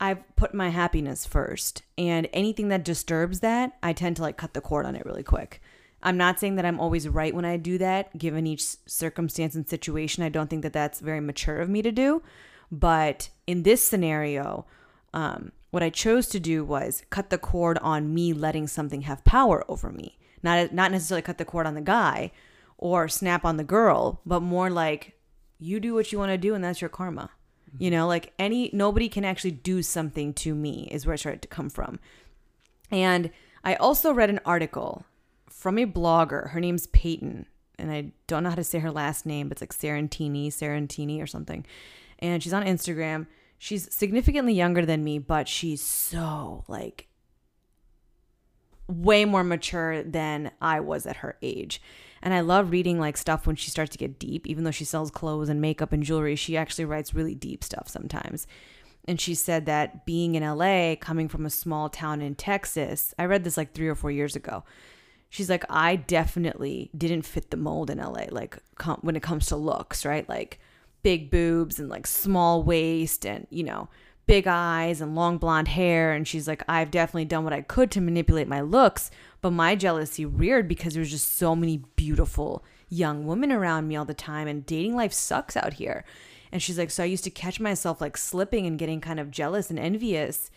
I've 0.00 0.24
put 0.36 0.54
my 0.54 0.70
happiness 0.70 1.26
first. 1.26 1.82
And 1.96 2.28
anything 2.32 2.68
that 2.68 2.84
disturbs 2.84 3.40
that, 3.40 3.76
I 3.82 3.92
tend 3.92 4.16
to 4.16 4.22
like 4.22 4.36
cut 4.36 4.54
the 4.54 4.60
cord 4.60 4.86
on 4.86 4.96
it 4.96 5.06
really 5.06 5.22
quick. 5.22 5.60
I'm 6.02 6.16
not 6.16 6.38
saying 6.38 6.56
that 6.56 6.66
I'm 6.66 6.80
always 6.80 7.08
right 7.08 7.34
when 7.34 7.44
I 7.44 7.56
do 7.56 7.78
that, 7.78 8.16
given 8.16 8.46
each 8.46 8.62
circumstance 8.86 9.54
and 9.54 9.68
situation. 9.68 10.22
I 10.22 10.28
don't 10.28 10.48
think 10.48 10.62
that 10.62 10.72
that's 10.72 11.00
very 11.00 11.20
mature 11.20 11.60
of 11.60 11.68
me 11.68 11.82
to 11.82 11.92
do. 11.92 12.22
But 12.70 13.30
in 13.46 13.62
this 13.62 13.82
scenario, 13.82 14.66
um, 15.14 15.52
what 15.70 15.82
I 15.82 15.90
chose 15.90 16.26
to 16.28 16.40
do 16.40 16.64
was 16.64 17.02
cut 17.10 17.30
the 17.30 17.38
cord 17.38 17.78
on 17.78 18.14
me 18.14 18.32
letting 18.32 18.66
something 18.66 19.02
have 19.02 19.24
power 19.24 19.64
over 19.68 19.90
me. 19.90 20.18
Not 20.42 20.72
not 20.72 20.92
necessarily 20.92 21.22
cut 21.22 21.38
the 21.38 21.44
cord 21.44 21.66
on 21.66 21.74
the 21.74 21.80
guy 21.80 22.32
or 22.78 23.08
snap 23.08 23.44
on 23.44 23.56
the 23.56 23.64
girl, 23.64 24.20
but 24.26 24.40
more 24.40 24.70
like 24.70 25.14
you 25.58 25.80
do 25.80 25.94
what 25.94 26.12
you 26.12 26.18
want 26.18 26.30
to 26.30 26.38
do 26.38 26.54
and 26.54 26.62
that's 26.62 26.80
your 26.80 26.90
karma. 26.90 27.30
Mm-hmm. 27.70 27.82
You 27.82 27.90
know, 27.90 28.06
like 28.06 28.32
any 28.38 28.70
nobody 28.72 29.08
can 29.08 29.24
actually 29.24 29.52
do 29.52 29.82
something 29.82 30.34
to 30.34 30.54
me 30.54 30.88
is 30.90 31.06
where 31.06 31.14
it 31.14 31.18
started 31.18 31.42
to 31.42 31.48
come 31.48 31.70
from. 31.70 31.98
And 32.90 33.30
I 33.64 33.74
also 33.74 34.12
read 34.12 34.30
an 34.30 34.40
article 34.44 35.04
from 35.50 35.78
a 35.78 35.86
blogger. 35.86 36.50
Her 36.50 36.60
name's 36.60 36.86
Peyton, 36.88 37.46
and 37.78 37.90
I 37.90 38.12
don't 38.26 38.44
know 38.44 38.50
how 38.50 38.56
to 38.56 38.64
say 38.64 38.78
her 38.78 38.92
last 38.92 39.26
name, 39.26 39.48
but 39.48 39.60
it's 39.60 39.62
like 39.62 39.74
Sarantini, 39.74 40.48
Sarantini 40.48 41.20
or 41.20 41.26
something. 41.26 41.66
And 42.18 42.42
she's 42.42 42.52
on 42.52 42.64
Instagram. 42.64 43.26
She's 43.58 43.92
significantly 43.92 44.52
younger 44.52 44.84
than 44.84 45.02
me, 45.02 45.18
but 45.18 45.48
she's 45.48 45.82
so 45.82 46.64
like 46.68 47.08
way 48.88 49.24
more 49.24 49.44
mature 49.44 50.02
than 50.02 50.50
I 50.60 50.80
was 50.80 51.06
at 51.06 51.16
her 51.16 51.36
age. 51.42 51.80
And 52.22 52.32
I 52.32 52.40
love 52.40 52.70
reading 52.70 52.98
like 52.98 53.16
stuff 53.16 53.46
when 53.46 53.56
she 53.56 53.70
starts 53.70 53.92
to 53.92 53.98
get 53.98 54.18
deep, 54.18 54.46
even 54.46 54.64
though 54.64 54.70
she 54.70 54.84
sells 54.84 55.10
clothes 55.10 55.48
and 55.48 55.60
makeup 55.60 55.92
and 55.92 56.02
jewelry, 56.02 56.36
she 56.36 56.56
actually 56.56 56.84
writes 56.84 57.14
really 57.14 57.34
deep 57.34 57.62
stuff 57.62 57.88
sometimes. 57.88 58.46
And 59.06 59.20
she 59.20 59.34
said 59.34 59.66
that 59.66 60.04
being 60.04 60.34
in 60.34 60.42
LA, 60.42 60.96
coming 60.96 61.28
from 61.28 61.46
a 61.46 61.50
small 61.50 61.88
town 61.88 62.20
in 62.20 62.34
Texas, 62.34 63.14
I 63.18 63.26
read 63.26 63.44
this 63.44 63.56
like 63.56 63.72
three 63.72 63.88
or 63.88 63.94
four 63.94 64.10
years 64.10 64.34
ago. 64.34 64.64
She's 65.28 65.50
like, 65.50 65.64
I 65.68 65.96
definitely 65.96 66.90
didn't 66.96 67.22
fit 67.22 67.50
the 67.50 67.56
mold 67.56 67.90
in 67.90 67.98
LA, 67.98 68.26
like 68.30 68.58
com- 68.76 69.00
when 69.02 69.16
it 69.16 69.22
comes 69.22 69.46
to 69.46 69.56
looks, 69.56 70.04
right? 70.04 70.28
Like 70.28 70.58
big 71.02 71.30
boobs 71.30 71.78
and 71.78 71.88
like 71.88 72.06
small 72.06 72.62
waist 72.62 73.24
and, 73.24 73.46
you 73.50 73.62
know, 73.62 73.88
big 74.26 74.46
eyes 74.46 75.00
and 75.00 75.14
long 75.14 75.38
blonde 75.38 75.68
hair. 75.68 76.12
And 76.12 76.26
she's 76.26 76.48
like, 76.48 76.62
I've 76.68 76.90
definitely 76.90 77.26
done 77.26 77.44
what 77.44 77.52
I 77.52 77.62
could 77.62 77.90
to 77.92 78.00
manipulate 78.00 78.48
my 78.48 78.60
looks, 78.60 79.10
but 79.40 79.50
my 79.50 79.76
jealousy 79.76 80.24
reared 80.24 80.68
because 80.68 80.94
there 80.94 81.00
was 81.00 81.10
just 81.10 81.36
so 81.36 81.54
many 81.54 81.78
beautiful 81.94 82.64
young 82.88 83.26
women 83.26 83.52
around 83.52 83.88
me 83.88 83.96
all 83.96 84.04
the 84.04 84.14
time, 84.14 84.46
and 84.48 84.66
dating 84.66 84.94
life 84.94 85.12
sucks 85.12 85.56
out 85.56 85.74
here. 85.74 86.04
And 86.52 86.62
she's 86.62 86.78
like, 86.78 86.90
so 86.90 87.02
I 87.02 87.06
used 87.06 87.24
to 87.24 87.30
catch 87.30 87.58
myself 87.60 88.00
like 88.00 88.16
slipping 88.16 88.66
and 88.66 88.78
getting 88.78 89.00
kind 89.00 89.18
of 89.18 89.30
jealous 89.30 89.70
and 89.70 89.78
envious, 89.78 90.50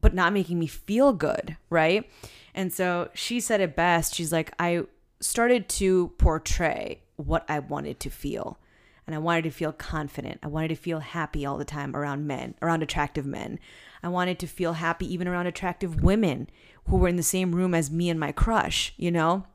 but 0.00 0.14
not 0.14 0.32
making 0.32 0.58
me 0.58 0.66
feel 0.66 1.12
good, 1.12 1.56
right? 1.70 2.08
And 2.54 2.72
so 2.72 3.10
she 3.14 3.40
said 3.40 3.60
it 3.60 3.76
best. 3.76 4.14
She's 4.14 4.32
like, 4.32 4.52
I 4.58 4.84
started 5.20 5.68
to 5.70 6.08
portray 6.18 7.00
what 7.16 7.44
I 7.48 7.58
wanted 7.60 8.00
to 8.00 8.10
feel 8.10 8.58
and 9.06 9.14
I 9.14 9.18
wanted 9.18 9.44
to 9.44 9.50
feel 9.50 9.72
confident. 9.72 10.40
I 10.42 10.48
wanted 10.48 10.68
to 10.68 10.76
feel 10.76 11.00
happy 11.00 11.44
all 11.44 11.58
the 11.58 11.64
time 11.64 11.94
around 11.94 12.26
men, 12.26 12.54
around 12.62 12.82
attractive 12.82 13.26
men. 13.26 13.58
I 14.02 14.08
wanted 14.08 14.38
to 14.40 14.46
feel 14.46 14.74
happy 14.74 15.12
even 15.12 15.28
around 15.28 15.46
attractive 15.46 16.02
women 16.02 16.48
who 16.86 16.96
were 16.96 17.08
in 17.08 17.16
the 17.16 17.22
same 17.22 17.54
room 17.54 17.74
as 17.74 17.90
me 17.90 18.08
and 18.10 18.18
my 18.18 18.32
crush, 18.32 18.92
you 18.96 19.10
know? 19.10 19.46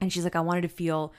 And 0.00 0.12
she's 0.12 0.24
like, 0.24 0.36
I 0.36 0.40
wanted 0.40 0.62
to 0.62 0.68
feel 0.68 1.12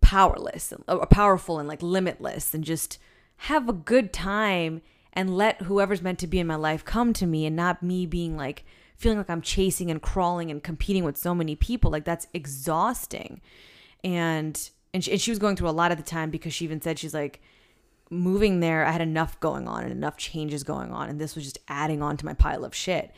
powerless, 0.00 0.72
or 0.88 1.02
uh, 1.02 1.06
powerful 1.06 1.58
and 1.58 1.68
like 1.68 1.82
limitless 1.82 2.54
and 2.54 2.64
just 2.64 2.98
have 3.36 3.68
a 3.68 3.72
good 3.72 4.12
time 4.12 4.82
and 5.12 5.36
let 5.36 5.62
whoever's 5.62 6.02
meant 6.02 6.18
to 6.20 6.26
be 6.26 6.38
in 6.38 6.46
my 6.46 6.56
life 6.56 6.84
come 6.84 7.12
to 7.12 7.26
me 7.26 7.46
and 7.46 7.56
not 7.56 7.82
me 7.82 8.06
being 8.06 8.36
like 8.36 8.64
feeling 8.96 9.18
like 9.18 9.30
I'm 9.30 9.42
chasing 9.42 9.90
and 9.90 10.00
crawling 10.02 10.50
and 10.50 10.62
competing 10.62 11.04
with 11.04 11.16
so 11.16 11.34
many 11.34 11.56
people. 11.56 11.90
Like 11.90 12.04
that's 12.04 12.26
exhausting. 12.34 13.40
And 14.04 14.70
and 14.92 15.04
she, 15.04 15.12
and 15.12 15.20
she 15.20 15.30
was 15.30 15.38
going 15.38 15.56
through 15.56 15.68
a 15.68 15.70
lot 15.70 15.90
at 15.90 15.98
the 15.98 16.04
time 16.04 16.30
because 16.30 16.52
she 16.52 16.64
even 16.64 16.80
said 16.80 16.98
she's 16.98 17.14
like 17.14 17.40
moving 18.10 18.58
there 18.58 18.84
i 18.84 18.90
had 18.90 19.00
enough 19.00 19.38
going 19.38 19.68
on 19.68 19.84
and 19.84 19.92
enough 19.92 20.16
changes 20.16 20.64
going 20.64 20.90
on 20.90 21.08
and 21.08 21.20
this 21.20 21.34
was 21.34 21.44
just 21.44 21.58
adding 21.68 22.02
on 22.02 22.16
to 22.16 22.26
my 22.26 22.34
pile 22.34 22.64
of 22.64 22.74
shit. 22.74 23.12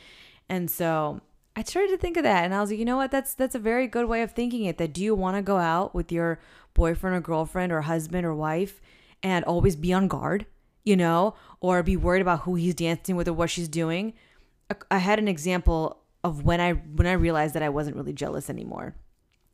And 0.49 0.71
so 0.71 1.21
i 1.57 1.63
started 1.63 1.89
to 1.91 1.99
think 1.99 2.17
of 2.17 2.25
that 2.25 2.45
and 2.45 2.55
i 2.55 2.61
was 2.61 2.71
like 2.71 2.79
you 2.79 2.85
know 2.85 2.97
what? 2.97 3.11
That's 3.11 3.35
that's 3.35 3.55
a 3.55 3.59
very 3.59 3.87
good 3.87 4.07
way 4.07 4.23
of 4.23 4.33
thinking 4.33 4.65
it 4.65 4.79
that 4.79 4.93
do 4.93 5.03
you 5.03 5.15
want 5.15 5.37
to 5.37 5.43
go 5.43 5.57
out 5.57 5.95
with 5.95 6.13
your 6.13 6.41
boyfriend 6.75 7.17
or 7.17 7.21
girlfriend 7.21 7.73
or 7.73 7.83
husband 7.83 8.27
or 8.27 8.35
wife 8.35 8.81
and 9.23 9.45
always 9.45 9.77
be 9.77 9.93
on 9.93 10.09
guard 10.09 10.47
you 10.85 10.97
know 10.97 11.35
or 11.61 11.83
be 11.83 11.97
worried 11.97 12.23
about 12.23 12.41
who 12.41 12.57
he's 12.57 12.75
dancing 12.75 13.17
with 13.17 13.29
or 13.29 13.33
what 13.33 13.51
she's 13.51 13.69
doing? 13.69 14.13
I 14.91 14.99
had 14.99 15.19
an 15.19 15.29
example 15.29 16.03
of 16.25 16.45
when 16.45 16.61
i 16.61 16.73
when 16.73 17.07
i 17.07 17.13
realized 17.13 17.55
that 17.55 17.63
i 17.63 17.69
wasn't 17.69 17.97
really 17.97 18.13
jealous 18.13 18.51
anymore. 18.51 18.95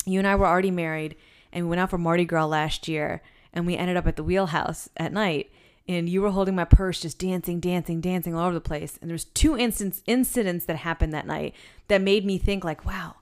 You 0.04 0.18
and 0.18 0.26
i 0.26 0.35
were 0.35 0.46
already 0.46 0.70
married 0.70 1.16
and 1.53 1.65
we 1.65 1.71
went 1.71 1.81
out 1.81 1.91
for 1.91 1.99
Mardi 1.99 2.25
Gras 2.25 2.47
last 2.47 2.89
year 2.89 3.23
and 3.53 3.67
we 3.67 3.77
ended 3.77 3.97
up 3.97 4.07
at 4.07 4.17
the 4.17 4.25
wheelhouse 4.25 4.89
at 4.97 5.13
night 5.13 5.51
and 5.87 6.09
you 6.09 6.21
were 6.21 6.31
holding 6.31 6.55
my 6.55 6.65
purse 6.65 7.01
just 7.01 7.19
dancing 7.19 7.61
dancing 7.61 8.01
dancing 8.01 8.35
all 8.35 8.47
over 8.47 8.55
the 8.55 8.61
place. 8.61 8.99
And 9.01 9.11
there's 9.11 9.25
two 9.25 9.57
instance 9.57 10.03
incidents 10.07 10.67
that 10.67 10.77
happened 10.77 11.13
that 11.15 11.27
night 11.27 11.55
that 11.89 12.03
made 12.03 12.25
me 12.25 12.39
think 12.39 12.65
like 12.65 12.85
wow 12.85 13.17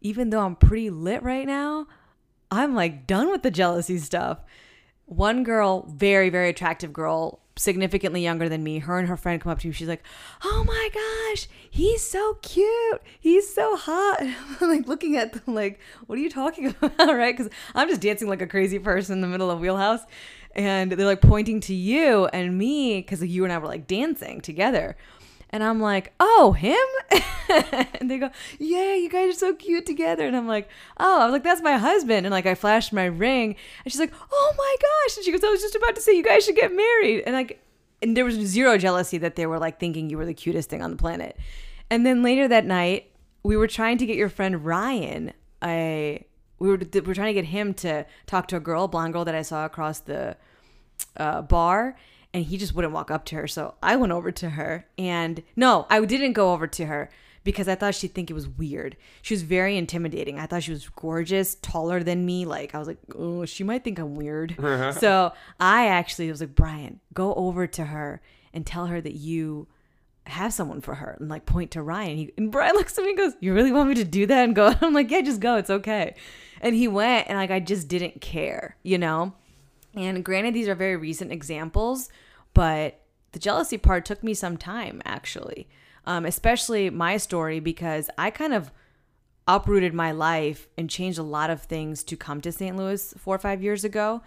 even 0.00 0.30
though 0.30 0.40
i'm 0.40 0.56
pretty 0.56 0.90
lit 0.90 1.22
right 1.22 1.46
now 1.46 1.86
i'm 2.50 2.74
like 2.74 3.06
done 3.06 3.30
with 3.30 3.42
the 3.42 3.50
jealousy 3.50 3.98
stuff 3.98 4.38
one 5.10 5.42
girl 5.42 5.86
very 5.92 6.30
very 6.30 6.48
attractive 6.48 6.92
girl 6.92 7.40
significantly 7.56 8.22
younger 8.22 8.48
than 8.48 8.62
me, 8.62 8.78
her 8.78 8.98
and 8.98 9.08
her 9.08 9.16
friend 9.16 9.40
come 9.40 9.52
up 9.52 9.58
to 9.58 9.66
me. 9.66 9.72
She's 9.72 9.88
like, 9.88 10.02
"Oh 10.42 10.64
my 10.66 10.88
gosh, 10.94 11.46
he's 11.68 12.02
so 12.02 12.38
cute. 12.42 13.02
He's 13.18 13.52
so 13.52 13.76
hot." 13.76 14.18
I'm 14.60 14.68
like 14.68 14.88
looking 14.88 15.16
at 15.16 15.32
them, 15.32 15.54
like, 15.54 15.78
"What 16.06 16.18
are 16.18 16.22
you 16.22 16.30
talking 16.30 16.68
about?" 16.80 17.14
right? 17.14 17.36
Because 17.36 17.52
I'm 17.74 17.88
just 17.88 18.00
dancing 18.00 18.28
like 18.28 18.40
a 18.40 18.46
crazy 18.46 18.78
person 18.78 19.14
in 19.14 19.20
the 19.20 19.26
middle 19.26 19.50
of 19.50 19.60
Wheelhouse, 19.60 20.00
and 20.54 20.92
they're 20.92 21.06
like 21.06 21.20
pointing 21.20 21.60
to 21.62 21.74
you 21.74 22.26
and 22.26 22.56
me 22.56 23.00
because 23.00 23.22
you 23.22 23.44
and 23.44 23.52
I 23.52 23.58
were 23.58 23.68
like 23.68 23.86
dancing 23.86 24.40
together. 24.40 24.96
And 25.50 25.64
I'm 25.64 25.80
like, 25.80 26.12
oh, 26.20 26.52
him? 26.52 26.76
and 28.00 28.10
they 28.10 28.18
go, 28.18 28.30
yeah, 28.58 28.94
you 28.94 29.10
guys 29.10 29.34
are 29.34 29.38
so 29.38 29.54
cute 29.54 29.84
together. 29.84 30.26
And 30.26 30.36
I'm 30.36 30.46
like, 30.46 30.68
oh, 30.98 31.20
I 31.20 31.24
was 31.24 31.32
like, 31.32 31.42
that's 31.42 31.60
my 31.60 31.76
husband. 31.76 32.24
And 32.24 32.32
like, 32.32 32.46
I 32.46 32.54
flashed 32.54 32.92
my 32.92 33.06
ring. 33.06 33.56
And 33.84 33.92
she's 33.92 34.00
like, 34.00 34.12
oh 34.30 34.54
my 34.56 34.76
gosh. 34.80 35.16
And 35.16 35.24
she 35.24 35.32
goes, 35.32 35.42
I 35.42 35.50
was 35.50 35.60
just 35.60 35.74
about 35.74 35.96
to 35.96 36.00
say, 36.00 36.16
you 36.16 36.22
guys 36.22 36.44
should 36.44 36.56
get 36.56 36.74
married. 36.74 37.24
And 37.26 37.34
like, 37.34 37.60
and 38.00 38.16
there 38.16 38.24
was 38.24 38.36
zero 38.36 38.78
jealousy 38.78 39.18
that 39.18 39.36
they 39.36 39.46
were 39.46 39.58
like 39.58 39.80
thinking 39.80 40.08
you 40.08 40.16
were 40.16 40.26
the 40.26 40.34
cutest 40.34 40.70
thing 40.70 40.82
on 40.82 40.90
the 40.90 40.96
planet. 40.96 41.36
And 41.90 42.06
then 42.06 42.22
later 42.22 42.46
that 42.48 42.64
night, 42.64 43.10
we 43.42 43.56
were 43.56 43.66
trying 43.66 43.98
to 43.98 44.06
get 44.06 44.16
your 44.16 44.28
friend 44.28 44.64
Ryan. 44.64 45.32
I 45.60 46.20
we 46.58 46.68
were 46.68 46.78
we 46.92 47.00
were 47.00 47.14
trying 47.14 47.34
to 47.34 47.40
get 47.40 47.46
him 47.46 47.74
to 47.74 48.06
talk 48.26 48.46
to 48.48 48.56
a 48.56 48.60
girl, 48.60 48.84
a 48.84 48.88
blonde 48.88 49.12
girl 49.12 49.24
that 49.24 49.34
I 49.34 49.42
saw 49.42 49.64
across 49.64 50.00
the 50.00 50.36
uh, 51.16 51.42
bar, 51.42 51.96
and 52.32 52.44
he 52.44 52.56
just 52.56 52.74
wouldn't 52.74 52.94
walk 52.94 53.10
up 53.10 53.24
to 53.26 53.36
her. 53.36 53.48
So 53.48 53.74
I 53.82 53.96
went 53.96 54.12
over 54.12 54.30
to 54.30 54.50
her 54.50 54.86
and 54.96 55.42
no, 55.56 55.86
I 55.90 56.04
didn't 56.04 56.32
go 56.34 56.52
over 56.52 56.66
to 56.66 56.86
her 56.86 57.10
because 57.42 57.68
I 57.68 57.74
thought 57.74 57.94
she'd 57.94 58.14
think 58.14 58.30
it 58.30 58.34
was 58.34 58.48
weird. 58.48 58.96
She 59.22 59.34
was 59.34 59.42
very 59.42 59.76
intimidating. 59.76 60.38
I 60.38 60.46
thought 60.46 60.62
she 60.62 60.72
was 60.72 60.88
gorgeous, 60.88 61.56
taller 61.56 62.02
than 62.02 62.26
me. 62.26 62.44
Like 62.44 62.74
I 62.74 62.78
was 62.78 62.88
like, 62.88 62.98
oh, 63.16 63.44
she 63.44 63.64
might 63.64 63.82
think 63.82 63.98
I'm 63.98 64.14
weird. 64.14 64.56
Uh-huh. 64.58 64.92
so 64.92 65.32
I 65.58 65.88
actually 65.88 66.30
was 66.30 66.40
like, 66.40 66.54
Brian, 66.54 67.00
go 67.14 67.34
over 67.34 67.66
to 67.66 67.86
her 67.86 68.20
and 68.52 68.66
tell 68.66 68.86
her 68.86 69.00
that 69.00 69.14
you 69.14 69.68
have 70.26 70.52
someone 70.52 70.80
for 70.80 70.94
her 70.96 71.16
and 71.18 71.28
like 71.28 71.46
point 71.46 71.72
to 71.72 71.82
Ryan. 71.82 72.16
He, 72.16 72.32
and 72.36 72.52
Brian 72.52 72.74
looks 72.76 72.96
at 72.98 73.04
me 73.04 73.10
and 73.10 73.18
goes, 73.18 73.32
You 73.40 73.54
really 73.54 73.72
want 73.72 73.88
me 73.88 73.94
to 73.96 74.04
do 74.04 74.26
that? 74.26 74.44
And 74.44 74.54
go, 74.54 74.74
I'm 74.80 74.92
like, 74.92 75.10
Yeah, 75.10 75.22
just 75.22 75.40
go. 75.40 75.56
It's 75.56 75.70
okay. 75.70 76.14
And 76.60 76.74
he 76.74 76.88
went 76.88 77.28
and 77.28 77.38
like 77.38 77.50
I 77.50 77.60
just 77.60 77.88
didn't 77.88 78.20
care, 78.20 78.76
you 78.82 78.98
know? 78.98 79.34
And 79.94 80.24
granted, 80.24 80.54
these 80.54 80.68
are 80.68 80.74
very 80.74 80.96
recent 80.96 81.32
examples, 81.32 82.08
but 82.54 83.00
the 83.32 83.38
jealousy 83.38 83.78
part 83.78 84.04
took 84.04 84.22
me 84.22 84.34
some 84.34 84.56
time 84.56 85.02
actually, 85.04 85.68
um, 86.04 86.24
especially 86.24 86.90
my 86.90 87.16
story 87.16 87.60
because 87.60 88.10
I 88.18 88.30
kind 88.30 88.54
of 88.54 88.72
uprooted 89.46 89.94
my 89.94 90.12
life 90.12 90.68
and 90.76 90.88
changed 90.88 91.18
a 91.18 91.24
lot 91.24 91.50
of 91.50 91.62
things 91.62 92.04
to 92.04 92.16
come 92.16 92.40
to 92.40 92.52
St. 92.52 92.76
Louis 92.76 93.14
four 93.18 93.34
or 93.34 93.38
five 93.38 93.62
years 93.62 93.84
ago. 93.84 94.22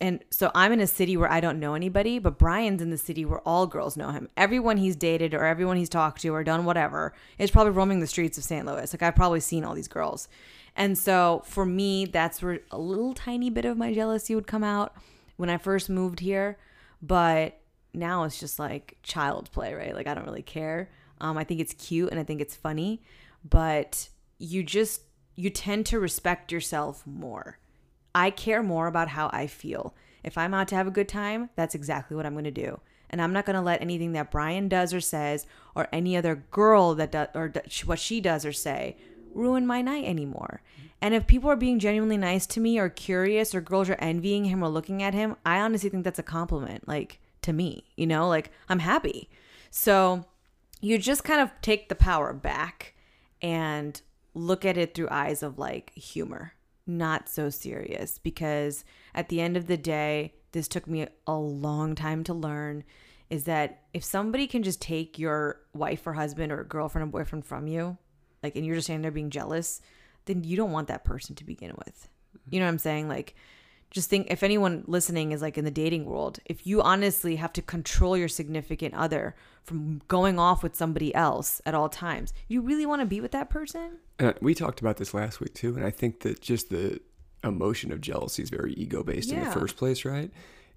And 0.00 0.24
so 0.30 0.50
I'm 0.54 0.72
in 0.72 0.80
a 0.80 0.86
city 0.86 1.16
where 1.16 1.30
I 1.30 1.40
don't 1.40 1.60
know 1.60 1.74
anybody, 1.74 2.18
but 2.18 2.38
Brian's 2.38 2.82
in 2.82 2.90
the 2.90 2.98
city 2.98 3.24
where 3.24 3.40
all 3.40 3.66
girls 3.66 3.96
know 3.96 4.10
him. 4.10 4.28
Everyone 4.36 4.76
he's 4.76 4.96
dated 4.96 5.34
or 5.34 5.44
everyone 5.44 5.76
he's 5.76 5.88
talked 5.88 6.22
to 6.22 6.34
or 6.34 6.44
done 6.44 6.64
whatever 6.64 7.12
is 7.38 7.50
probably 7.50 7.72
roaming 7.72 8.00
the 8.00 8.06
streets 8.06 8.38
of 8.38 8.44
St. 8.44 8.64
Louis. 8.66 8.92
Like 8.92 9.02
I've 9.02 9.16
probably 9.16 9.40
seen 9.40 9.64
all 9.64 9.74
these 9.74 9.88
girls. 9.88 10.28
And 10.76 10.96
so 10.96 11.42
for 11.46 11.64
me, 11.64 12.06
that's 12.06 12.42
where 12.42 12.60
a 12.70 12.78
little 12.78 13.14
tiny 13.14 13.50
bit 13.50 13.64
of 13.64 13.76
my 13.76 13.92
jealousy 13.92 14.34
would 14.34 14.46
come 14.46 14.64
out 14.64 14.94
when 15.36 15.50
I 15.50 15.58
first 15.58 15.88
moved 15.88 16.20
here. 16.20 16.58
But 17.02 17.58
now 17.92 18.24
it's 18.24 18.38
just 18.38 18.58
like 18.58 18.96
child's 19.02 19.48
play, 19.48 19.74
right? 19.74 19.94
Like 19.94 20.06
I 20.06 20.14
don't 20.14 20.26
really 20.26 20.42
care. 20.42 20.90
Um, 21.20 21.38
I 21.38 21.44
think 21.44 21.60
it's 21.60 21.74
cute 21.74 22.10
and 22.10 22.20
I 22.20 22.24
think 22.24 22.40
it's 22.40 22.54
funny, 22.54 23.02
but 23.42 24.08
you 24.38 24.62
just 24.62 25.02
you 25.34 25.50
tend 25.50 25.86
to 25.86 25.98
respect 25.98 26.52
yourself 26.52 27.06
more. 27.06 27.58
I 28.16 28.30
care 28.30 28.62
more 28.62 28.86
about 28.86 29.08
how 29.08 29.28
I 29.30 29.46
feel. 29.46 29.94
If 30.24 30.38
I'm 30.38 30.54
out 30.54 30.68
to 30.68 30.74
have 30.74 30.86
a 30.86 30.90
good 30.90 31.06
time, 31.08 31.50
that's 31.54 31.74
exactly 31.74 32.16
what 32.16 32.24
I'm 32.24 32.32
going 32.32 32.44
to 32.44 32.50
do. 32.50 32.80
And 33.10 33.20
I'm 33.20 33.34
not 33.34 33.44
going 33.44 33.56
to 33.56 33.62
let 33.62 33.82
anything 33.82 34.12
that 34.12 34.30
Brian 34.30 34.68
does 34.68 34.94
or 34.94 35.02
says 35.02 35.46
or 35.74 35.86
any 35.92 36.16
other 36.16 36.46
girl 36.50 36.94
that 36.94 37.12
does 37.12 37.28
or 37.34 37.52
what 37.84 37.98
she 37.98 38.22
does 38.22 38.46
or 38.46 38.54
say 38.54 38.96
ruin 39.34 39.66
my 39.66 39.82
night 39.82 40.06
anymore. 40.06 40.62
And 41.02 41.14
if 41.14 41.26
people 41.26 41.50
are 41.50 41.56
being 41.56 41.78
genuinely 41.78 42.16
nice 42.16 42.46
to 42.46 42.60
me 42.60 42.78
or 42.78 42.88
curious 42.88 43.54
or 43.54 43.60
girls 43.60 43.90
are 43.90 43.98
envying 44.00 44.46
him 44.46 44.64
or 44.64 44.68
looking 44.70 45.02
at 45.02 45.12
him, 45.12 45.36
I 45.44 45.60
honestly 45.60 45.90
think 45.90 46.04
that's 46.04 46.18
a 46.18 46.24
compliment 46.24 46.88
like 46.88 47.20
to 47.42 47.52
me, 47.52 47.84
you 47.96 48.06
know? 48.06 48.28
Like 48.28 48.50
I'm 48.70 48.78
happy. 48.78 49.28
So 49.70 50.24
you 50.80 50.96
just 50.96 51.22
kind 51.22 51.42
of 51.42 51.50
take 51.60 51.90
the 51.90 51.94
power 51.94 52.32
back 52.32 52.94
and 53.42 54.00
look 54.32 54.64
at 54.64 54.78
it 54.78 54.94
through 54.94 55.08
eyes 55.10 55.42
of 55.42 55.58
like 55.58 55.92
humor, 55.94 56.54
not 56.86 57.28
so 57.28 57.50
serious. 57.50 58.18
Because 58.18 58.84
at 59.14 59.28
the 59.28 59.40
end 59.40 59.56
of 59.56 59.66
the 59.66 59.76
day, 59.76 60.34
this 60.52 60.68
took 60.68 60.86
me 60.86 61.06
a 61.26 61.34
long 61.34 61.94
time 61.94 62.24
to 62.24 62.34
learn 62.34 62.84
is 63.28 63.44
that 63.44 63.82
if 63.92 64.04
somebody 64.04 64.46
can 64.46 64.62
just 64.62 64.80
take 64.80 65.18
your 65.18 65.60
wife 65.74 66.06
or 66.06 66.12
husband 66.12 66.52
or 66.52 66.62
girlfriend 66.62 67.08
or 67.08 67.10
boyfriend 67.10 67.44
from 67.44 67.66
you, 67.66 67.98
like, 68.42 68.54
and 68.54 68.64
you're 68.64 68.76
just 68.76 68.86
standing 68.86 69.02
there 69.02 69.10
being 69.10 69.30
jealous, 69.30 69.80
then 70.26 70.44
you 70.44 70.56
don't 70.56 70.70
want 70.70 70.88
that 70.88 71.04
person 71.04 71.34
to 71.34 71.44
begin 71.44 71.72
with. 71.84 72.08
You 72.48 72.60
know 72.60 72.66
what 72.66 72.70
I'm 72.70 72.78
saying? 72.78 73.08
Like, 73.08 73.34
just 73.96 74.10
think 74.10 74.26
if 74.30 74.42
anyone 74.42 74.84
listening 74.86 75.32
is 75.32 75.40
like 75.40 75.56
in 75.56 75.64
the 75.64 75.70
dating 75.70 76.04
world, 76.04 76.38
if 76.44 76.66
you 76.66 76.82
honestly 76.82 77.36
have 77.36 77.50
to 77.54 77.62
control 77.62 78.14
your 78.14 78.28
significant 78.28 78.92
other 78.92 79.34
from 79.62 80.02
going 80.06 80.38
off 80.38 80.62
with 80.62 80.76
somebody 80.76 81.14
else 81.14 81.62
at 81.64 81.74
all 81.74 81.88
times, 81.88 82.34
you 82.46 82.60
really 82.60 82.84
want 82.84 83.00
to 83.00 83.06
be 83.06 83.22
with 83.22 83.30
that 83.30 83.48
person? 83.48 83.96
Uh, 84.20 84.34
we 84.42 84.54
talked 84.54 84.80
about 84.80 84.98
this 84.98 85.14
last 85.14 85.40
week 85.40 85.54
too, 85.54 85.74
and 85.76 85.82
I 85.82 85.90
think 85.90 86.20
that 86.20 86.42
just 86.42 86.68
the 86.68 87.00
emotion 87.42 87.90
of 87.90 88.02
jealousy 88.02 88.42
is 88.42 88.50
very 88.50 88.74
ego 88.74 89.02
based 89.02 89.32
in 89.32 89.42
the 89.42 89.50
first 89.50 89.78
place, 89.78 90.04
right? 90.04 90.30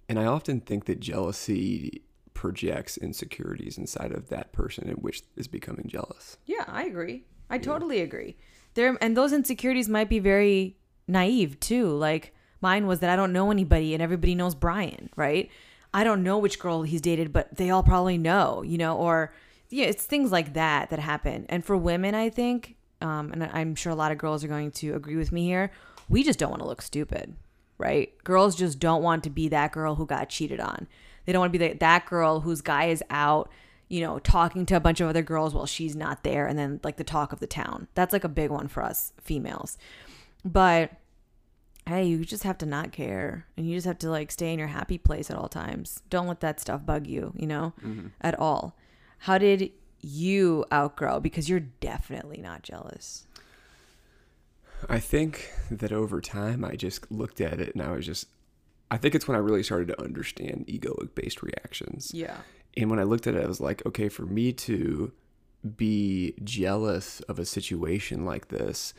And 0.07 0.17
I 0.17 0.23
often 0.23 0.61
think 0.61 0.85
that 0.85 1.01
jealousy 1.01 2.03
projects 2.33 2.95
insecurities 2.95 3.77
inside 3.77 4.13
of 4.13 4.29
that 4.29 4.53
person 4.53 4.87
in 4.87 4.95
which 4.95 5.23
is 5.35 5.49
becoming 5.49 5.89
jealous. 5.89 6.37
Yeah, 6.45 6.63
I 6.67 6.85
agree. 6.85 7.25
I 7.49 7.57
totally 7.57 7.99
agree. 7.99 8.37
There 8.75 8.97
and 9.01 9.17
those 9.17 9.33
insecurities 9.33 9.89
might 9.89 10.07
be 10.07 10.19
very 10.19 10.77
naive 11.05 11.59
too. 11.59 11.89
Like 11.89 12.33
mine 12.61 12.87
was 12.87 12.99
that 12.99 13.09
I 13.09 13.15
don't 13.15 13.33
know 13.33 13.51
anybody 13.51 13.93
and 13.93 14.03
everybody 14.03 14.35
knows 14.35 14.55
Brian, 14.55 15.09
right? 15.15 15.49
I 15.93 16.03
don't 16.03 16.23
know 16.23 16.37
which 16.37 16.59
girl 16.59 16.83
he's 16.83 17.01
dated, 17.01 17.33
but 17.33 17.55
they 17.55 17.69
all 17.69 17.83
probably 17.83 18.17
know, 18.17 18.61
you 18.61 18.77
know, 18.77 18.95
or 18.97 19.33
yeah, 19.69 19.85
it's 19.85 20.05
things 20.05 20.31
like 20.31 20.53
that 20.53 20.89
that 20.89 20.99
happen. 20.99 21.45
And 21.49 21.65
for 21.65 21.75
women, 21.77 22.15
I 22.15 22.29
think, 22.29 22.75
um, 23.01 23.31
and 23.31 23.43
I'm 23.43 23.75
sure 23.75 23.91
a 23.91 23.95
lot 23.95 24.11
of 24.11 24.17
girls 24.17 24.43
are 24.43 24.47
going 24.47 24.71
to 24.71 24.95
agree 24.95 25.15
with 25.15 25.31
me 25.31 25.45
here, 25.45 25.71
we 26.07 26.23
just 26.23 26.39
don't 26.39 26.49
want 26.49 26.61
to 26.61 26.67
look 26.67 26.81
stupid, 26.81 27.35
right? 27.77 28.11
Girls 28.23 28.55
just 28.55 28.79
don't 28.79 29.03
want 29.03 29.23
to 29.23 29.29
be 29.29 29.47
that 29.49 29.71
girl 29.71 29.95
who 29.95 30.05
got 30.05 30.29
cheated 30.29 30.59
on. 30.59 30.87
They 31.25 31.33
don't 31.33 31.41
want 31.41 31.53
to 31.53 31.59
be 31.59 31.67
the, 31.67 31.73
that 31.75 32.05
girl 32.05 32.41
whose 32.41 32.61
guy 32.61 32.85
is 32.85 33.03
out, 33.09 33.51
you 33.87 34.01
know, 34.01 34.19
talking 34.19 34.65
to 34.67 34.75
a 34.75 34.79
bunch 34.79 35.01
of 35.01 35.07
other 35.07 35.21
girls 35.21 35.53
while 35.53 35.65
she's 35.65 35.95
not 35.95 36.23
there, 36.23 36.47
and 36.47 36.57
then 36.57 36.79
like 36.83 36.97
the 36.97 37.03
talk 37.03 37.31
of 37.31 37.39
the 37.39 37.47
town. 37.47 37.87
That's 37.93 38.13
like 38.13 38.23
a 38.23 38.29
big 38.29 38.49
one 38.49 38.67
for 38.67 38.83
us 38.83 39.13
females. 39.21 39.77
But 40.43 40.91
hey, 41.89 42.05
you 42.05 42.23
just 42.23 42.43
have 42.43 42.57
to 42.59 42.65
not 42.65 42.91
care, 42.91 43.47
and 43.57 43.67
you 43.67 43.75
just 43.75 43.87
have 43.87 43.97
to 43.99 44.09
like 44.09 44.31
stay 44.31 44.53
in 44.53 44.59
your 44.59 44.67
happy 44.67 44.97
place 44.97 45.31
at 45.31 45.35
all 45.35 45.49
times. 45.49 46.01
Don't 46.09 46.27
let 46.27 46.39
that 46.41 46.59
stuff 46.59 46.85
bug 46.85 47.07
you, 47.07 47.33
you 47.35 47.47
know, 47.47 47.73
mm-hmm. 47.83 48.07
at 48.21 48.39
all. 48.39 48.77
How 49.17 49.39
did 49.39 49.71
you 49.99 50.65
outgrow? 50.71 51.19
Because 51.19 51.49
you're 51.49 51.59
definitely 51.59 52.37
not 52.37 52.61
jealous. 52.61 53.25
I 54.87 54.99
think 54.99 55.51
that 55.69 55.91
over 55.91 56.21
time, 56.21 56.63
I 56.63 56.75
just 56.75 57.11
looked 57.11 57.41
at 57.41 57.59
it 57.59 57.73
and 57.75 57.83
I 57.83 57.91
was 57.91 58.05
just, 58.05 58.27
I 58.89 58.97
think 58.97 59.13
it's 59.13 59.27
when 59.27 59.35
I 59.35 59.41
really 59.41 59.63
started 59.63 59.89
to 59.89 60.01
understand 60.01 60.67
egoic 60.67 61.15
based 61.15 61.43
reactions. 61.43 62.11
Yeah. 62.13 62.37
And 62.77 62.89
when 62.89 62.99
I 62.99 63.03
looked 63.03 63.27
at 63.27 63.35
it, 63.35 63.43
I 63.43 63.47
was 63.47 63.59
like, 63.59 63.85
okay, 63.85 64.07
for 64.07 64.25
me 64.25 64.53
to 64.53 65.11
be 65.75 66.35
jealous 66.43 67.19
of 67.21 67.39
a 67.39 67.45
situation 67.45 68.23
like 68.25 68.47
this, 68.47 68.93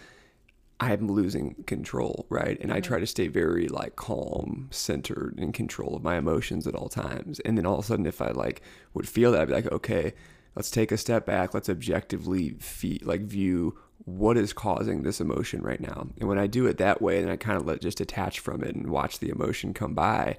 I'm 0.80 1.08
losing 1.08 1.62
control, 1.66 2.26
right? 2.30 2.58
And 2.60 2.72
I 2.72 2.76
mm-hmm. 2.76 2.88
try 2.88 3.00
to 3.00 3.06
stay 3.06 3.28
very 3.28 3.68
like 3.68 3.96
calm, 3.96 4.68
centered, 4.70 5.38
in 5.38 5.52
control 5.52 5.94
of 5.94 6.02
my 6.02 6.16
emotions 6.16 6.66
at 6.66 6.74
all 6.74 6.88
times. 6.88 7.38
And 7.40 7.58
then 7.58 7.66
all 7.66 7.78
of 7.78 7.84
a 7.84 7.88
sudden, 7.88 8.06
if 8.06 8.22
I 8.22 8.30
like 8.30 8.62
would 8.94 9.08
feel 9.08 9.32
that, 9.32 9.42
I'd 9.42 9.48
be 9.48 9.54
like, 9.54 9.70
okay, 9.70 10.14
let's 10.56 10.70
take 10.70 10.90
a 10.90 10.96
step 10.96 11.26
back. 11.26 11.52
Let's 11.52 11.68
objectively 11.68 12.56
fe- 12.58 13.00
like 13.02 13.20
view 13.20 13.78
what 14.06 14.38
is 14.38 14.54
causing 14.54 15.02
this 15.02 15.20
emotion 15.20 15.62
right 15.62 15.80
now. 15.80 16.08
And 16.18 16.28
when 16.28 16.38
I 16.38 16.46
do 16.46 16.66
it 16.66 16.78
that 16.78 17.02
way, 17.02 17.20
and 17.20 17.30
I 17.30 17.36
kind 17.36 17.58
of 17.58 17.66
let 17.66 17.82
just 17.82 17.98
detach 17.98 18.40
from 18.40 18.62
it 18.62 18.74
and 18.74 18.88
watch 18.90 19.18
the 19.18 19.28
emotion 19.28 19.74
come 19.74 19.94
by, 19.94 20.38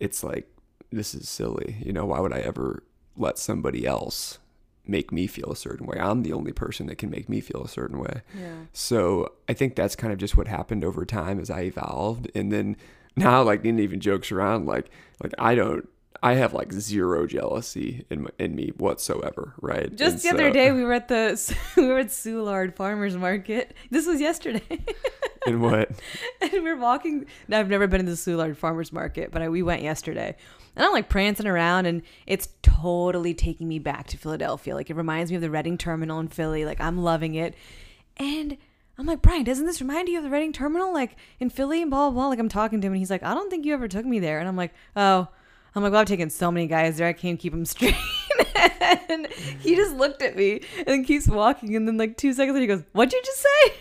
it's 0.00 0.24
like 0.24 0.52
this 0.90 1.14
is 1.14 1.28
silly. 1.28 1.76
You 1.80 1.92
know, 1.92 2.06
why 2.06 2.18
would 2.18 2.32
I 2.32 2.40
ever 2.40 2.82
let 3.16 3.38
somebody 3.38 3.86
else 3.86 4.39
make 4.90 5.12
me 5.12 5.26
feel 5.26 5.50
a 5.50 5.56
certain 5.56 5.86
way? 5.86 5.98
I'm 5.98 6.22
the 6.22 6.32
only 6.32 6.52
person 6.52 6.86
that 6.86 6.96
can 6.96 7.10
make 7.10 7.28
me 7.28 7.40
feel 7.40 7.62
a 7.62 7.68
certain 7.68 7.98
way. 7.98 8.22
Yeah. 8.38 8.64
So 8.72 9.32
I 9.48 9.54
think 9.54 9.76
that's 9.76 9.96
kind 9.96 10.12
of 10.12 10.18
just 10.18 10.36
what 10.36 10.48
happened 10.48 10.84
over 10.84 11.04
time 11.06 11.40
as 11.40 11.50
I 11.50 11.62
evolved. 11.62 12.30
And 12.34 12.52
then 12.52 12.76
now, 13.16 13.42
like, 13.42 13.64
Nina 13.64 13.82
even 13.82 14.00
jokes 14.00 14.30
around, 14.30 14.66
like, 14.66 14.90
like 15.22 15.32
I 15.38 15.54
don't, 15.54 15.88
I 16.22 16.34
have 16.34 16.52
like 16.52 16.72
zero 16.72 17.26
jealousy 17.26 18.04
in 18.10 18.28
in 18.38 18.54
me 18.54 18.72
whatsoever, 18.76 19.54
right? 19.60 19.94
Just 19.94 20.24
And 20.24 20.38
the 20.38 20.42
other 20.42 20.52
day, 20.52 20.70
we 20.72 20.84
were 20.84 20.92
at 20.92 21.08
the 21.08 21.56
we 21.76 21.86
were 21.86 21.98
at 21.98 22.08
Soulard 22.08 22.74
Farmers 22.74 23.16
Market. 23.16 23.74
This 23.90 24.06
was 24.06 24.20
yesterday. 24.20 24.84
And 25.46 25.62
what? 25.62 25.90
and 26.42 26.52
we 26.52 26.60
we're 26.60 26.76
walking. 26.76 27.24
I've 27.50 27.70
never 27.70 27.86
been 27.86 28.04
to 28.04 28.10
the 28.10 28.16
Soulard 28.16 28.58
Farmers 28.58 28.92
Market, 28.92 29.30
but 29.30 29.40
I, 29.40 29.48
we 29.48 29.62
went 29.62 29.80
yesterday. 29.80 30.36
And 30.76 30.84
I'm 30.84 30.92
like 30.92 31.08
prancing 31.08 31.46
around, 31.46 31.86
and 31.86 32.02
it's 32.26 32.50
totally 32.60 33.32
taking 33.32 33.66
me 33.66 33.78
back 33.78 34.06
to 34.08 34.18
Philadelphia. 34.18 34.74
Like 34.74 34.90
it 34.90 34.96
reminds 34.96 35.30
me 35.30 35.36
of 35.36 35.40
the 35.40 35.50
Reading 35.50 35.78
Terminal 35.78 36.20
in 36.20 36.28
Philly. 36.28 36.66
Like 36.66 36.78
I'm 36.78 36.98
loving 36.98 37.36
it. 37.36 37.54
And 38.18 38.58
I'm 38.98 39.06
like, 39.06 39.22
Brian, 39.22 39.44
doesn't 39.44 39.64
this 39.64 39.80
remind 39.80 40.10
you 40.10 40.18
of 40.18 40.24
the 40.24 40.30
Reading 40.30 40.52
Terminal, 40.52 40.92
like 40.92 41.16
in 41.40 41.48
Philly 41.48 41.80
and 41.80 41.90
blah 41.90 42.10
blah 42.10 42.20
blah? 42.20 42.28
Like 42.28 42.38
I'm 42.38 42.50
talking 42.50 42.82
to 42.82 42.86
him, 42.86 42.92
and 42.92 42.98
he's 42.98 43.10
like, 43.10 43.22
I 43.22 43.32
don't 43.32 43.48
think 43.48 43.64
you 43.64 43.72
ever 43.72 43.88
took 43.88 44.04
me 44.04 44.18
there. 44.18 44.40
And 44.40 44.46
I'm 44.46 44.56
like, 44.56 44.74
oh. 44.94 45.28
I'm 45.74 45.82
like, 45.82 45.92
well, 45.92 46.00
I've 46.00 46.06
taken 46.08 46.30
so 46.30 46.50
many 46.50 46.66
guys 46.66 46.96
there, 46.98 47.06
I 47.06 47.12
can't 47.12 47.38
keep 47.38 47.52
them 47.52 47.64
straight. 47.64 47.94
and 49.08 49.26
he 49.60 49.76
just 49.76 49.94
looked 49.96 50.22
at 50.22 50.36
me 50.36 50.62
and 50.86 51.06
keeps 51.06 51.28
walking. 51.28 51.76
And 51.76 51.86
then, 51.86 51.96
like, 51.96 52.16
two 52.16 52.32
seconds 52.32 52.54
later, 52.54 52.60
he 52.62 52.66
goes, 52.78 52.84
What'd 52.92 53.12
you 53.12 53.22
just 53.24 53.40
say? 53.40 53.72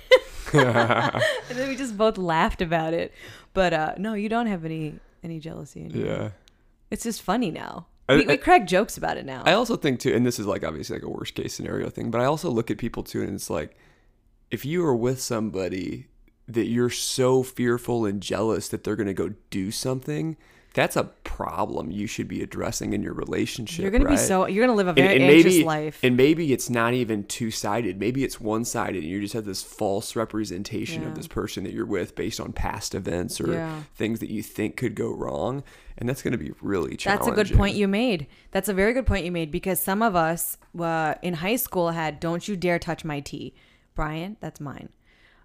and 0.60 1.58
then 1.58 1.68
we 1.70 1.76
just 1.76 1.98
both 1.98 2.18
laughed 2.18 2.62
about 2.62 2.94
it. 2.94 3.14
But 3.54 3.74
uh, 3.74 3.94
no, 3.98 4.14
you 4.14 4.30
don't 4.30 4.48
have 4.48 4.66
any 4.66 5.00
any 5.24 5.40
jealousy. 5.40 5.82
In 5.86 5.92
you. 5.92 6.06
Yeah. 6.06 6.30
It's 6.92 7.04
just 7.04 7.22
funny 7.22 7.52
now. 7.52 7.88
I- 8.08 8.16
we, 8.18 8.26
we 8.26 8.34
I- 8.34 8.38
crack 8.38 8.66
jokes 8.68 8.98
about 8.98 9.18
it 9.18 9.26
now. 9.26 9.44
I 9.46 9.54
also 9.54 9.76
think 9.76 10.00
too, 10.00 10.14
and 10.14 10.26
this 10.26 10.40
is 10.40 10.46
like 10.48 10.64
obviously 10.64 10.96
like 10.96 11.04
a 11.04 11.10
worst 11.10 11.36
case 11.36 11.54
scenario 11.54 11.90
thing, 11.90 12.10
but 12.12 12.22
I 12.22 12.26
also 12.26 12.50
look 12.50 12.72
at 12.72 12.78
people 12.78 13.04
too, 13.04 13.22
and 13.22 13.34
it's 13.36 13.50
like 13.50 13.76
if 14.50 14.66
you 14.66 14.84
are 14.86 14.96
with 14.96 15.22
somebody 15.22 16.08
that 16.48 16.66
you're 16.66 16.90
so 16.90 17.44
fearful 17.44 18.06
and 18.08 18.22
jealous 18.22 18.70
that 18.70 18.84
they're 18.84 18.96
going 18.96 19.06
to 19.08 19.14
go 19.14 19.34
do 19.52 19.70
something, 19.70 20.36
that's 20.80 20.96
a 20.96 21.04
problem 21.24 21.92
you 21.92 22.08
should 22.08 22.28
be 22.28 22.42
addressing 22.42 22.94
in 22.94 23.04
your 23.04 23.14
relationship. 23.14 23.82
you're 23.82 23.92
gonna 23.92 24.10
be 24.10 24.18
so 24.18 24.48
you're 24.48 24.66
gonna 24.66 24.76
live 24.78 24.88
a 24.88 24.92
And- 24.92 24.98
very 24.98 25.16
and 25.16 25.24
anxious 25.26 25.54
maybe, 25.54 25.64
life. 25.66 26.00
And 26.04 26.16
maybe 26.18 26.54
it's 26.54 26.70
not 26.70 26.94
even 26.94 27.24
two 27.26 27.52
sided. 27.52 28.00
Maybe 28.00 28.24
it's 28.24 28.40
one 28.40 28.66
sided, 28.66 29.04
and 29.04 29.12
you 29.12 29.20
just 29.22 29.34
have 29.34 29.46
this 29.46 29.62
false 29.64 30.16
representation 30.16 31.02
Yeah. 31.04 31.10
of 31.10 31.16
this 31.16 31.28
person 31.28 31.64
that 31.66 31.74
you're 31.74 31.86
with 31.86 32.16
based 32.16 32.40
on 32.40 32.54
past 32.54 32.96
events 32.96 33.40
or 33.42 33.52
Yeah. 33.54 33.84
things 33.96 34.20
that 34.20 34.30
you 34.30 34.42
think 34.42 34.76
could 34.78 34.96
go 34.96 35.12
wrong, 35.14 35.64
and 35.98 36.08
that's 36.08 36.22
going 36.22 36.32
to 36.32 36.38
be 36.38 36.52
really 36.62 36.96
challenging. 36.96 37.26
That's 37.36 37.40
a 37.40 37.44
good 37.50 37.58
point 37.58 37.76
you 37.76 37.88
made. 37.88 38.28
That's 38.52 38.70
a 38.70 38.74
very 38.74 38.94
good 38.94 39.06
point 39.06 39.26
you 39.26 39.32
made 39.32 39.52
because 39.52 39.82
some 39.82 40.02
of 40.02 40.16
us 40.16 40.58
uh, 40.80 41.16
in 41.22 41.36
high 41.36 41.58
school 41.58 41.92
had 41.92 42.20
"Don't 42.20 42.48
you 42.48 42.56
dare 42.56 42.80
touch 42.80 43.04
my 43.04 43.20
tea," 43.20 43.54
Brian. 43.96 44.38
That's 44.40 44.60
mine. 44.60 44.90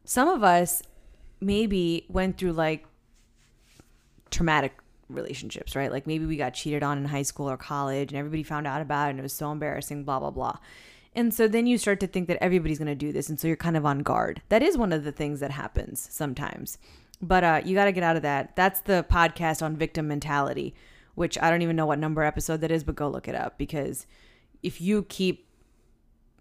Some 0.05 0.29
of 0.29 0.43
us 0.45 0.83
maybe 1.41 2.07
went 2.09 2.39
through 2.39 2.53
like 2.53 2.85
traumatic 4.31 4.73
relationships, 5.09 5.77
right? 5.77 5.91
Like 5.91 6.07
maybe 6.07 6.27
we 6.27 6.37
got 6.37 6.55
cheated 6.55 6.83
on 6.83 6.99
in 6.99 7.05
high 7.05 7.23
school 7.23 7.49
or 7.49 7.57
college 7.57 8.13
and 8.13 8.19
everybody 8.19 8.43
found 8.43 8.67
out 8.67 8.81
about 8.81 9.09
it 9.09 9.11
and 9.11 9.19
it 9.19 9.23
was 9.23 9.33
so 9.33 9.53
embarrassing, 9.53 10.05
blah, 10.05 10.19
blah, 10.19 10.31
blah. 10.31 10.59
And 11.15 11.33
so 11.33 11.47
then 11.47 11.67
you 11.67 11.79
start 11.79 12.01
to 12.01 12.07
think 12.07 12.27
that 12.29 12.43
everybody's 12.43 12.79
going 12.79 12.89
to 12.89 12.95
do 12.95 13.13
this. 13.13 13.29
And 13.29 13.39
so 13.39 13.47
you're 13.47 13.57
kind 13.57 13.77
of 13.77 13.87
on 13.87 14.01
guard. 14.01 14.43
That 14.49 14.63
is 14.63 14.77
one 14.77 14.93
of 14.93 15.05
the 15.05 15.13
things 15.13 15.41
that 15.41 15.53
happens 15.53 16.09
sometimes. 16.11 16.79
But 17.23 17.45
uh, 17.45 17.61
you 17.65 17.75
got 17.75 17.85
to 17.85 17.93
get 17.93 18.03
out 18.03 18.17
of 18.17 18.23
that. 18.23 18.57
That's 18.57 18.81
the 18.81 19.07
podcast 19.09 19.63
on 19.63 19.77
victim 19.77 20.09
mentality, 20.09 20.75
which 21.15 21.39
I 21.39 21.51
don't 21.51 21.63
even 21.63 21.77
know 21.77 21.87
what 21.87 21.99
number 21.99 22.23
episode 22.23 22.61
that 22.63 22.73
is, 22.73 22.83
but 22.83 22.97
go 22.97 23.09
look 23.09 23.29
it 23.29 23.35
up 23.35 23.59
because 23.59 24.07
if 24.63 24.81
you 24.81 25.05
keep 25.05 25.47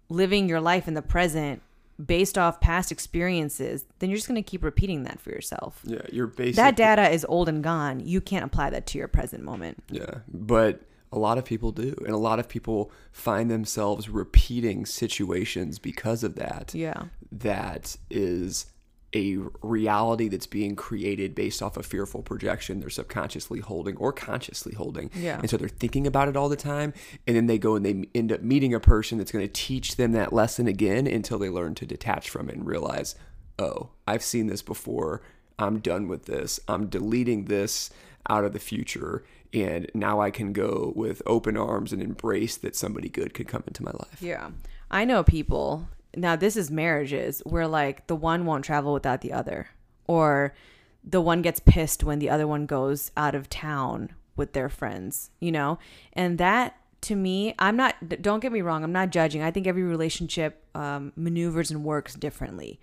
living 0.08 0.48
your 0.48 0.60
life 0.60 0.88
in 0.88 0.94
the 0.94 1.02
present 1.02 1.62
based 2.04 2.38
off 2.38 2.60
past 2.60 2.90
experiences, 2.90 3.84
then 3.98 4.10
you're 4.10 4.16
just 4.16 4.28
going 4.28 4.42
to 4.42 4.48
keep 4.48 4.62
repeating 4.62 5.04
that 5.04 5.20
for 5.20 5.30
yourself. 5.30 5.80
Yeah, 5.84 6.02
you're 6.12 6.26
basically 6.26 6.62
That 6.62 6.76
data 6.76 7.08
is 7.10 7.24
old 7.28 7.48
and 7.48 7.62
gone. 7.62 8.00
You 8.00 8.20
can't 8.20 8.44
apply 8.44 8.70
that 8.70 8.86
to 8.88 8.98
your 8.98 9.08
present 9.08 9.42
moment. 9.42 9.82
Yeah, 9.90 10.18
but 10.28 10.82
a 11.12 11.18
lot 11.18 11.38
of 11.38 11.44
people 11.44 11.70
do, 11.70 11.94
and 12.00 12.10
a 12.10 12.18
lot 12.18 12.38
of 12.40 12.48
people 12.48 12.90
find 13.12 13.50
themselves 13.50 14.08
repeating 14.08 14.84
situations 14.84 15.78
because 15.78 16.24
of 16.24 16.34
that. 16.34 16.74
Yeah. 16.74 17.04
that 17.30 17.96
is 18.10 18.66
a 19.14 19.36
reality 19.62 20.28
that's 20.28 20.46
being 20.46 20.74
created 20.74 21.34
based 21.34 21.62
off 21.62 21.76
a 21.76 21.82
fearful 21.82 22.22
projection 22.22 22.80
they're 22.80 22.90
subconsciously 22.90 23.60
holding 23.60 23.96
or 23.96 24.12
consciously 24.12 24.74
holding. 24.74 25.10
Yeah. 25.14 25.38
And 25.38 25.48
so 25.48 25.56
they're 25.56 25.68
thinking 25.68 26.06
about 26.06 26.28
it 26.28 26.36
all 26.36 26.48
the 26.48 26.56
time. 26.56 26.92
And 27.26 27.36
then 27.36 27.46
they 27.46 27.58
go 27.58 27.76
and 27.76 27.86
they 27.86 28.08
end 28.14 28.32
up 28.32 28.42
meeting 28.42 28.74
a 28.74 28.80
person 28.80 29.18
that's 29.18 29.30
going 29.30 29.46
to 29.46 29.52
teach 29.52 29.96
them 29.96 30.12
that 30.12 30.32
lesson 30.32 30.66
again 30.66 31.06
until 31.06 31.38
they 31.38 31.48
learn 31.48 31.74
to 31.76 31.86
detach 31.86 32.28
from 32.28 32.48
it 32.48 32.56
and 32.56 32.66
realize, 32.66 33.14
oh, 33.58 33.90
I've 34.06 34.22
seen 34.22 34.48
this 34.48 34.62
before. 34.62 35.22
I'm 35.58 35.78
done 35.78 36.08
with 36.08 36.26
this. 36.26 36.58
I'm 36.66 36.88
deleting 36.88 37.44
this 37.44 37.90
out 38.28 38.44
of 38.44 38.52
the 38.52 38.58
future. 38.58 39.24
And 39.52 39.88
now 39.94 40.20
I 40.20 40.32
can 40.32 40.52
go 40.52 40.92
with 40.96 41.22
open 41.26 41.56
arms 41.56 41.92
and 41.92 42.02
embrace 42.02 42.56
that 42.56 42.74
somebody 42.74 43.08
good 43.08 43.34
could 43.34 43.46
come 43.46 43.62
into 43.68 43.84
my 43.84 43.92
life. 43.92 44.20
Yeah. 44.20 44.50
I 44.90 45.04
know 45.04 45.22
people. 45.22 45.88
Now, 46.16 46.36
this 46.36 46.56
is 46.56 46.70
marriages 46.70 47.42
where 47.44 47.66
like 47.66 48.06
the 48.06 48.16
one 48.16 48.46
won't 48.46 48.64
travel 48.64 48.92
without 48.92 49.20
the 49.20 49.32
other, 49.32 49.68
or 50.06 50.54
the 51.02 51.20
one 51.20 51.42
gets 51.42 51.60
pissed 51.60 52.04
when 52.04 52.18
the 52.18 52.30
other 52.30 52.46
one 52.46 52.66
goes 52.66 53.10
out 53.16 53.34
of 53.34 53.50
town 53.50 54.10
with 54.36 54.52
their 54.52 54.68
friends, 54.68 55.30
you 55.40 55.52
know? 55.52 55.78
And 56.12 56.38
that 56.38 56.76
to 57.02 57.14
me, 57.14 57.54
I'm 57.58 57.76
not, 57.76 58.22
don't 58.22 58.40
get 58.40 58.52
me 58.52 58.62
wrong, 58.62 58.82
I'm 58.82 58.92
not 58.92 59.10
judging. 59.10 59.42
I 59.42 59.50
think 59.50 59.66
every 59.66 59.82
relationship 59.82 60.64
um, 60.74 61.12
maneuvers 61.16 61.70
and 61.70 61.84
works 61.84 62.14
differently. 62.14 62.80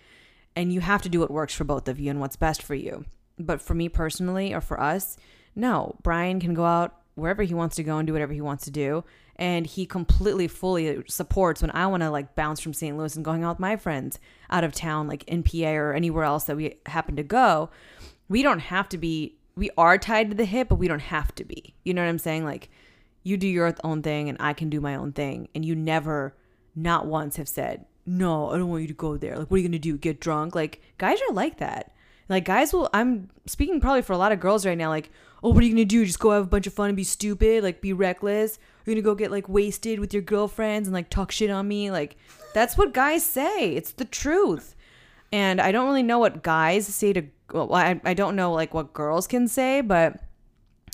And 0.56 0.72
you 0.72 0.82
have 0.82 1.02
to 1.02 1.10
do 1.10 1.20
what 1.20 1.32
works 1.32 1.56
for 1.56 1.64
both 1.64 1.88
of 1.88 2.00
you 2.00 2.12
and 2.12 2.20
what's 2.20 2.36
best 2.36 2.62
for 2.62 2.76
you. 2.76 3.06
But 3.40 3.62
for 3.62 3.74
me 3.74 3.90
personally, 3.90 4.54
or 4.54 4.62
for 4.62 4.80
us, 4.80 5.18
no, 5.56 5.96
Brian 6.04 6.40
can 6.40 6.54
go 6.54 6.66
out 6.66 6.98
wherever 7.16 7.42
he 7.42 7.54
wants 7.54 7.76
to 7.78 7.84
go 7.84 7.98
and 7.98 8.06
do 8.06 8.14
whatever 8.14 8.34
he 8.34 8.42
wants 8.42 8.66
to 8.66 8.72
do. 8.72 9.04
And 9.42 9.66
he 9.66 9.88
completely, 9.88 10.48
fully 10.48 11.04
supports 11.08 11.64
when 11.64 11.72
I 11.72 11.88
want 11.88 12.04
to 12.04 12.12
like 12.12 12.36
bounce 12.36 12.60
from 12.60 12.76
St. 12.76 12.96
Louis 12.96 13.16
and 13.16 13.26
going 13.26 13.44
out 13.44 13.56
with 13.56 13.60
my 13.60 13.76
friends 13.76 14.20
out 14.52 14.64
of 14.64 14.72
town, 14.72 15.08
like 15.08 15.24
in 15.24 15.42
PA 15.42 15.72
or 15.72 15.94
anywhere 15.94 16.26
else 16.26 16.44
that 16.44 16.56
we 16.56 16.76
happen 16.86 17.16
to 17.16 17.24
go. 17.24 17.72
We 18.30 18.44
don't 18.44 18.60
have 18.60 18.88
to 18.90 19.00
be, 19.00 19.40
we 19.56 19.72
are 19.80 19.98
tied 19.98 20.30
to 20.30 20.38
the 20.38 20.46
hip, 20.46 20.70
but 20.70 20.76
we 20.76 20.88
don't 20.88 21.00
have 21.00 21.34
to 21.34 21.44
be. 21.44 21.74
You 21.84 21.96
know 21.96 22.04
what 22.04 22.10
I'm 22.10 22.20
saying? 22.20 22.46
Like, 22.46 22.70
you 23.24 23.36
do 23.36 23.48
your 23.48 23.74
own 23.84 24.04
thing 24.04 24.30
and 24.30 24.38
I 24.40 24.54
can 24.54 24.70
do 24.70 24.80
my 24.80 24.94
own 24.94 25.12
thing. 25.12 25.48
And 25.56 25.66
you 25.66 25.74
never, 25.74 26.36
not 26.76 27.08
once, 27.08 27.38
have 27.38 27.50
said, 27.50 27.88
no, 28.06 28.52
I 28.52 28.60
don't 28.60 28.70
want 28.70 28.84
you 28.84 28.90
to 28.90 28.94
go 28.94 29.18
there. 29.18 29.40
Like, 29.40 29.50
what 29.50 29.56
are 29.56 29.60
you 29.62 29.68
going 29.68 29.72
to 29.72 29.80
do? 29.80 29.98
Get 29.98 30.22
drunk? 30.22 30.54
Like, 30.54 30.84
guys 31.00 31.18
are 31.28 31.34
like 31.34 31.58
that. 31.58 31.96
Like, 32.30 32.46
guys 32.46 32.74
will, 32.74 32.92
I'm 32.94 33.32
speaking 33.48 33.82
probably 33.82 34.04
for 34.04 34.14
a 34.14 34.18
lot 34.18 34.32
of 34.32 34.40
girls 34.40 34.68
right 34.68 34.78
now, 34.78 34.90
like, 34.90 35.10
oh, 35.44 35.50
what 35.50 35.64
are 35.64 35.66
you 35.66 35.76
to 35.76 35.86
do? 35.86 36.06
Just 36.06 36.20
go 36.20 36.32
have 36.32 36.44
a 36.44 36.48
bunch 36.48 36.68
of 36.68 36.74
fun 36.74 36.90
and 36.90 36.96
be 36.96 37.04
stupid? 37.04 37.64
Like, 37.64 37.82
be 37.82 37.94
reckless? 37.94 38.60
You're 38.86 38.96
to 38.96 39.02
go 39.02 39.16
get 39.16 39.32
like 39.32 39.50
wasted 39.50 40.00
with 40.00 40.14
your 40.14 40.22
girlfriends 40.22 40.88
and 40.88 40.94
like 40.94 41.10
talk 41.10 41.32
shit 41.32 41.50
on 41.50 41.68
me? 41.68 41.92
Like, 41.92 42.18
that's 42.54 42.78
what 42.78 42.94
guys 42.94 43.26
say. 43.26 43.76
It's 43.76 43.92
the 43.92 44.06
truth. 44.06 44.76
And 45.32 45.62
I 45.62 45.72
don't 45.72 45.86
really 45.86 46.04
know 46.04 46.20
what 46.20 46.44
guys 46.44 46.88
say 46.88 47.14
to, 47.14 47.24
well, 47.52 47.74
I, 47.74 48.00
I 48.04 48.14
don't 48.14 48.36
know 48.36 48.52
like 48.52 48.74
what 48.74 48.94
girls 48.94 49.28
can 49.28 49.48
say, 49.48 49.82
but 49.82 50.20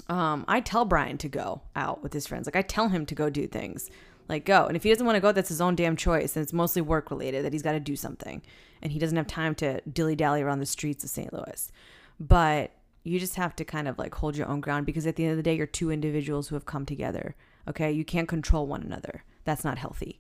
um, 0.09 0.45
I 0.47 0.61
tell 0.61 0.85
Brian 0.85 1.17
to 1.19 1.27
go 1.27 1.61
out 1.75 2.03
with 2.03 2.13
his 2.13 2.27
friends. 2.27 2.45
Like 2.45 2.55
I 2.55 2.61
tell 2.61 2.89
him 2.89 3.05
to 3.07 3.15
go 3.15 3.29
do 3.29 3.47
things. 3.47 3.89
Like 4.29 4.45
go. 4.45 4.65
And 4.65 4.75
if 4.75 4.83
he 4.83 4.89
doesn't 4.89 5.05
want 5.05 5.15
to 5.15 5.21
go, 5.21 5.31
that's 5.31 5.49
his 5.49 5.61
own 5.61 5.75
damn 5.75 5.95
choice. 5.95 6.35
And 6.35 6.43
it's 6.43 6.53
mostly 6.53 6.81
work 6.81 7.09
related 7.09 7.45
that 7.45 7.53
he's 7.53 7.61
got 7.61 7.73
to 7.73 7.79
do 7.79 7.95
something. 7.95 8.41
And 8.81 8.91
he 8.91 8.99
doesn't 8.99 9.17
have 9.17 9.27
time 9.27 9.55
to 9.55 9.81
dilly 9.81 10.15
dally 10.15 10.41
around 10.41 10.59
the 10.59 10.65
streets 10.65 11.03
of 11.03 11.09
St. 11.09 11.33
Louis. 11.33 11.71
But 12.19 12.71
you 13.07 13.19
just 13.19 13.35
have 13.35 13.55
to 13.57 13.65
kind 13.65 13.87
of 13.87 13.97
like 13.97 14.15
hold 14.15 14.35
your 14.35 14.47
own 14.47 14.61
ground 14.61 14.85
because 14.85 15.07
at 15.07 15.15
the 15.15 15.23
end 15.23 15.31
of 15.31 15.37
the 15.37 15.43
day, 15.43 15.55
you're 15.55 15.67
two 15.67 15.91
individuals 15.91 16.47
who 16.47 16.55
have 16.55 16.65
come 16.65 16.85
together. 16.85 17.35
Okay. 17.67 17.91
You 17.91 18.05
can't 18.05 18.27
control 18.27 18.67
one 18.67 18.81
another. 18.81 19.23
That's 19.43 19.63
not 19.63 19.77
healthy. 19.77 20.19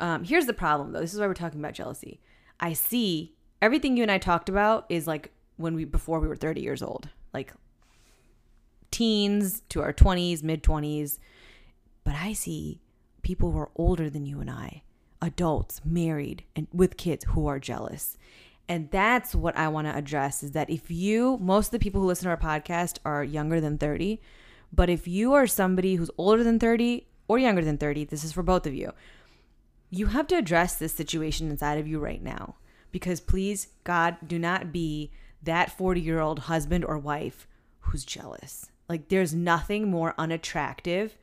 Um, 0.00 0.24
here's 0.24 0.46
the 0.46 0.52
problem 0.52 0.92
though. 0.92 1.00
This 1.00 1.14
is 1.14 1.20
why 1.20 1.26
we're 1.26 1.34
talking 1.34 1.60
about 1.60 1.74
jealousy. 1.74 2.20
I 2.60 2.72
see 2.72 3.34
everything 3.62 3.96
you 3.96 4.02
and 4.02 4.12
I 4.12 4.18
talked 4.18 4.48
about 4.48 4.86
is 4.88 5.06
like 5.06 5.32
when 5.56 5.74
we 5.74 5.84
before 5.84 6.20
we 6.20 6.28
were 6.28 6.36
30 6.36 6.60
years 6.60 6.82
old. 6.82 7.08
Like 7.32 7.52
teens 8.90 9.62
to 9.70 9.82
our 9.82 9.92
20s, 9.92 10.42
mid 10.42 10.62
20s. 10.62 11.18
But 12.04 12.14
I 12.14 12.32
see 12.32 12.80
people 13.22 13.50
who 13.52 13.58
are 13.58 13.70
older 13.74 14.08
than 14.08 14.26
you 14.26 14.40
and 14.40 14.50
I, 14.50 14.82
adults, 15.20 15.80
married, 15.84 16.44
and 16.54 16.68
with 16.72 16.96
kids 16.96 17.24
who 17.28 17.46
are 17.46 17.58
jealous. 17.58 18.16
And 18.68 18.90
that's 18.90 19.34
what 19.34 19.56
I 19.56 19.68
want 19.68 19.86
to 19.86 19.96
address 19.96 20.42
is 20.42 20.52
that 20.52 20.70
if 20.70 20.90
you, 20.90 21.38
most 21.40 21.66
of 21.66 21.72
the 21.72 21.78
people 21.78 22.00
who 22.00 22.06
listen 22.06 22.24
to 22.24 22.30
our 22.30 22.36
podcast 22.36 22.98
are 23.04 23.22
younger 23.22 23.60
than 23.60 23.76
30, 23.76 24.20
but 24.72 24.88
if 24.88 25.06
you 25.06 25.34
are 25.34 25.46
somebody 25.46 25.96
who's 25.96 26.10
older 26.16 26.42
than 26.42 26.58
30 26.58 27.06
or 27.28 27.38
younger 27.38 27.62
than 27.62 27.78
30, 27.78 28.04
this 28.04 28.24
is 28.24 28.32
for 28.32 28.42
both 28.42 28.66
of 28.66 28.74
you, 28.74 28.92
you 29.90 30.06
have 30.06 30.26
to 30.28 30.36
address 30.36 30.74
this 30.74 30.94
situation 30.94 31.50
inside 31.50 31.78
of 31.78 31.86
you 31.86 31.98
right 31.98 32.22
now. 32.22 32.56
Because 32.90 33.20
please, 33.20 33.68
God, 33.84 34.16
do 34.26 34.38
not 34.38 34.72
be 34.72 35.10
that 35.42 35.76
40 35.76 36.00
year 36.00 36.20
old 36.20 36.40
husband 36.40 36.84
or 36.84 36.98
wife 36.98 37.46
who's 37.80 38.04
jealous. 38.04 38.70
Like, 38.88 39.08
there's 39.08 39.34
nothing 39.34 39.90
more 39.90 40.14
unattractive 40.16 41.16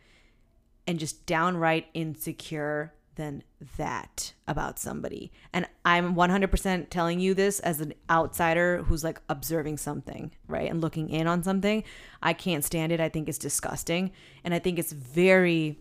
and 0.87 0.99
just 0.99 1.25
downright 1.25 1.87
insecure 1.93 2.93
than 3.15 3.43
that 3.77 4.33
about 4.47 4.79
somebody. 4.79 5.31
And 5.53 5.67
I'm 5.85 6.15
100% 6.15 6.89
telling 6.89 7.19
you 7.19 7.33
this 7.33 7.59
as 7.59 7.81
an 7.81 7.93
outsider 8.09 8.83
who's 8.83 9.03
like 9.03 9.21
observing 9.29 9.77
something, 9.77 10.31
right? 10.47 10.69
And 10.69 10.81
looking 10.81 11.09
in 11.09 11.27
on 11.27 11.43
something. 11.43 11.83
I 12.21 12.33
can't 12.33 12.63
stand 12.63 12.91
it. 12.91 12.99
I 12.99 13.09
think 13.09 13.27
it's 13.27 13.37
disgusting. 13.37 14.11
And 14.43 14.53
I 14.53 14.59
think 14.59 14.79
it's 14.79 14.91
very, 14.91 15.79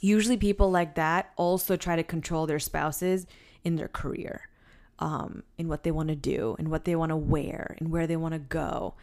usually 0.00 0.36
people 0.36 0.70
like 0.70 0.94
that 0.96 1.32
also 1.36 1.76
try 1.76 1.96
to 1.96 2.02
control 2.02 2.46
their 2.46 2.58
spouses 2.58 3.26
in 3.64 3.76
their 3.76 3.88
career, 3.88 4.48
um, 4.98 5.42
in 5.58 5.68
what 5.68 5.82
they 5.82 5.90
want 5.90 6.08
to 6.08 6.16
do, 6.16 6.56
and 6.58 6.68
what 6.68 6.84
they 6.84 6.96
want 6.96 7.10
to 7.10 7.16
wear, 7.16 7.76
and 7.78 7.90
where 7.90 8.06
they 8.06 8.16
want 8.16 8.34
to 8.34 8.40
go. 8.40 8.94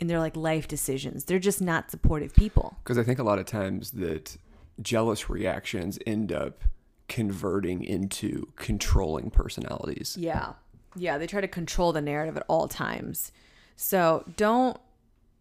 In 0.00 0.08
their 0.08 0.18
like 0.18 0.36
life 0.36 0.66
decisions, 0.66 1.24
they're 1.24 1.38
just 1.38 1.62
not 1.62 1.88
supportive 1.88 2.34
people. 2.34 2.76
Because 2.82 2.98
I 2.98 3.04
think 3.04 3.20
a 3.20 3.22
lot 3.22 3.38
of 3.38 3.46
times 3.46 3.92
that 3.92 4.36
jealous 4.82 5.30
reactions 5.30 6.00
end 6.04 6.32
up 6.32 6.64
converting 7.14 7.84
into 7.84 8.48
controlling 8.56 9.30
personalities. 9.30 10.16
Yeah. 10.18 10.54
Yeah, 10.96 11.16
they 11.16 11.28
try 11.28 11.40
to 11.40 11.46
control 11.46 11.92
the 11.92 12.00
narrative 12.00 12.36
at 12.36 12.44
all 12.48 12.66
times. 12.66 13.30
So 13.76 14.24
don't 14.36 14.76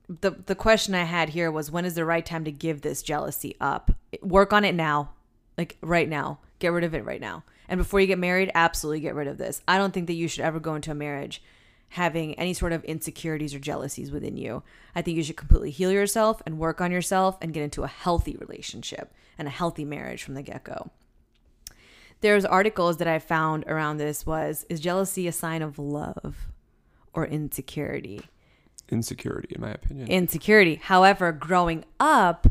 the 0.07 0.31
the 0.45 0.53
question 0.53 0.93
I 0.93 1.05
had 1.05 1.29
here 1.29 1.49
was 1.49 1.71
when 1.71 1.83
is 1.83 1.95
the 1.95 2.05
right 2.05 2.23
time 2.23 2.45
to 2.45 2.51
give 2.51 2.81
this 2.81 3.01
jealousy 3.01 3.55
up? 3.59 3.89
Work 4.21 4.53
on 4.53 4.65
it 4.65 4.75
now. 4.75 5.13
Like 5.57 5.77
right 5.81 6.07
now. 6.07 6.37
Get 6.59 6.73
rid 6.73 6.83
of 6.83 6.93
it 6.93 7.05
right 7.05 7.19
now. 7.19 7.43
And 7.67 7.79
before 7.79 7.99
you 7.99 8.05
get 8.05 8.19
married, 8.19 8.51
absolutely 8.53 8.99
get 8.99 9.15
rid 9.15 9.27
of 9.27 9.39
this. 9.39 9.63
I 9.67 9.79
don't 9.79 9.95
think 9.95 10.05
that 10.07 10.13
you 10.13 10.27
should 10.27 10.45
ever 10.45 10.59
go 10.59 10.75
into 10.75 10.91
a 10.91 10.95
marriage 10.95 11.41
having 11.89 12.35
any 12.35 12.53
sort 12.53 12.71
of 12.71 12.83
insecurities 12.83 13.55
or 13.55 13.59
jealousies 13.59 14.11
within 14.11 14.37
you. 14.37 14.61
I 14.93 15.01
think 15.01 15.17
you 15.17 15.23
should 15.23 15.37
completely 15.37 15.71
heal 15.71 15.91
yourself 15.91 16.39
and 16.45 16.59
work 16.59 16.81
on 16.81 16.91
yourself 16.91 17.39
and 17.41 17.51
get 17.51 17.63
into 17.63 17.81
a 17.81 17.87
healthy 17.87 18.37
relationship 18.39 19.11
and 19.39 19.47
a 19.47 19.51
healthy 19.51 19.85
marriage 19.85 20.21
from 20.21 20.35
the 20.35 20.43
get-go 20.43 20.91
there's 22.23 22.45
articles 22.45 22.97
that 22.97 23.07
I 23.07 23.19
found 23.19 23.65
around 23.67 23.97
this 23.97 24.25
was 24.25 24.65
is 24.69 24.79
jealousy 24.79 25.27
a 25.27 25.31
sign 25.31 25.61
of 25.61 25.77
love 25.77 26.47
or 27.13 27.27
insecurity? 27.27 28.21
Insecurity, 28.89 29.53
in 29.53 29.61
my 29.61 29.71
opinion. 29.71 30.07
Insecurity. 30.07 30.75
However, 30.81 31.31
growing 31.33 31.83
up, 31.99 32.47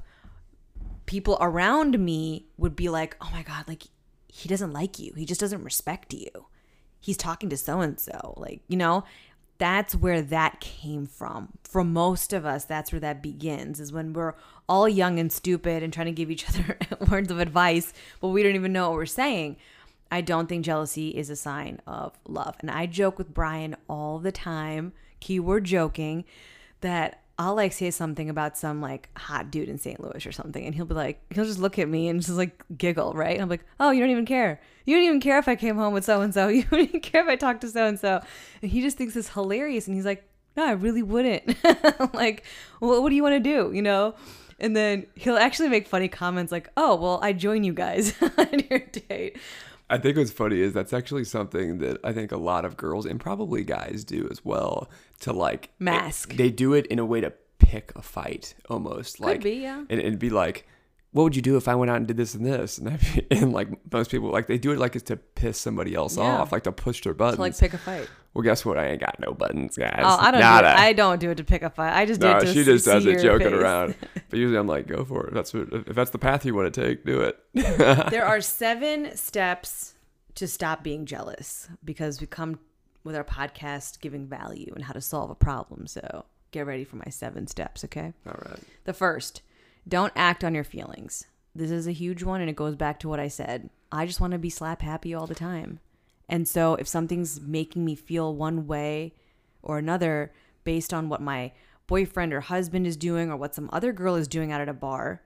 people 1.06 1.38
around 1.40 1.98
me 1.98 2.46
would 2.58 2.76
be 2.76 2.88
like, 2.88 3.16
"Oh 3.20 3.30
my 3.32 3.42
god, 3.42 3.66
like 3.66 3.84
he 4.28 4.48
doesn't 4.48 4.72
like 4.72 4.98
you. 4.98 5.14
He 5.16 5.24
just 5.24 5.40
doesn't 5.40 5.64
respect 5.64 6.12
you. 6.14 6.30
He's 7.00 7.16
talking 7.16 7.48
to 7.48 7.56
so 7.56 7.80
and 7.80 7.98
so." 7.98 8.34
Like, 8.36 8.60
you 8.68 8.76
know, 8.76 9.04
that's 9.62 9.94
where 9.94 10.20
that 10.20 10.58
came 10.58 11.06
from. 11.06 11.50
For 11.62 11.84
most 11.84 12.32
of 12.32 12.44
us, 12.44 12.64
that's 12.64 12.90
where 12.90 12.98
that 12.98 13.22
begins 13.22 13.78
is 13.78 13.92
when 13.92 14.12
we're 14.12 14.34
all 14.68 14.88
young 14.88 15.20
and 15.20 15.30
stupid 15.30 15.84
and 15.84 15.92
trying 15.92 16.06
to 16.06 16.12
give 16.12 16.32
each 16.32 16.48
other 16.48 16.76
words 17.08 17.30
of 17.30 17.38
advice, 17.38 17.92
but 18.20 18.30
we 18.30 18.42
don't 18.42 18.56
even 18.56 18.72
know 18.72 18.88
what 18.88 18.96
we're 18.96 19.06
saying. 19.06 19.56
I 20.10 20.20
don't 20.20 20.48
think 20.48 20.64
jealousy 20.64 21.10
is 21.10 21.30
a 21.30 21.36
sign 21.36 21.80
of 21.86 22.18
love. 22.26 22.56
And 22.58 22.72
I 22.72 22.86
joke 22.86 23.18
with 23.18 23.32
Brian 23.32 23.76
all 23.88 24.18
the 24.18 24.32
time, 24.32 24.94
keyword 25.20 25.62
joking, 25.62 26.24
that 26.80 27.22
I'll 27.38 27.54
like 27.54 27.72
say 27.72 27.92
something 27.92 28.28
about 28.28 28.58
some 28.58 28.80
like 28.80 29.10
hot 29.16 29.52
dude 29.52 29.68
in 29.68 29.78
St. 29.78 30.00
Louis 30.00 30.26
or 30.26 30.32
something, 30.32 30.66
and 30.66 30.74
he'll 30.74 30.86
be 30.86 30.94
like, 30.94 31.22
he'll 31.30 31.44
just 31.44 31.60
look 31.60 31.78
at 31.78 31.88
me 31.88 32.08
and 32.08 32.20
just 32.20 32.32
like 32.32 32.64
giggle, 32.76 33.12
right? 33.12 33.34
And 33.34 33.42
I'm 33.42 33.48
like, 33.48 33.64
oh, 33.78 33.92
you 33.92 34.00
don't 34.00 34.10
even 34.10 34.26
care. 34.26 34.60
You 34.84 34.96
don't 34.96 35.04
even 35.04 35.20
care 35.20 35.38
if 35.38 35.48
I 35.48 35.56
came 35.56 35.76
home 35.76 35.92
with 35.92 36.04
so 36.04 36.20
and 36.20 36.32
so. 36.32 36.48
You 36.48 36.64
don't 36.64 36.80
even 36.80 37.00
care 37.00 37.22
if 37.22 37.28
I 37.28 37.36
talked 37.36 37.60
to 37.62 37.68
so 37.68 37.86
and 37.86 37.98
so. 37.98 38.20
And 38.62 38.70
he 38.70 38.80
just 38.80 38.96
thinks 38.96 39.16
it's 39.16 39.28
hilarious, 39.30 39.86
and 39.86 39.96
he's 39.96 40.04
like, 40.04 40.28
no, 40.56 40.64
I 40.64 40.72
really 40.72 41.02
wouldn't. 41.02 41.56
like, 42.14 42.44
well, 42.80 43.02
what 43.02 43.10
do 43.10 43.16
you 43.16 43.22
want 43.22 43.34
to 43.34 43.40
do? 43.40 43.72
You 43.74 43.82
know? 43.82 44.14
And 44.58 44.76
then 44.76 45.06
he'll 45.14 45.38
actually 45.38 45.68
make 45.68 45.88
funny 45.88 46.08
comments 46.08 46.52
like, 46.52 46.68
oh, 46.76 46.94
well, 46.94 47.18
I 47.22 47.32
join 47.32 47.64
you 47.64 47.72
guys 47.72 48.14
on 48.38 48.62
your 48.70 48.80
date. 48.80 49.38
I 49.90 49.98
think 49.98 50.16
what's 50.16 50.30
funny 50.30 50.60
is 50.60 50.72
that's 50.72 50.92
actually 50.92 51.24
something 51.24 51.78
that 51.78 51.98
I 52.04 52.12
think 52.12 52.32
a 52.32 52.36
lot 52.36 52.64
of 52.64 52.76
girls 52.76 53.04
and 53.04 53.20
probably 53.20 53.64
guys 53.64 54.04
do 54.04 54.28
as 54.30 54.44
well 54.44 54.88
to 55.20 55.32
like 55.32 55.70
Mask. 55.78 56.34
They 56.34 56.50
do 56.50 56.74
it 56.74 56.86
in 56.86 56.98
a 56.98 57.04
way 57.04 57.20
to 57.20 57.32
pick 57.58 57.92
a 57.94 58.02
fight 58.02 58.54
almost. 58.70 59.20
like 59.20 59.42
be, 59.42 59.56
yeah. 59.56 59.84
And 59.90 60.00
it'd 60.00 60.18
be 60.18 60.30
like, 60.30 60.66
what 61.12 61.24
would 61.24 61.36
you 61.36 61.42
do 61.42 61.56
if 61.56 61.68
I 61.68 61.74
went 61.74 61.90
out 61.90 61.98
and 61.98 62.06
did 62.06 62.16
this 62.16 62.34
and 62.34 62.44
this? 62.44 62.78
And, 62.78 62.98
be, 62.98 63.26
and 63.30 63.52
like 63.52 63.68
most 63.92 64.10
people, 64.10 64.30
like 64.30 64.46
they 64.46 64.58
do 64.58 64.72
it 64.72 64.78
like 64.78 64.96
it's 64.96 65.04
to 65.04 65.16
piss 65.16 65.58
somebody 65.60 65.94
else 65.94 66.16
Yeah. 66.16 66.24
off, 66.40 66.52
like 66.52 66.62
to 66.64 66.72
push 66.72 67.02
their 67.02 67.14
buttons. 67.14 67.36
To 67.36 67.42
like 67.42 67.58
pick 67.58 67.74
a 67.74 67.78
fight. 67.78 68.08
well, 68.32 68.42
guess 68.42 68.64
what? 68.64 68.78
I 68.78 68.88
ain't 68.88 69.00
got 69.00 69.20
no 69.20 69.32
buttons, 69.32 69.76
guys. 69.76 70.00
Oh, 70.02 70.16
I 70.18 70.30
don't. 70.30 70.40
Do 70.40 70.46
it. 70.46 70.64
I 70.78 70.92
don't 70.94 71.18
do 71.20 71.30
it 71.30 71.34
to 71.36 71.44
pick 71.44 71.62
a 71.62 71.70
fight. 71.70 71.94
I 71.94 72.06
just 72.06 72.20
do 72.20 72.28
no, 72.28 72.38
it 72.38 72.40
to 72.46 72.52
she 72.54 72.64
just 72.64 72.86
does 72.86 73.04
it 73.04 73.20
joking 73.22 73.48
face. 73.50 73.56
around. 73.56 73.94
But 74.30 74.38
usually 74.38 74.58
I'm 74.58 74.66
like, 74.66 74.86
go 74.86 75.04
for 75.04 75.26
it. 75.26 75.28
If 75.28 75.34
that's 75.34 75.52
what, 75.52 75.68
if 75.86 75.94
that's 75.94 76.08
the 76.10 76.18
path 76.18 76.46
you 76.46 76.54
want 76.54 76.72
to 76.72 76.80
take, 76.82 77.04
do 77.04 77.20
it. 77.20 77.38
there 78.10 78.24
are 78.24 78.40
seven 78.40 79.14
steps 79.14 79.92
to 80.36 80.48
stop 80.48 80.82
being 80.82 81.04
jealous 81.04 81.68
because 81.84 82.18
we 82.18 82.26
come 82.26 82.58
with 83.04 83.14
our 83.14 83.24
podcast 83.24 84.00
giving 84.00 84.26
value 84.26 84.72
and 84.74 84.84
how 84.84 84.94
to 84.94 85.02
solve 85.02 85.28
a 85.28 85.34
problem. 85.34 85.86
So 85.86 86.24
get 86.50 86.64
ready 86.66 86.84
for 86.84 86.96
my 86.96 87.10
seven 87.10 87.46
steps, 87.46 87.84
okay? 87.84 88.14
All 88.26 88.40
right. 88.48 88.60
The 88.84 88.94
first, 88.94 89.42
don't 89.86 90.12
act 90.16 90.44
on 90.44 90.54
your 90.54 90.64
feelings. 90.64 91.26
This 91.54 91.70
is 91.70 91.86
a 91.86 91.92
huge 91.92 92.22
one 92.22 92.40
and 92.40 92.48
it 92.48 92.56
goes 92.56 92.76
back 92.76 92.98
to 93.00 93.08
what 93.08 93.20
I 93.20 93.28
said. 93.28 93.70
I 93.90 94.06
just 94.06 94.20
want 94.20 94.32
to 94.32 94.38
be 94.38 94.50
slap 94.50 94.82
happy 94.82 95.14
all 95.14 95.26
the 95.26 95.34
time. 95.34 95.80
And 96.28 96.48
so 96.48 96.76
if 96.76 96.88
something's 96.88 97.40
making 97.40 97.84
me 97.84 97.94
feel 97.94 98.34
one 98.34 98.66
way 98.66 99.14
or 99.62 99.78
another 99.78 100.32
based 100.64 100.94
on 100.94 101.08
what 101.08 101.20
my 101.20 101.52
boyfriend 101.86 102.32
or 102.32 102.40
husband 102.40 102.86
is 102.86 102.96
doing 102.96 103.30
or 103.30 103.36
what 103.36 103.54
some 103.54 103.68
other 103.72 103.92
girl 103.92 104.14
is 104.14 104.28
doing 104.28 104.50
out 104.50 104.60
at 104.60 104.68
a 104.68 104.72
bar, 104.72 105.22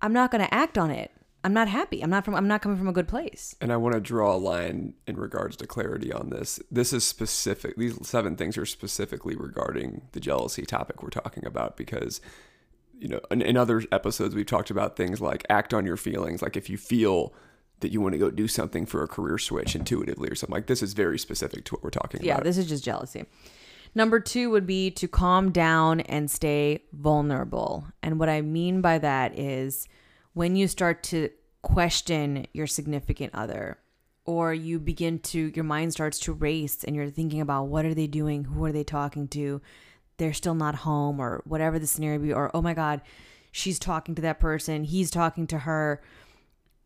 I'm 0.00 0.12
not 0.12 0.30
going 0.30 0.44
to 0.44 0.54
act 0.54 0.78
on 0.78 0.90
it. 0.90 1.10
I'm 1.42 1.52
not 1.52 1.68
happy. 1.68 2.00
I'm 2.02 2.08
not 2.08 2.24
from 2.24 2.34
I'm 2.34 2.48
not 2.48 2.62
coming 2.62 2.78
from 2.78 2.88
a 2.88 2.92
good 2.92 3.06
place. 3.06 3.54
And 3.60 3.70
I 3.70 3.76
want 3.76 3.94
to 3.94 4.00
draw 4.00 4.34
a 4.34 4.38
line 4.38 4.94
in 5.06 5.16
regards 5.16 5.56
to 5.58 5.66
clarity 5.66 6.10
on 6.10 6.30
this. 6.30 6.58
This 6.70 6.94
is 6.94 7.06
specific. 7.06 7.76
These 7.76 8.06
seven 8.06 8.34
things 8.34 8.56
are 8.56 8.64
specifically 8.64 9.36
regarding 9.36 10.02
the 10.12 10.20
jealousy 10.20 10.64
topic 10.64 11.02
we're 11.02 11.10
talking 11.10 11.44
about 11.44 11.76
because, 11.76 12.22
you 12.98 13.08
know, 13.08 13.20
in, 13.30 13.42
in 13.42 13.56
other 13.56 13.82
episodes 13.92 14.34
we've 14.34 14.46
talked 14.46 14.70
about 14.70 14.96
things 14.96 15.20
like 15.20 15.44
act 15.48 15.74
on 15.74 15.84
your 15.84 15.96
feelings. 15.96 16.42
Like 16.42 16.56
if 16.56 16.70
you 16.70 16.78
feel 16.78 17.34
that 17.80 17.92
you 17.92 18.00
want 18.00 18.12
to 18.12 18.18
go 18.18 18.30
do 18.30 18.48
something 18.48 18.86
for 18.86 19.02
a 19.02 19.08
career 19.08 19.36
switch 19.36 19.74
intuitively 19.74 20.28
or 20.28 20.34
something 20.34 20.54
like 20.54 20.66
this 20.66 20.82
is 20.82 20.94
very 20.94 21.18
specific 21.18 21.64
to 21.66 21.74
what 21.74 21.82
we're 21.82 21.90
talking 21.90 22.20
Yeah, 22.22 22.34
about. 22.34 22.44
Yeah, 22.44 22.50
this 22.50 22.58
is 22.58 22.66
just 22.66 22.84
jealousy. 22.84 23.26
Number 23.94 24.20
two 24.20 24.50
would 24.50 24.66
be 24.66 24.90
to 24.92 25.06
calm 25.06 25.52
down 25.52 26.00
and 26.00 26.30
stay 26.30 26.82
vulnerable. 26.92 27.84
And 28.02 28.18
what 28.18 28.28
I 28.28 28.40
mean 28.40 28.80
by 28.80 28.98
that 28.98 29.38
is 29.38 29.86
when 30.32 30.56
you 30.56 30.66
start 30.66 31.02
to 31.04 31.30
question 31.62 32.46
your 32.52 32.66
significant 32.66 33.34
other, 33.34 33.78
or 34.24 34.54
you 34.54 34.80
begin 34.80 35.18
to, 35.18 35.52
your 35.54 35.64
mind 35.64 35.92
starts 35.92 36.18
to 36.20 36.32
race 36.32 36.82
and 36.84 36.96
you're 36.96 37.10
thinking 37.10 37.40
about 37.40 37.64
what 37.64 37.84
are 37.84 37.94
they 37.94 38.06
doing? 38.06 38.44
Who 38.44 38.64
are 38.64 38.72
they 38.72 38.84
talking 38.84 39.28
to? 39.28 39.60
They're 40.16 40.32
still 40.32 40.54
not 40.54 40.76
home, 40.76 41.20
or 41.20 41.42
whatever 41.44 41.78
the 41.78 41.86
scenario 41.86 42.18
be, 42.18 42.32
or 42.32 42.50
oh 42.54 42.62
my 42.62 42.74
God, 42.74 43.00
she's 43.50 43.78
talking 43.78 44.14
to 44.14 44.22
that 44.22 44.40
person, 44.40 44.84
he's 44.84 45.10
talking 45.10 45.46
to 45.48 45.60
her 45.60 46.02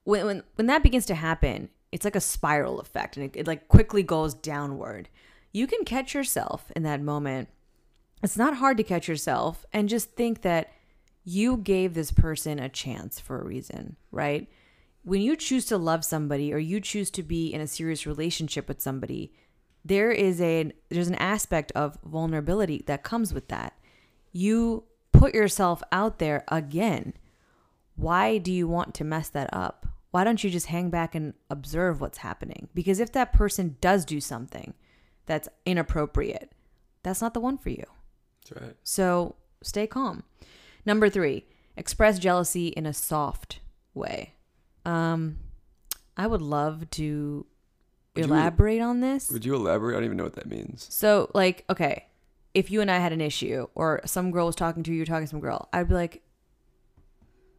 when 0.09 0.25
when, 0.25 0.43
when 0.55 0.67
that 0.69 0.83
begins 0.83 1.05
to 1.07 1.15
happen, 1.15 1.69
it's 1.93 2.05
like 2.05 2.17
a 2.17 2.21
spiral 2.21 2.81
effect 2.81 3.19
and 3.19 3.27
it, 3.27 3.37
it 3.37 3.47
like 3.47 3.69
quickly 3.69 4.03
goes 4.03 4.33
downward. 4.33 5.11
You 5.53 5.67
can 5.67 5.85
catch 5.85 6.15
yourself 6.15 6.73
in 6.75 6.83
that 6.85 7.03
moment. 7.03 7.51
It's 8.23 8.37
not 8.37 8.57
hard 8.57 8.79
to 8.79 8.83
catch 8.83 9.07
yourself 9.07 9.67
and 9.71 9.89
just 9.89 10.13
think 10.13 10.41
that 10.43 10.73
you 11.25 11.59
gave 11.59 11.93
this 11.93 12.11
person 12.11 12.59
a 12.59 12.71
chance 12.71 13.21
for 13.21 13.39
a 13.39 13.45
reason, 13.45 13.97
right? 14.11 14.49
When 15.03 15.21
you 15.21 15.37
choose 15.37 15.67
to 15.67 15.77
love 15.77 16.07
somebody 16.07 16.55
or 16.55 16.59
you 16.59 16.81
choose 16.81 17.11
to 17.11 17.23
be 17.23 17.53
in 17.53 17.61
a 17.61 17.67
serious 17.67 18.07
relationship 18.07 18.67
with 18.67 18.81
somebody, 18.81 19.35
there 19.89 20.11
is 20.11 20.41
a 20.41 20.71
there's 20.89 21.09
an 21.09 21.15
aspect 21.17 21.73
of 21.73 21.99
vulnerability 22.05 22.85
that 22.87 23.03
comes 23.03 23.35
with 23.35 23.49
that. 23.49 23.75
You 24.33 24.85
put 25.13 25.35
yourself 25.35 25.83
out 25.91 26.19
there 26.19 26.45
again 26.49 27.15
why 27.99 28.39
do 28.39 28.53
you 28.53 28.69
want 28.69 28.95
to 28.95 29.05
mess 29.05 29.29
that 29.31 29.51
up? 29.53 29.85
Why 30.13 30.23
don't 30.23 30.43
you 30.43 30.51
just 30.51 30.67
hang 30.67 30.89
back 30.89 31.17
and 31.17 31.35
observe 31.51 32.01
what's 32.01 32.19
happening? 32.19 32.69
Because 32.73 33.01
if 33.01 33.13
that 33.13 33.33
person 33.33 33.77
does 33.81 34.05
do 34.05 34.21
something 34.21 34.73
that's 35.27 35.49
inappropriate, 35.67 36.53
that's 37.03 37.21
not 37.21 37.35
the 37.35 37.41
one 37.41 37.59
for 37.59 37.71
you. 37.71 37.83
That's 38.49 38.63
right. 38.63 38.77
So 38.85 39.35
stay 39.63 39.89
calm. 39.89 40.23
Number 40.87 41.11
three, 41.11 41.45
express 41.77 42.21
jealousy 42.21 42.69
in 42.69 42.87
a 42.87 42.95
soft 42.95 43.59
way. 43.95 44.35
Um, 44.85 45.39
I 46.17 46.29
would 46.29 46.41
love 46.41 46.89
to 46.91 47.47
Would 48.23 48.29
you- 48.29 48.35
elaborate 48.35 48.81
on 48.81 49.01
this. 49.01 49.31
Would 49.31 49.45
you 49.45 49.55
elaborate? 49.55 49.95
I 49.95 49.97
don't 49.99 50.05
even 50.05 50.17
know 50.17 50.25
what 50.25 50.35
that 50.35 50.47
means. 50.49 50.87
So, 50.91 51.31
like, 51.35 51.65
okay, 51.71 52.07
if 52.55 52.71
you 52.71 52.81
and 52.81 52.91
I 52.91 52.99
had 52.99 53.13
an 53.13 53.21
issue, 53.21 53.67
or 53.75 54.01
some 54.05 54.31
girl 54.31 54.47
was 54.47 54.57
talking 54.57 54.83
to 54.85 54.91
you, 54.91 54.97
you're 54.99 55.07
talking 55.07 55.25
to 55.27 55.31
some 55.31 55.41
girl, 55.41 55.69
I'd 55.73 55.89
be 55.89 55.95
like, 55.95 56.23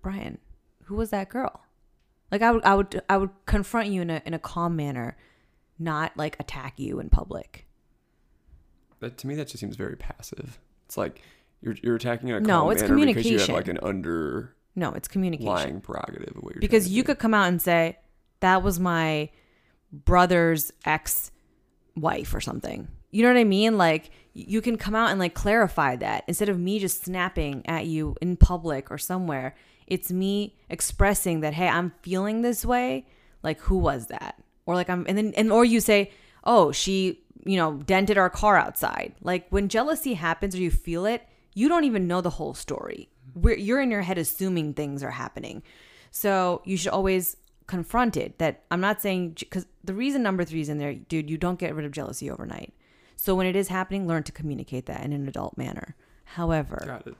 Brian, 0.02 0.38
who 0.84 0.96
was 0.96 1.10
that 1.12 1.30
girl? 1.30 1.62
Like, 2.32 2.42
I 2.42 2.52
would, 2.52 2.64
I 2.64 2.76
would, 2.76 3.02
I 3.10 3.18
would 3.18 3.32
confront 3.46 3.90
you 3.90 4.02
in 4.02 4.10
a 4.10 4.22
in 4.26 4.34
a 4.34 4.40
calm 4.40 4.76
manner, 4.76 5.18
not 5.78 6.16
like 6.16 6.40
attack 6.40 6.80
you 6.80 7.00
in 7.00 7.10
public. 7.10 7.66
That 9.00 9.18
to 9.20 9.28
me, 9.28 9.36
that 9.36 9.48
just 9.48 9.60
seems 9.60 9.76
very 9.76 9.96
passive. 9.96 10.60
It's 10.86 10.98
like 10.98 11.22
you're 11.62 11.76
you're 11.84 11.96
attacking 11.96 12.30
in 12.30 12.36
a 12.36 12.40
No, 12.40 12.62
calm 12.62 12.72
it's 12.72 12.82
manner 12.84 12.96
because 13.08 13.26
you 13.26 13.38
have 13.40 13.48
communication. 13.48 13.56
like 13.56 13.68
an 13.68 13.80
under 13.82 14.56
No, 14.76 14.92
it's 14.94 15.08
communication. 15.08 15.82
prerogative 15.82 16.36
of 16.38 16.44
what 16.44 16.54
you're 16.56 16.62
because 16.62 16.90
you 16.90 17.02
do. 17.04 17.08
could 17.08 17.20
come 17.20 17.34
out 17.34 17.48
and 17.48 17.62
say 17.62 17.98
that 18.42 18.62
was 18.64 18.80
my 18.80 19.30
brother's 19.92 20.72
ex 20.86 21.32
wife 21.96 22.34
or 22.34 22.42
something. 22.42 22.88
You 23.12 23.24
know 23.24 23.30
what 23.30 23.40
i 23.40 23.44
mean? 23.44 23.78
Like 23.78 24.12
you 24.34 24.62
can 24.62 24.78
come 24.78 24.96
out 24.96 25.10
and 25.10 25.20
like 25.20 25.34
clarify 25.34 25.96
that. 25.98 26.24
Instead 26.28 26.50
of 26.50 26.60
me 26.60 26.80
just 26.80 27.04
snapping 27.04 27.66
at 27.66 27.86
you 27.86 28.16
in 28.22 28.38
public 28.38 28.92
or 28.92 28.98
somewhere 28.98 29.56
it's 29.88 30.12
me 30.12 30.56
expressing 30.70 31.40
that 31.42 31.54
hey 31.54 31.68
i'm 31.68 31.92
feeling 32.02 32.42
this 32.42 32.66
way. 32.66 33.06
Like 33.44 33.60
who 33.62 33.78
was 33.78 34.08
that? 34.08 34.42
Or 34.66 34.76
like 34.76 34.90
i'm 34.90 35.06
and 35.08 35.18
then 35.18 35.34
and 35.36 35.52
or 35.52 35.66
you 35.66 35.80
say 35.80 36.12
oh 36.44 36.72
she 36.72 37.24
you 37.46 37.58
know 37.58 37.78
dented 37.78 38.18
our 38.18 38.30
car 38.30 38.58
outside. 38.58 39.16
Like 39.22 39.48
when 39.50 39.68
jealousy 39.68 40.14
happens 40.14 40.56
or 40.56 40.60
you 40.60 40.72
feel 40.72 41.06
it 41.06 41.24
you 41.54 41.68
don't 41.68 41.84
even 41.84 42.08
know 42.08 42.22
the 42.22 42.30
whole 42.30 42.54
story. 42.54 43.10
We're, 43.34 43.58
you're 43.58 43.82
in 43.82 43.92
your 43.92 44.02
head 44.02 44.18
assuming 44.18 44.74
things 44.74 45.04
are 45.04 45.12
happening. 45.12 45.64
So 46.12 46.62
you 46.66 46.78
should 46.78 46.92
always 46.92 47.36
confront 47.70 48.18
it 48.18 48.40
that 48.40 48.64
I'm 48.72 48.82
not 48.82 49.00
saying 49.00 49.36
because 49.40 49.68
the 49.84 49.94
reason 49.94 50.24
number 50.24 50.44
three 50.44 50.62
is 50.62 50.70
in 50.70 50.80
there, 50.80 50.96
dude, 50.96 51.30
you 51.30 51.38
don't 51.38 51.60
get 51.60 51.76
rid 51.76 51.86
of 51.86 51.92
jealousy 51.92 52.30
overnight. 52.30 52.74
So 53.16 53.36
when 53.36 53.46
it 53.46 53.56
is 53.56 53.68
happening, 53.68 54.08
learn 54.08 54.24
to 54.24 54.32
communicate 54.32 54.88
that 54.88 55.04
in 55.06 55.14
an 55.14 55.28
adult 55.28 55.56
manner. 55.56 55.96
However, 56.24 56.82
Got 56.84 57.08
it. 57.08 57.16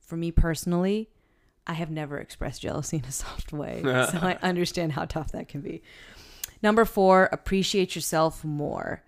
for 0.00 0.16
me 0.16 0.32
personally, 0.32 1.08
I 1.68 1.74
have 1.74 1.90
never 1.90 2.18
expressed 2.18 2.62
jealousy 2.62 2.96
in 3.02 3.04
a 3.04 3.12
soft 3.12 3.52
way. 3.52 3.80
so 3.84 4.18
I 4.22 4.38
understand 4.42 4.92
how 4.92 5.04
tough 5.04 5.30
that 5.32 5.46
can 5.48 5.60
be. 5.60 5.82
Number 6.62 6.84
four, 6.84 7.28
appreciate 7.30 7.94
yourself 7.94 8.44
more. 8.44 9.04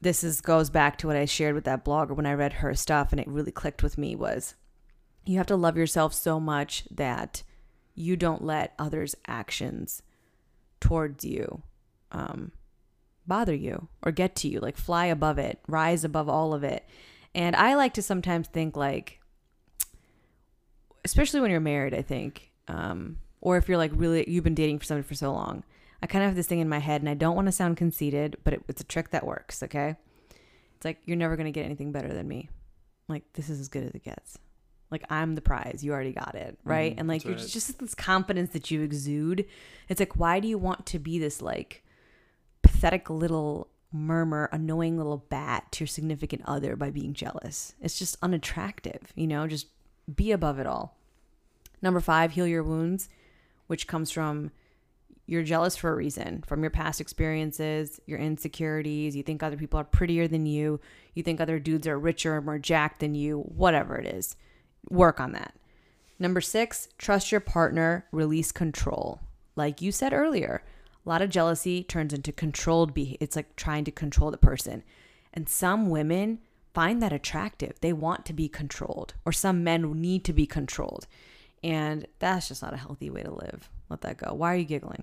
This 0.00 0.24
is 0.24 0.40
goes 0.40 0.70
back 0.70 0.96
to 0.98 1.06
what 1.06 1.16
I 1.16 1.26
shared 1.26 1.54
with 1.54 1.64
that 1.64 1.84
blogger 1.84 2.16
when 2.16 2.24
I 2.26 2.32
read 2.32 2.54
her 2.54 2.74
stuff 2.74 3.12
and 3.12 3.20
it 3.20 3.28
really 3.28 3.52
clicked 3.52 3.82
with 3.82 3.98
me 3.98 4.16
was 4.16 4.54
you 5.26 5.36
have 5.36 5.46
to 5.48 5.56
love 5.56 5.76
yourself 5.76 6.14
so 6.14 6.40
much 6.40 6.84
that 6.90 7.42
you 7.98 8.16
don't 8.16 8.44
let 8.44 8.74
others' 8.78 9.14
actions 9.26 10.02
towards 10.80 11.24
you 11.24 11.62
um, 12.12 12.52
bother 13.26 13.54
you 13.54 13.88
or 14.02 14.12
get 14.12 14.34
to 14.36 14.48
you. 14.48 14.60
Like 14.60 14.76
fly 14.76 15.06
above 15.06 15.38
it, 15.38 15.58
rise 15.66 16.04
above 16.04 16.28
all 16.28 16.54
of 16.54 16.64
it. 16.64 16.86
And 17.34 17.54
I 17.56 17.74
like 17.74 17.94
to 17.94 18.02
sometimes 18.02 18.48
think 18.48 18.76
like, 18.76 19.20
especially 21.04 21.40
when 21.40 21.50
you're 21.50 21.60
married, 21.60 21.94
I 21.94 22.02
think, 22.02 22.50
um, 22.68 23.18
or 23.40 23.56
if 23.56 23.68
you're 23.68 23.78
like 23.78 23.92
really 23.94 24.28
you've 24.28 24.44
been 24.44 24.54
dating 24.54 24.78
for 24.78 24.84
somebody 24.84 25.06
for 25.06 25.14
so 25.14 25.32
long. 25.32 25.64
I 26.02 26.06
kind 26.06 26.22
of 26.22 26.28
have 26.28 26.36
this 26.36 26.46
thing 26.46 26.60
in 26.60 26.68
my 26.68 26.78
head, 26.78 27.02
and 27.02 27.08
I 27.10 27.14
don't 27.14 27.34
want 27.34 27.46
to 27.46 27.52
sound 27.52 27.76
conceited, 27.76 28.36
but 28.44 28.54
it, 28.54 28.62
it's 28.68 28.80
a 28.80 28.84
trick 28.84 29.10
that 29.10 29.26
works. 29.26 29.64
Okay, 29.64 29.96
it's 30.76 30.84
like 30.84 30.98
you're 31.06 31.16
never 31.16 31.36
gonna 31.36 31.50
get 31.50 31.64
anything 31.64 31.90
better 31.90 32.12
than 32.12 32.28
me. 32.28 32.48
Like 33.08 33.24
this 33.34 33.50
is 33.50 33.58
as 33.58 33.68
good 33.68 33.84
as 33.84 33.90
it 33.94 34.04
gets. 34.04 34.38
Like 34.90 35.04
I'm 35.10 35.34
the 35.34 35.40
prize. 35.42 35.80
You 35.82 35.92
already 35.92 36.12
got 36.12 36.34
it, 36.34 36.58
right? 36.64 36.94
Mhm, 36.94 37.00
and 37.00 37.08
like 37.08 37.24
you're 37.24 37.34
right. 37.34 37.40
just, 37.40 37.52
just 37.52 37.78
this 37.78 37.94
confidence 37.94 38.52
that 38.52 38.70
you 38.70 38.82
exude. 38.82 39.46
It's 39.88 40.00
like 40.00 40.16
why 40.16 40.40
do 40.40 40.48
you 40.48 40.58
want 40.58 40.86
to 40.86 40.98
be 40.98 41.18
this 41.18 41.42
like 41.42 41.84
pathetic 42.62 43.10
little 43.10 43.68
murmur 43.92 44.48
annoying 44.52 44.96
little 44.96 45.16
bat 45.28 45.70
to 45.72 45.84
your 45.84 45.88
significant 45.88 46.42
other 46.44 46.76
by 46.76 46.90
being 46.90 47.14
jealous. 47.14 47.74
It's 47.80 47.98
just 47.98 48.16
unattractive, 48.22 49.12
you 49.14 49.26
know, 49.26 49.46
just 49.46 49.68
be 50.14 50.32
above 50.32 50.58
it 50.58 50.66
all. 50.66 50.96
Number 51.80 52.00
five, 52.00 52.32
heal 52.32 52.46
your 52.46 52.62
wounds, 52.62 53.08
which 53.66 53.86
comes 53.86 54.10
from 54.10 54.50
you're 55.26 55.42
jealous 55.42 55.76
for 55.76 55.92
a 55.92 55.94
reason 55.94 56.42
from 56.46 56.62
your 56.62 56.70
past 56.70 57.00
experiences, 57.02 58.00
your 58.06 58.18
insecurities. 58.18 59.14
You 59.14 59.22
think 59.22 59.42
other 59.42 59.58
people 59.58 59.78
are 59.78 59.84
prettier 59.84 60.26
than 60.26 60.46
you. 60.46 60.80
You 61.14 61.22
think 61.22 61.38
other 61.40 61.58
dudes 61.58 61.86
are 61.86 61.98
richer 61.98 62.36
or 62.36 62.40
more 62.40 62.58
jacked 62.58 63.00
than 63.00 63.14
you, 63.14 63.40
whatever 63.40 63.96
it 63.96 64.06
is. 64.06 64.36
Work 64.90 65.20
on 65.20 65.32
that. 65.32 65.54
Number 66.18 66.40
six, 66.40 66.88
trust 66.98 67.30
your 67.30 67.40
partner, 67.40 68.06
release 68.10 68.52
control. 68.52 69.20
Like 69.54 69.80
you 69.80 69.92
said 69.92 70.12
earlier, 70.12 70.62
a 71.04 71.08
lot 71.08 71.22
of 71.22 71.30
jealousy 71.30 71.82
turns 71.82 72.12
into 72.12 72.32
controlled 72.32 72.92
behavior. 72.92 73.18
It's 73.20 73.36
like 73.36 73.56
trying 73.56 73.84
to 73.84 73.90
control 73.90 74.30
the 74.30 74.36
person. 74.36 74.82
And 75.32 75.48
some 75.48 75.90
women 75.90 76.40
find 76.74 77.02
that 77.02 77.12
attractive. 77.12 77.80
They 77.80 77.92
want 77.92 78.24
to 78.26 78.32
be 78.32 78.48
controlled, 78.48 79.14
or 79.24 79.32
some 79.32 79.64
men 79.64 80.00
need 80.00 80.24
to 80.24 80.32
be 80.32 80.46
controlled. 80.46 81.06
And 81.62 82.06
that's 82.18 82.48
just 82.48 82.62
not 82.62 82.74
a 82.74 82.78
healthy 82.78 83.10
way 83.10 83.22
to 83.22 83.32
live. 83.32 83.68
Let 83.88 84.00
that 84.02 84.18
go. 84.18 84.32
Why 84.34 84.54
are 84.54 84.56
you 84.56 84.64
giggling? 84.64 85.02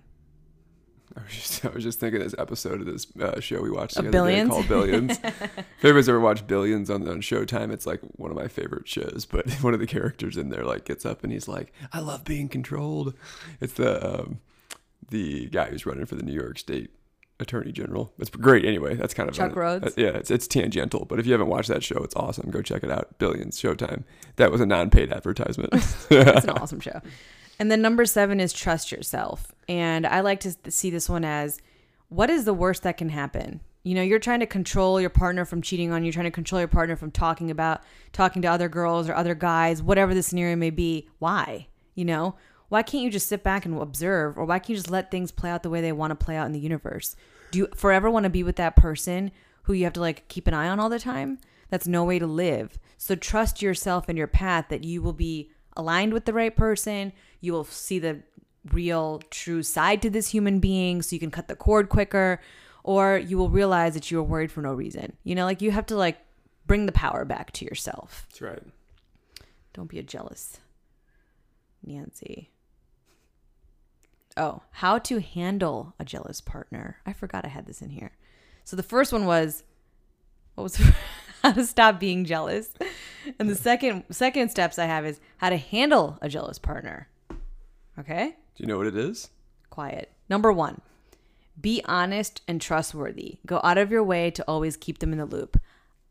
I 1.18 1.22
was 1.22 1.32
just 1.34 1.66
I 1.66 1.70
was 1.70 1.84
just 1.84 2.00
thinking 2.00 2.20
this 2.20 2.36
episode 2.38 2.82
of 2.82 2.86
this 2.86 3.08
uh, 3.20 3.40
show 3.40 3.62
we 3.62 3.70
watched 3.72 3.96
the 3.96 4.02
other 4.02 4.12
Billions? 4.12 4.50
day 4.50 4.54
called 4.54 4.68
Billions. 4.68 5.20
if 5.24 5.84
anybody's 5.84 6.10
ever 6.10 6.20
watched 6.20 6.48
Billions 6.48 6.90
on, 6.90 7.08
on 7.08 7.22
Showtime, 7.22 7.72
it's 7.72 7.86
like 7.86 8.02
one 8.18 8.32
of 8.32 8.38
my 8.38 8.48
favorite 8.48 8.88
shows. 8.88 9.26
But 9.30 9.50
one 9.62 9.74
of 9.74 9.80
the 9.80 9.88
characters 9.88 10.38
in 10.38 10.50
there 10.50 10.64
like 10.64 10.86
gets 10.86 11.06
up 11.06 11.24
and 11.24 11.32
he's 11.32 11.48
like, 11.48 11.72
"I 11.94 12.00
love 12.00 12.24
being 12.26 12.50
controlled." 12.50 13.14
It's 13.62 13.74
the 13.74 14.20
um, 14.22 14.40
the 15.10 15.48
guy 15.48 15.66
who's 15.70 15.86
running 15.86 16.06
for 16.06 16.16
the 16.16 16.24
New 16.24 16.34
York 16.34 16.60
State 16.60 16.90
Attorney 17.40 17.72
General. 17.72 18.14
It's 18.20 18.30
great. 18.30 18.66
Anyway, 18.66 18.96
that's 18.96 19.14
kind 19.14 19.30
of 19.30 19.36
Chuck 19.36 19.52
a- 19.54 19.56
Rhoades? 19.56 19.88
uh, 19.88 19.92
yeah, 19.98 20.10
it's 20.10 20.32
it's 20.32 20.48
tangential. 20.48 21.06
But 21.06 21.20
if 21.20 21.26
you 21.26 21.32
haven't 21.32 21.48
watched 21.48 21.70
that 21.70 21.84
show, 21.84 21.98
it's 22.04 22.16
awesome. 22.16 22.50
Go 22.52 22.62
check 22.62 22.84
it 22.84 22.92
out. 22.92 23.18
Billions 23.20 23.62
Showtime. 23.62 24.04
That 24.36 24.52
was 24.52 24.60
a 24.62 24.66
non-paid 24.66 25.14
advertisement. 25.14 25.70
It's 25.74 26.46
an 26.46 26.50
awesome 26.52 26.80
show. 26.82 27.02
And 27.60 27.72
then 27.72 27.82
number 27.82 28.06
seven 28.06 28.40
is 28.40 28.54
trust 28.54 28.92
yourself. 28.92 29.54
And 29.68 30.06
I 30.06 30.22
like 30.22 30.42
to 30.42 30.56
see 30.72 30.90
this 30.90 31.10
one 31.10 31.26
as 31.26 31.60
what 32.10 32.30
is 32.30 32.46
the 32.46 32.54
worst 32.54 32.84
that 32.84 32.98
can 32.98 33.10
happen? 33.10 33.62
You 33.84 33.94
know, 33.94 34.02
you're 34.02 34.20
trying 34.20 34.40
to 34.40 34.48
control 34.48 35.00
your 35.00 35.10
partner 35.10 35.46
from 35.46 35.62
cheating 35.62 35.92
on 35.92 36.04
you, 36.04 36.12
trying 36.12 36.26
to 36.26 36.32
control 36.32 36.60
your 36.60 36.68
partner 36.68 36.96
from 36.96 37.12
talking 37.12 37.52
about 37.52 37.84
talking 38.14 38.42
to 38.42 38.48
other 38.48 38.68
girls 38.68 39.08
or 39.08 39.14
other 39.14 39.36
guys, 39.36 39.82
whatever 39.82 40.14
the 40.14 40.24
scenario 40.24 40.56
may 40.56 40.72
be. 40.72 41.08
Why? 41.20 41.68
You 41.94 42.06
know, 42.06 42.36
why 42.70 42.82
can't 42.82 43.04
you 43.04 43.12
just 43.12 43.28
sit 43.28 43.44
back 43.44 43.66
and 43.66 43.80
observe, 43.80 44.38
or 44.38 44.46
why 44.46 44.60
can't 44.60 44.70
you 44.70 44.76
just 44.76 44.90
let 44.90 45.12
things 45.12 45.32
play 45.32 45.52
out 45.52 45.64
the 45.64 45.70
way 45.70 45.82
they 45.82 45.92
want 45.92 46.12
to 46.12 46.26
play 46.26 46.36
out 46.36 46.48
in 46.48 46.52
the 46.52 46.60
universe? 46.60 47.16
Do 47.52 47.60
you 47.60 47.68
forever 47.76 48.10
want 48.10 48.24
to 48.24 48.30
be 48.30 48.44
with 48.44 48.56
that 48.56 48.76
person 48.76 49.32
who 49.64 49.74
you 49.74 49.84
have 49.84 49.94
to 49.94 50.02
like 50.02 50.28
keep 50.28 50.48
an 50.48 50.54
eye 50.54 50.68
on 50.68 50.80
all 50.80 50.90
the 50.90 51.00
time? 51.00 51.38
That's 51.70 51.88
no 51.88 52.04
way 52.04 52.20
to 52.20 52.28
live. 52.28 52.80
So 52.98 53.16
trust 53.16 53.62
yourself 53.62 54.06
and 54.10 54.18
your 54.18 54.28
path 54.28 54.66
that 54.70 54.84
you 54.84 55.02
will 55.02 55.14
be 55.14 55.52
aligned 55.76 56.14
with 56.14 56.26
the 56.26 56.34
right 56.34 56.56
person. 56.56 57.14
You 57.42 57.54
will 57.54 57.66
see 57.66 58.00
the 58.00 58.22
real, 58.72 59.22
true 59.30 59.64
side 59.64 60.02
to 60.02 60.10
this 60.10 60.30
human 60.30 60.60
being 60.60 61.02
so 61.02 61.16
you 61.16 61.20
can 61.20 61.32
cut 61.32 61.48
the 61.48 61.56
cord 61.56 61.90
quicker, 61.90 62.42
or 62.84 63.18
you 63.18 63.38
will 63.38 63.50
realize 63.50 63.94
that 63.94 64.10
you 64.10 64.18
were 64.18 64.24
worried 64.24 64.52
for 64.52 64.62
no 64.62 64.74
reason. 64.74 65.14
You 65.24 65.36
know, 65.36 65.46
like 65.46 65.62
you 65.62 65.72
have 65.72 65.86
to 65.88 65.96
like 65.96 66.18
bring 66.66 66.86
the 66.86 66.92
power 66.92 67.26
back 67.26 67.52
to 67.54 67.66
yourself. 67.66 68.26
that's 68.30 68.42
right. 68.42 68.64
Don't 69.74 69.90
be 69.90 70.00
a 70.00 70.04
jealous 70.04 70.60
Nancy. 71.84 72.50
Oh, 74.38 74.64
how 74.72 74.98
to 75.00 75.22
handle 75.22 75.94
a 76.00 76.06
jealous 76.06 76.42
partner. 76.42 76.98
I 77.06 77.14
forgot 77.14 77.46
I 77.46 77.50
had 77.50 77.68
this 77.68 77.82
in 77.82 77.90
here. 77.90 78.12
So 78.64 78.76
the 78.76 78.84
first 78.84 79.14
one 79.14 79.26
was 79.26 79.64
what 80.56 80.64
was 80.64 80.76
how 81.46 81.52
to 81.54 81.66
stop 81.66 82.00
being 82.00 82.26
jealous. 82.26 82.70
And 83.40 83.50
the 83.50 83.56
second 83.56 84.04
second 84.12 84.50
steps 84.50 84.80
I 84.80 84.86
have 84.86 85.06
is 85.06 85.20
how 85.38 85.50
to 85.50 85.58
handle 85.58 86.18
a 86.22 86.30
jealous 86.30 86.58
partner. 86.60 87.08
Okay? 88.00 88.36
Do 88.56 88.64
you 88.64 88.68
know 88.68 88.78
what 88.78 88.88
it 88.88 88.98
is? 88.98 89.30
quiet. 89.70 90.10
Number 90.30 90.54
one, 90.54 90.80
be 91.60 91.82
honest 91.86 92.42
and 92.48 92.62
trustworthy. 92.62 93.40
Go 93.46 93.60
out 93.62 93.78
of 93.78 93.92
your 93.92 94.04
way 94.04 94.32
to 94.32 94.46
always 94.48 94.78
keep 94.78 95.00
them 95.00 95.12
in 95.12 95.18
the 95.18 95.26
loop. 95.26 95.60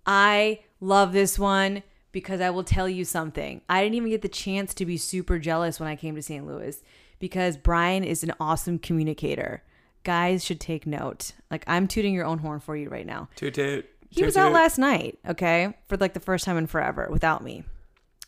I 0.04 0.60
love 0.80 1.14
this 1.14 1.38
one 1.38 1.82
because 2.12 2.42
I 2.42 2.50
will 2.50 2.62
tell 2.62 2.88
you 2.90 3.06
something. 3.06 3.62
I 3.68 3.82
didn't 3.82 3.94
even 3.94 4.10
get 4.10 4.20
the 4.20 4.28
chance 4.28 4.74
to 4.74 4.84
be 4.84 4.98
super 4.98 5.38
jealous 5.38 5.80
when 5.80 5.88
I 5.88 5.96
came 5.96 6.14
to 6.14 6.22
St. 6.22 6.46
Louis 6.46 6.82
because 7.18 7.56
Brian 7.56 8.04
is 8.04 8.22
an 8.22 8.34
awesome 8.38 8.78
communicator. 8.78 9.62
Guys 10.02 10.44
should 10.44 10.60
take 10.60 10.86
note. 10.86 11.32
Like 11.50 11.64
I'm 11.66 11.88
tooting 11.88 12.12
your 12.12 12.26
own 12.26 12.38
horn 12.40 12.60
for 12.60 12.76
you 12.76 12.90
right 12.90 13.06
now. 13.06 13.30
Toot 13.36 13.54
toot. 13.54 13.88
He 14.14 14.24
was 14.24 14.36
out 14.36 14.52
last 14.52 14.78
night, 14.78 15.18
okay, 15.28 15.74
for 15.88 15.96
like 15.96 16.14
the 16.14 16.20
first 16.20 16.44
time 16.44 16.56
in 16.56 16.66
forever 16.66 17.08
without 17.10 17.42
me. 17.42 17.64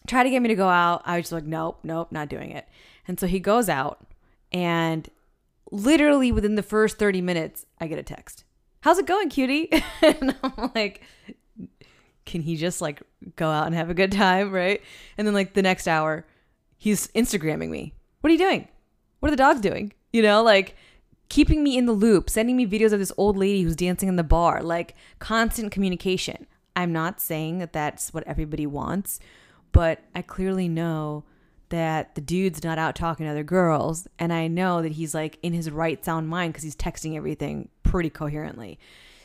Tried 0.06 0.24
to 0.24 0.30
get 0.30 0.40
me 0.40 0.48
to 0.48 0.54
go 0.54 0.68
out. 0.68 1.02
I 1.04 1.16
was 1.16 1.24
just 1.24 1.32
like, 1.32 1.44
nope, 1.44 1.78
nope, 1.82 2.10
not 2.10 2.28
doing 2.28 2.50
it. 2.50 2.68
And 3.08 3.18
so 3.20 3.26
he 3.26 3.38
goes 3.38 3.68
out, 3.68 4.04
and 4.52 5.08
literally 5.70 6.32
within 6.32 6.54
the 6.54 6.62
first 6.62 6.98
30 6.98 7.20
minutes, 7.20 7.66
I 7.80 7.86
get 7.86 7.98
a 7.98 8.02
text. 8.02 8.44
How's 8.80 8.98
it 8.98 9.06
going, 9.06 9.30
cutie? 9.30 9.68
and 10.02 10.34
I'm 10.42 10.70
like, 10.74 11.02
can 12.24 12.42
he 12.42 12.56
just 12.56 12.80
like 12.80 13.02
go 13.36 13.48
out 13.48 13.66
and 13.66 13.74
have 13.74 13.90
a 13.90 13.94
good 13.94 14.12
time, 14.12 14.52
right? 14.52 14.82
And 15.16 15.26
then 15.26 15.34
like 15.34 15.54
the 15.54 15.62
next 15.62 15.88
hour, 15.88 16.26
he's 16.76 17.08
Instagramming 17.08 17.70
me. 17.70 17.94
What 18.20 18.30
are 18.30 18.32
you 18.32 18.38
doing? 18.38 18.68
What 19.20 19.28
are 19.28 19.30
the 19.30 19.36
dogs 19.36 19.60
doing? 19.60 19.92
You 20.12 20.22
know, 20.22 20.42
like 20.42 20.76
keeping 21.28 21.62
me 21.62 21.76
in 21.76 21.86
the 21.86 21.92
loop, 21.92 22.30
sending 22.30 22.56
me 22.56 22.66
videos 22.66 22.92
of 22.92 22.98
this 22.98 23.12
old 23.16 23.36
lady 23.36 23.62
who's 23.62 23.76
dancing 23.76 24.08
in 24.08 24.16
the 24.16 24.22
bar, 24.22 24.62
like 24.62 24.94
constant 25.18 25.72
communication. 25.72 26.46
I'm 26.74 26.92
not 26.92 27.20
saying 27.20 27.58
that 27.58 27.72
that's 27.72 28.12
what 28.12 28.24
everybody 28.26 28.66
wants, 28.66 29.18
but 29.72 30.00
I 30.14 30.22
clearly 30.22 30.68
know 30.68 31.24
that 31.68 32.14
the 32.14 32.20
dude's 32.20 32.62
not 32.62 32.78
out 32.78 32.94
talking 32.94 33.26
to 33.26 33.32
other 33.32 33.42
girls, 33.42 34.06
and 34.18 34.32
I 34.32 34.46
know 34.46 34.82
that 34.82 34.92
he's 34.92 35.14
like 35.14 35.38
in 35.42 35.52
his 35.52 35.70
right 35.70 36.04
sound 36.04 36.28
mind 36.28 36.52
because 36.52 36.62
he's 36.62 36.76
texting 36.76 37.16
everything 37.16 37.70
pretty 37.82 38.10
coherently. 38.10 38.78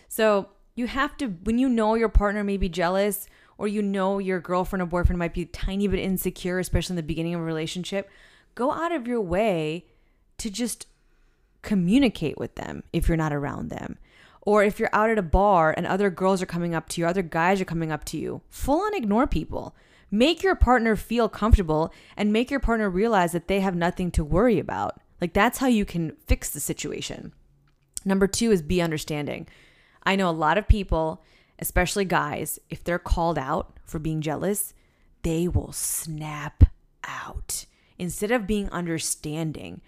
So 0.08 0.50
you 0.74 0.88
have 0.88 1.16
to, 1.18 1.28
when 1.28 1.60
you 1.60 1.70
know 1.70 1.96
your 1.96 2.10
partner 2.10 2.44
may 2.44 2.58
be 2.58 2.70
jealous, 2.70 3.28
or 3.58 3.68
you 3.68 3.84
know 3.84 4.18
your 4.18 4.40
girlfriend 4.40 4.82
or 4.82 4.88
boyfriend 4.88 5.20
might 5.20 5.36
be 5.36 5.46
tiny 5.46 5.88
bit 5.88 6.00
insecure, 6.00 6.58
especially 6.58 6.94
in 6.94 6.98
the 6.98 7.04
beginning 7.04 7.36
of 7.36 7.42
a 7.42 7.44
relationship, 7.44 8.10
go 8.56 8.72
out 8.72 8.92
of 8.92 9.08
your 9.08 9.22
way 9.22 9.86
to 10.40 10.50
just 10.50 10.88
communicate 11.62 12.38
with 12.38 12.56
them 12.56 12.84
if 12.92 13.08
you're 13.08 13.18
not 13.18 13.34
around 13.34 13.70
them. 13.70 13.98
Or 14.42 14.64
if 14.64 14.80
you're 14.80 14.90
out 14.92 15.10
at 15.10 15.20
a 15.20 15.24
bar 15.24 15.74
and 15.76 15.86
other 15.86 16.10
girls 16.10 16.42
are 16.42 16.48
coming 16.48 16.74
up 16.74 16.90
to 16.90 17.02
you, 17.02 17.08
other 17.08 17.22
guys 17.22 17.62
are 17.62 17.66
coming 17.66 17.92
up 17.92 18.04
to 18.06 18.18
you, 18.18 18.42
full 18.50 18.82
on 18.82 18.96
ignore 18.96 19.28
people. 19.28 19.76
Make 20.10 20.44
your 20.44 20.56
partner 20.56 20.96
feel 20.96 21.30
comfortable 21.30 21.94
and 22.18 22.34
make 22.34 22.50
your 22.50 22.60
partner 22.60 22.90
realize 22.90 23.32
that 23.32 23.48
they 23.48 23.60
have 23.60 23.76
nothing 23.76 24.12
to 24.12 24.24
worry 24.24 24.60
about. 24.60 25.00
Like 25.22 25.34
that's 25.34 25.60
how 25.60 25.68
you 25.68 25.86
can 25.86 26.18
fix 26.26 26.50
the 26.50 26.60
situation. 26.60 27.34
Number 28.04 28.28
two 28.28 28.52
is 28.52 28.62
be 28.62 28.82
understanding. 28.82 29.48
I 30.04 30.16
know 30.16 30.30
a 30.30 30.32
lot 30.32 30.58
of 30.58 30.68
people, 30.68 31.24
especially 31.60 32.06
guys, 32.06 32.60
if 32.70 32.84
they're 32.84 33.00
called 33.00 33.38
out 33.38 33.78
for 33.86 34.00
being 34.00 34.22
jealous, 34.22 34.74
they 35.22 35.48
will 35.48 35.72
snap 35.72 36.64
out 37.04 37.66
instead 38.00 38.32
of 38.32 38.48
being 38.48 38.70
understanding. 38.72 39.82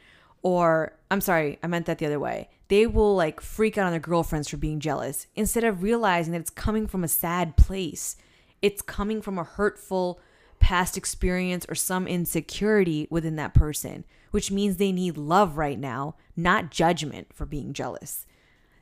Or, 0.44 0.94
I'm 1.10 1.22
sorry, 1.22 1.58
I 1.64 1.68
meant 1.68 1.86
that 1.88 1.98
the 1.98 2.06
other 2.06 2.20
way. 2.20 2.50
They 2.68 2.86
will 2.86 3.16
like 3.16 3.40
freak 3.40 3.78
out 3.78 3.86
on 3.86 3.92
their 3.92 4.00
girlfriends 4.00 4.50
for 4.50 4.58
being 4.58 4.80
jealous 4.80 5.28
instead 5.36 5.64
of 5.64 5.82
realizing 5.82 6.34
that 6.34 6.42
it's 6.42 6.50
coming 6.50 6.86
from 6.86 7.04
a 7.04 7.08
sad 7.08 7.56
place. 7.56 8.18
It's 8.62 8.82
coming 8.82 9.22
from 9.22 9.38
a 9.38 9.44
hurtful 9.44 10.20
past 10.60 10.98
experience 10.98 11.66
or 11.68 11.76
some 11.76 12.08
insecurity 12.08 13.08
within 13.10 13.36
that 13.38 13.54
person, 13.54 14.06
which 14.32 14.52
means 14.52 14.78
they 14.78 14.92
need 14.92 15.18
love 15.18 15.58
right 15.58 15.80
now, 15.80 16.16
not 16.36 16.72
judgment 16.72 17.34
for 17.34 17.46
being 17.46 17.74
jealous. 17.74 18.26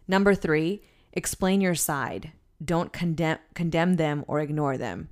Number 0.07 0.35
three, 0.35 0.83
explain 1.13 1.61
your 1.61 1.75
side. 1.75 2.31
Don't 2.63 2.93
condemn 2.93 3.39
condemn 3.55 3.95
them 3.95 4.23
or 4.27 4.39
ignore 4.39 4.77
them. 4.77 5.09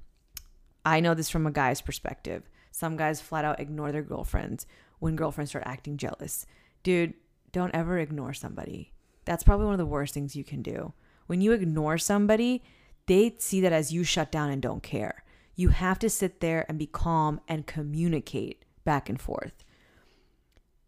I 0.85 0.99
know 0.99 1.13
this 1.13 1.29
from 1.29 1.47
a 1.47 1.51
guy's 1.51 1.81
perspective. 1.81 2.43
Some 2.71 2.97
guys 2.97 3.19
flat 3.19 3.45
out 3.45 3.59
ignore 3.59 3.91
their 3.91 4.03
girlfriends 4.03 4.65
when 4.99 5.15
girlfriends 5.15 5.51
start 5.51 5.65
acting 5.65 5.97
jealous. 5.97 6.45
Dude, 6.83 7.13
don't 7.51 7.73
ever 7.73 7.97
ignore 7.97 8.33
somebody. 8.33 8.93
That's 9.25 9.43
probably 9.43 9.65
one 9.65 9.73
of 9.73 9.79
the 9.79 9.85
worst 9.85 10.13
things 10.13 10.35
you 10.35 10.43
can 10.43 10.61
do. 10.61 10.93
When 11.27 11.41
you 11.41 11.51
ignore 11.51 11.97
somebody, 11.97 12.63
they 13.05 13.35
see 13.39 13.61
that 13.61 13.73
as 13.73 13.91
you 13.93 14.03
shut 14.03 14.31
down 14.31 14.49
and 14.49 14.61
don't 14.61 14.83
care. 14.83 15.23
You 15.55 15.69
have 15.69 15.99
to 15.99 16.09
sit 16.09 16.39
there 16.39 16.65
and 16.69 16.79
be 16.79 16.85
calm 16.85 17.41
and 17.47 17.67
communicate 17.67 18.63
back 18.85 19.09
and 19.09 19.19
forth. 19.19 19.63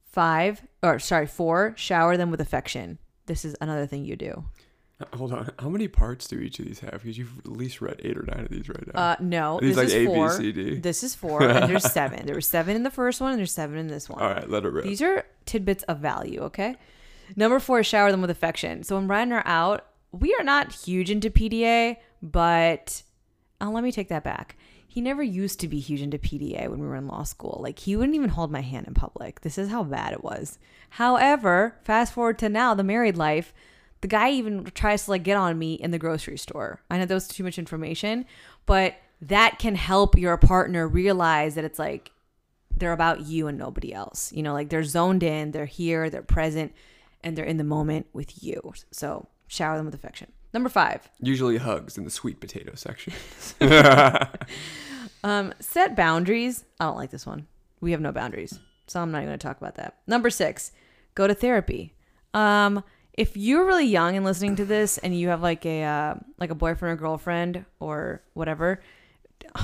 Five, 0.04 0.66
or 0.82 1.00
sorry, 1.00 1.28
four, 1.28 1.74
shower 1.78 2.18
them 2.18 2.32
with 2.32 2.42
affection. 2.42 2.98
This 3.26 3.46
is 3.46 3.56
another 3.62 3.86
thing 3.86 4.06
you 4.06 4.16
do. 4.16 4.46
Hold 5.14 5.34
on. 5.34 5.52
How 5.60 5.70
many 5.70 5.88
parts 5.88 6.28
do 6.28 6.40
each 6.40 6.60
of 6.60 6.66
these 6.66 6.80
have? 6.80 6.92
Because 6.94 7.18
you've 7.18 7.40
at 7.40 7.48
least 7.52 7.82
read 7.82 8.00
eight 8.04 8.18
or 8.18 8.24
nine 8.24 8.46
of 8.46 8.50
these 8.50 8.68
right 8.70 8.94
now. 8.94 9.00
Uh, 9.00 9.16
no, 9.20 9.58
Are 9.58 9.62
these 9.62 9.76
this 9.76 9.78
like 9.78 9.88
is 9.88 9.94
A, 9.94 10.00
B, 10.00 10.06
four. 10.06 10.32
C, 10.32 10.52
D? 10.52 10.76
This 10.80 11.04
is 11.04 11.16
four, 11.16 11.44
and 11.48 11.70
there's 11.70 11.92
seven. 11.92 12.26
There 12.26 12.36
were 12.36 12.42
seven 12.42 12.76
in 12.76 12.84
the 12.84 12.92
first 12.92 13.22
one, 13.22 13.32
and 13.32 13.40
there's 13.40 13.52
seven 13.52 13.78
in 13.78 13.88
this 13.88 14.10
one. 14.10 14.22
All 14.22 14.30
right, 14.30 14.50
let 14.50 14.66
it 14.66 14.70
rip. 14.70 14.86
These 14.86 15.02
are 15.02 15.26
tidbits 15.46 15.84
of 15.84 16.00
value, 16.00 16.42
okay? 16.42 16.76
Number 17.36 17.60
four, 17.60 17.84
shower 17.84 18.12
them 18.12 18.22
with 18.22 18.30
affection. 18.30 18.84
So 18.84 18.96
when 18.96 19.08
Brian 19.08 19.32
and 19.32 19.34
I 19.34 19.38
are 19.38 19.48
out, 19.48 19.86
we 20.12 20.36
are 20.36 20.44
not 20.44 20.74
huge 20.74 21.10
into 21.10 21.30
PDA, 21.30 21.98
but 22.22 23.04
oh, 23.62 23.70
let 23.70 23.84
me 23.84 23.92
take 23.92 24.10
that 24.10 24.24
back. 24.24 24.58
He 24.88 25.00
never 25.00 25.24
used 25.24 25.62
to 25.62 25.70
be 25.70 25.80
huge 25.80 26.02
into 26.02 26.18
PDA 26.18 26.68
when 26.68 26.82
we 26.82 26.88
were 26.88 26.98
in 26.98 27.08
law 27.08 27.24
school. 27.24 27.60
Like 27.64 27.80
he 27.80 27.96
wouldn't 27.96 28.16
even 28.16 28.30
hold 28.30 28.52
my 28.52 28.60
hand 28.60 28.88
in 28.88 28.94
public. 28.94 29.40
This 29.40 29.58
is 29.58 29.70
how 29.70 29.84
bad 29.84 30.12
it 30.12 30.24
was. 30.24 30.60
However, 30.90 31.78
fast 31.86 32.12
forward 32.12 32.38
to 32.40 32.50
now, 32.50 32.74
the 32.74 32.84
married 32.84 33.16
life, 33.16 33.54
the 34.02 34.08
guy 34.08 34.32
even 34.32 34.66
tries 34.74 35.06
to 35.06 35.12
like 35.12 35.24
get 35.24 35.38
on 35.38 35.58
me 35.58 35.76
in 35.76 35.92
the 35.92 36.00
grocery 36.00 36.38
store. 36.38 36.82
I 36.90 36.98
know 36.98 37.06
that 37.06 37.14
was 37.14 37.28
too 37.28 37.44
much 37.44 37.58
information, 37.58 38.26
but 38.66 38.96
that 39.22 39.60
can 39.60 39.76
help 39.76 40.18
your 40.18 40.36
partner 40.38 40.88
realize 40.88 41.56
that 41.56 41.64
it's 41.64 41.80
like 41.80 42.12
they're 42.76 42.94
about 42.94 43.22
you 43.22 43.48
and 43.48 43.58
nobody 43.58 43.94
else. 43.94 44.32
You 44.34 44.44
know, 44.44 44.54
like 44.54 44.70
they're 44.70 44.84
zoned 44.84 45.24
in, 45.24 45.52
they're 45.52 45.66
here, 45.66 46.10
they're 46.10 46.24
present, 46.24 46.74
and 47.24 47.38
they're 47.38 47.46
in 47.46 47.58
the 47.58 47.64
moment 47.64 48.08
with 48.14 48.44
you. 48.44 48.74
So 48.92 49.28
shower 49.48 49.78
them 49.78 49.86
with 49.86 49.96
affection. 49.96 50.32
Number 50.54 50.70
five, 50.70 51.10
Usually 51.22 51.58
hugs 51.58 51.98
in 51.98 52.04
the 52.04 52.10
sweet 52.10 52.42
potato 52.42 52.74
section. 52.76 53.14
um, 55.24 55.54
set 55.60 55.96
boundaries. 55.96 56.66
I 56.80 56.86
don't 56.86 56.98
like 56.98 57.12
this 57.12 57.26
one. 57.26 57.48
We 57.80 57.92
have 57.92 58.02
no 58.02 58.12
boundaries, 58.12 58.60
so 58.88 59.00
I'm 59.00 59.12
not 59.12 59.24
going 59.24 59.32
to 59.32 59.38
talk 59.38 59.58
about 59.58 59.76
that. 59.76 59.98
Number 60.08 60.30
six, 60.30 60.72
go 61.16 61.26
to 61.26 61.34
therapy. 61.34 61.94
Um, 62.34 62.84
if 63.14 63.36
you're 63.36 63.66
really 63.66 63.86
young 63.86 64.16
and 64.16 64.26
listening 64.26 64.56
to 64.58 64.66
this, 64.66 64.98
and 64.98 65.18
you 65.18 65.30
have 65.30 65.42
like 65.42 65.66
a 65.66 65.84
uh, 65.84 66.16
like 66.40 66.50
a 66.50 66.56
boyfriend 66.56 66.94
or 66.94 66.96
girlfriend 67.02 67.66
or 67.80 68.22
whatever, 68.34 68.82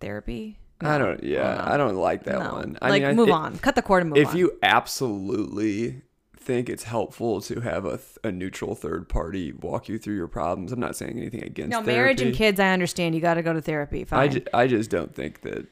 therapy. 0.00 0.58
I 0.80 0.98
don't. 0.98 1.22
Yeah, 1.22 1.54
No. 1.54 1.72
I 1.72 1.76
don't 1.76 1.94
like 1.96 2.24
that 2.24 2.40
No. 2.40 2.52
one. 2.52 2.78
I 2.82 2.90
like 2.90 3.02
mean, 3.02 3.10
I- 3.10 3.14
move 3.14 3.28
it- 3.28 3.32
on. 3.32 3.58
Cut 3.58 3.74
the 3.74 3.82
cord 3.82 4.02
and 4.02 4.10
move 4.10 4.16
on. 4.18 4.22
If 4.22 4.28
on. 4.30 4.36
you 4.38 4.58
absolutely 4.62 6.02
think 6.36 6.68
it's 6.68 6.82
helpful 6.82 7.40
to 7.40 7.60
have 7.60 7.86
a, 7.86 7.96
th- 7.96 8.18
a 8.22 8.30
neutral 8.30 8.74
third 8.74 9.08
party 9.08 9.52
walk 9.52 9.88
you 9.88 9.96
through 9.96 10.16
your 10.16 10.28
problems, 10.28 10.72
I'm 10.72 10.80
not 10.80 10.94
saying 10.94 11.16
anything 11.16 11.42
against. 11.42 11.70
no 11.70 11.80
marriage 11.80 12.20
and 12.20 12.34
kids, 12.34 12.60
I 12.60 12.68
understand. 12.72 13.14
You 13.14 13.20
got 13.22 13.34
to 13.34 13.42
go 13.42 13.54
to 13.54 13.62
therapy. 13.62 14.04
Fine. 14.04 14.18
I, 14.20 14.28
ju- 14.28 14.44
I 14.52 14.66
just 14.66 14.90
don't 14.90 15.14
think 15.14 15.40
that 15.42 15.66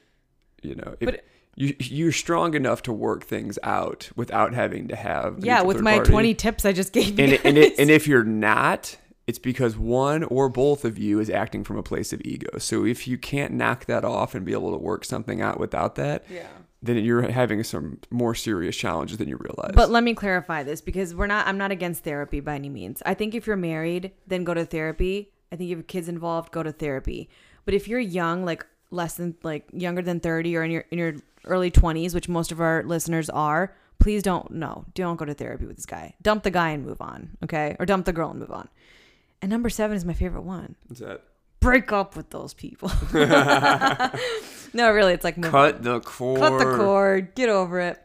you 0.63 0.77
know 0.77 0.95
if 1.01 1.07
But- 1.07 1.25
you 1.57 1.77
you're 1.79 2.13
strong 2.13 2.55
enough 2.55 2.83
to 2.83 2.93
work 2.93 3.25
things 3.25 3.59
out 3.63 4.11
without 4.17 4.55
having 4.55 4.89
to 4.89 4.97
have 4.97 5.45
yeah, 5.45 5.63
with 5.63 5.81
my 5.81 5.97
party. 5.97 6.11
20 6.11 6.35
tips 6.35 6.65
I 6.65 6.73
just 6.73 6.93
gave 6.93 7.19
you. 7.19 7.25
and 7.25 7.41
and, 7.45 7.59
it, 7.59 7.79
and 7.79 7.91
if 7.91 8.07
you're 8.07 8.25
not 8.25 8.97
it's 9.27 9.39
because 9.39 9.77
one 9.77 10.25
or 10.25 10.49
both 10.49 10.85
of 10.85 10.99
you 10.99 11.21
is 11.21 11.31
acting 11.31 11.63
from 11.63 11.77
a 11.77 11.83
place 11.83 12.13
of 12.13 12.21
ego 12.25 12.59
so 12.59 12.85
if 12.85 13.07
you 13.07 13.19
can't 13.19 13.53
knock 13.53 13.85
that 13.85 14.05
off 14.05 14.35
and 14.35 14.47
be 14.47 14.53
able 14.53 14.73
to 14.73 14.79
work 14.79 15.05
something 15.05 15.43
out 15.43 15.61
without 15.61 15.95
that 15.97 16.25
yeah. 16.31 16.47
then 16.83 16.97
you're 16.97 17.31
having 17.31 17.63
some 17.63 17.99
more 18.11 18.35
serious 18.35 18.75
challenges 18.75 19.19
than 19.19 19.29
you 19.29 19.37
realize 19.37 19.73
But 19.75 19.91
let 19.91 20.03
me 20.03 20.15
clarify 20.15 20.63
this 20.63 20.81
because 20.81 21.15
we're 21.15 21.27
not 21.27 21.47
I'm 21.47 21.59
not 21.59 21.71
against 21.71 22.03
therapy 22.03 22.41
by 22.41 22.55
any 22.55 22.71
means. 22.71 23.03
I 23.05 23.13
think 23.15 23.35
if 23.35 23.47
you're 23.47 23.57
married, 23.57 24.13
then 24.27 24.45
go 24.45 24.55
to 24.55 24.65
therapy. 24.65 25.33
I 25.53 25.57
think 25.57 25.69
if 25.69 25.71
you 25.71 25.77
have 25.77 25.87
kids 25.87 26.09
involved, 26.09 26.51
go 26.51 26.63
to 26.63 26.73
therapy. 26.73 27.29
But 27.67 27.75
if 27.75 27.87
you're 27.87 28.01
young, 28.01 28.45
like 28.45 28.67
less 28.91 29.15
than 29.15 29.35
like 29.43 29.69
younger 29.73 30.03
than 30.03 30.21
30 30.21 30.57
or 30.57 30.65
in 30.65 30.71
your 30.71 30.85
in 30.91 30.99
your 30.99 31.15
early 31.45 31.71
20s, 31.71 32.15
which 32.15 32.29
most 32.29 32.53
of 32.53 32.61
our 32.61 32.83
listeners 32.85 33.29
are, 33.31 33.75
please 33.99 34.23
don't 34.23 34.51
no, 34.51 34.85
don't 34.95 35.17
go 35.17 35.25
to 35.25 35.35
therapy 35.35 35.67
with 35.67 35.77
this 35.77 35.87
guy. 35.87 36.15
Dump 36.23 36.43
the 36.43 36.51
guy 36.51 36.71
and 36.71 36.85
move 36.85 37.01
on, 37.01 37.37
okay? 37.45 37.77
Or 37.79 37.87
dump 37.87 38.07
the 38.07 38.13
girl 38.13 38.31
and 38.31 38.41
move 38.41 38.51
on. 38.53 38.69
And 39.41 39.51
number 39.51 39.69
7 39.71 39.97
is 39.97 40.05
my 40.05 40.13
favorite 40.13 40.43
one. 40.43 40.77
What's 40.87 41.01
that? 41.01 41.23
Break 41.61 41.93
up 41.93 42.17
with 42.17 42.31
those 42.31 42.55
people. 42.55 42.91
no, 44.73 44.91
really, 44.91 45.13
it's 45.13 45.25
like 45.25 45.37
move 45.39 45.55
on. 45.55 45.73
cut 45.73 45.83
the 45.83 46.01
cord 46.01 46.41
Cut 46.41 46.59
the 46.59 46.77
cord. 46.77 47.35
Get 47.35 47.49
over 47.49 47.81
it. 47.81 48.01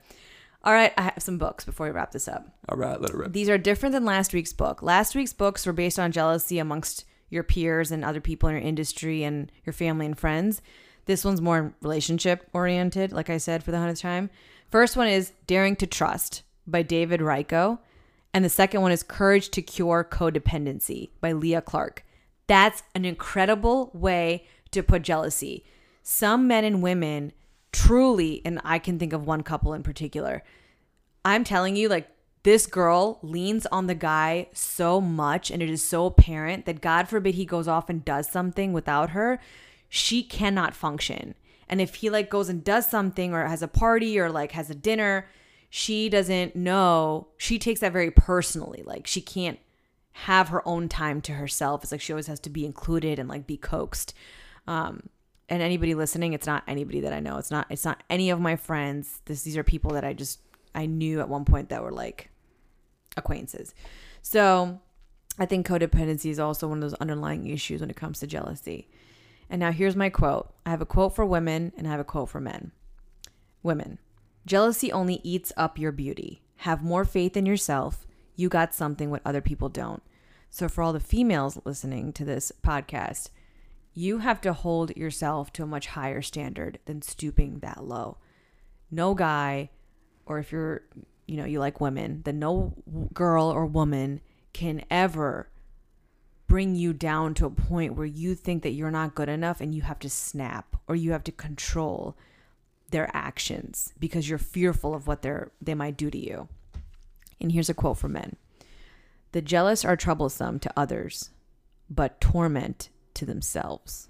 All 0.63 0.73
right, 0.73 0.93
I 0.97 1.03
have 1.03 1.19
some 1.19 1.38
books 1.38 1.63
before 1.63 1.88
we 1.88 1.91
wrap 1.91 2.11
this 2.11 2.27
up. 2.27 2.45
all 2.67 2.77
right 2.77 2.99
let 2.99 3.11
it 3.11 3.15
rip 3.15 3.31
These 3.31 3.47
are 3.49 3.57
different 3.57 3.93
than 3.93 4.03
last 4.05 4.33
week's 4.33 4.53
book. 4.53 4.81
Last 4.83 5.15
week's 5.15 5.33
books 5.33 5.65
were 5.65 5.73
based 5.73 5.97
on 5.97 6.11
jealousy 6.11 6.59
amongst 6.59 7.05
your 7.29 7.43
peers 7.43 7.91
and 7.91 8.03
other 8.03 8.21
people 8.21 8.49
in 8.49 8.55
your 8.55 8.63
industry 8.63 9.23
and 9.23 9.51
your 9.65 9.73
family 9.73 10.05
and 10.05 10.17
friends. 10.17 10.61
This 11.08 11.26
one's 11.26 11.41
more 11.41 11.74
relationship 11.82 12.47
oriented, 12.53 13.12
like 13.12 13.30
I 13.30 13.38
said 13.38 13.64
for 13.64 13.72
the 13.72 13.80
hundredth 13.80 14.01
time. 14.01 14.30
First 14.70 14.95
one 14.95 15.08
is 15.08 15.34
Daring 15.47 15.76
to 15.78 15.88
Trust 15.88 16.43
by 16.68 16.84
David 16.84 17.22
Richo. 17.22 17.80
And 18.34 18.45
the 18.45 18.49
second 18.49 18.82
one 18.82 18.91
is 18.91 19.01
Courage 19.01 19.49
to 19.51 19.62
Cure 19.62 20.08
Codependency 20.10 21.10
by 21.22 21.32
Leah 21.32 21.62
Clark. 21.62 22.05
That's 22.45 22.84
an 22.93 23.05
incredible 23.05 23.89
way 23.93 24.45
to 24.72 24.84
put 24.84 25.01
jealousy. 25.01 25.66
Some 26.03 26.47
men 26.47 26.64
and 26.64 26.84
women 26.84 27.32
truly, 27.72 28.41
and 28.45 28.60
I 28.64 28.80
can 28.80 28.99
think 28.99 29.14
of 29.14 29.26
one 29.26 29.43
couple 29.43 29.74
in 29.74 29.84
particular, 29.84 30.43
I'm 31.24 31.43
telling 31.43 31.76
you, 31.76 31.89
like, 31.89 32.10
this 32.43 32.66
girl 32.66 33.20
leans 33.22 33.66
on 33.68 33.88
the 33.88 33.95
guy 33.95 34.47
so 34.53 35.01
much, 35.01 35.51
and 35.51 35.62
it 35.62 35.70
is 35.70 35.84
so 35.84 36.05
apparent 36.05 36.66
that 36.66 36.82
God 36.82 37.10
forbid 37.10 37.36
he 37.36 37.45
goes 37.45 37.68
off 37.68 37.89
and 37.89 38.05
does 38.05 38.30
something 38.30 38.72
without 38.72 39.10
her, 39.12 39.39
she 39.89 40.23
cannot 40.23 40.75
function. 40.75 41.35
And 41.69 41.81
if 41.81 41.95
he 41.95 42.09
like 42.09 42.29
goes 42.29 42.49
and 42.49 42.63
does 42.63 42.89
something 42.89 43.33
or 43.33 43.45
has 43.45 43.61
a 43.61 43.67
party 43.67 44.19
or 44.19 44.29
like 44.29 44.53
has 44.53 44.69
a 44.69 44.75
dinner, 44.75 45.27
she 45.69 46.09
doesn't 46.09 46.55
know. 46.55 47.27
She 47.38 47.59
takes 47.59 47.81
that 47.81 47.91
very 47.91 48.11
personally. 48.11 48.83
Like, 48.85 49.05
she 49.05 49.21
can't 49.21 49.59
have 50.11 50.49
her 50.49 50.67
own 50.67 50.89
time 50.89 51.21
to 51.21 51.33
herself. 51.33 51.83
It's 51.83 51.91
like 51.91 52.01
she 52.01 52.13
always 52.13 52.27
has 52.27 52.39
to 52.41 52.49
be 52.49 52.65
included 52.65 53.19
and 53.19 53.29
like 53.29 53.45
be 53.45 53.57
coaxed. 53.57 54.13
Um, 54.65 55.09
and 55.49 55.61
anybody 55.61 55.93
listening, 55.93 56.33
it's 56.33 56.47
not 56.47 56.63
anybody 56.67 57.01
that 57.01 57.13
I 57.13 57.19
know. 57.19 57.38
It's 57.38 57.51
not. 57.51 57.67
It's 57.69 57.85
not 57.85 58.03
any 58.09 58.29
of 58.29 58.39
my 58.39 58.55
friends. 58.55 59.21
This 59.25 59.43
these 59.43 59.55
are 59.55 59.63
people 59.63 59.91
that 59.91 60.03
I 60.03 60.13
just 60.13 60.39
I 60.75 60.85
knew 60.85 61.19
at 61.19 61.29
one 61.29 61.45
point 61.45 61.69
that 61.69 61.83
were 61.83 61.91
like 61.91 62.29
acquaintances. 63.15 63.73
So 64.21 64.79
I 65.39 65.45
think 65.45 65.67
codependency 65.67 66.29
is 66.31 66.39
also 66.39 66.67
one 66.67 66.79
of 66.79 66.81
those 66.81 66.95
underlying 66.95 67.47
issues 67.47 67.81
when 67.81 67.89
it 67.89 67.95
comes 67.95 68.19
to 68.19 68.27
jealousy. 68.27 68.89
And 69.50 69.60
now 69.60 69.72
here's 69.72 69.95
my 69.95 70.10
quote. 70.10 70.54
I 70.66 70.72
have 70.72 70.82
a 70.82 70.86
quote 70.86 71.16
for 71.16 71.26
women 71.26 71.72
and 71.78 71.88
I 71.88 71.91
have 71.91 72.00
a 72.00 72.06
quote 72.06 72.30
for 72.30 72.41
men. 72.41 72.72
Women, 73.64 74.00
jealousy 74.45 74.91
only 74.91 75.22
eats 75.24 75.54
up 75.56 75.78
your 75.78 75.91
beauty. 75.91 76.41
Have 76.58 76.84
more 76.84 77.06
faith 77.06 77.38
in 77.38 77.45
yourself. 77.45 78.06
You 78.36 78.50
got 78.50 78.74
something 78.74 79.10
what 79.10 79.22
other 79.26 79.41
people 79.41 79.70
don't. 79.70 80.04
So 80.50 80.68
for 80.68 80.82
all 80.82 80.93
the 80.93 81.00
females 81.00 81.60
listening 81.66 82.14
to 82.14 82.26
this 82.26 82.52
podcast, 82.64 83.30
you 83.93 84.20
have 84.20 84.41
to 84.41 84.54
hold 84.54 84.95
yourself 84.95 85.52
to 85.54 85.64
a 85.64 85.68
much 85.68 85.88
higher 85.88 86.22
standard 86.22 86.80
than 86.86 87.02
stooping 87.02 87.60
that 87.60 87.84
low. 87.84 88.18
No 88.91 89.14
guy, 89.14 89.70
or 90.26 90.39
if 90.39 90.52
you're, 90.52 90.84
you 91.26 91.36
know, 91.36 91.45
you 91.45 91.60
like 91.60 91.82
women, 91.82 92.22
then 92.24 92.39
no 92.39 92.74
girl 93.14 93.45
or 93.45 93.66
woman 93.66 94.22
can 94.54 94.84
ever 94.89 95.50
bring 96.58 96.74
you 96.74 96.91
down 96.91 97.36
to 97.36 97.45
a 97.45 97.51
point 97.51 97.93
where 97.93 98.08
you 98.08 98.34
think 98.34 98.64
that 98.64 98.72
you're 98.72 98.89
not 98.89 99.14
good 99.14 99.30
enough 99.30 99.62
and 99.62 99.76
you 99.76 99.84
have 99.84 99.99
to 99.99 100.10
snap 100.10 100.76
or 100.88 100.95
you 100.95 101.12
have 101.12 101.24
to 101.24 101.32
control 101.32 102.18
their 102.89 103.08
actions 103.16 103.93
because 103.99 104.28
you're 104.28 104.39
fearful 104.39 104.95
of 104.95 105.05
what 105.05 105.22
they're 105.22 105.51
they 105.62 105.76
might 105.76 105.95
do 105.95 106.10
to 106.10 106.18
you. 106.18 106.47
And 107.39 107.51
here's 107.51 107.70
a 107.70 107.76
quote 107.76 107.99
from 107.99 108.14
men. 108.14 108.38
The 109.34 109.41
jealous 109.43 109.86
are 109.86 109.95
troublesome 109.95 110.58
to 110.62 110.74
others, 110.76 111.30
but 111.91 112.20
torment 112.20 112.89
to 113.14 113.24
themselves. 113.24 114.10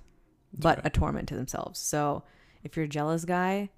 but 0.57 0.79
a 0.85 0.89
torment 0.89 1.27
to 1.27 1.35
themselves. 1.35 1.81
So 1.81 2.23
if 2.63 2.77
you're 2.77 2.85
a 2.85 2.87
jealous 2.87 3.25
guy, 3.25 3.71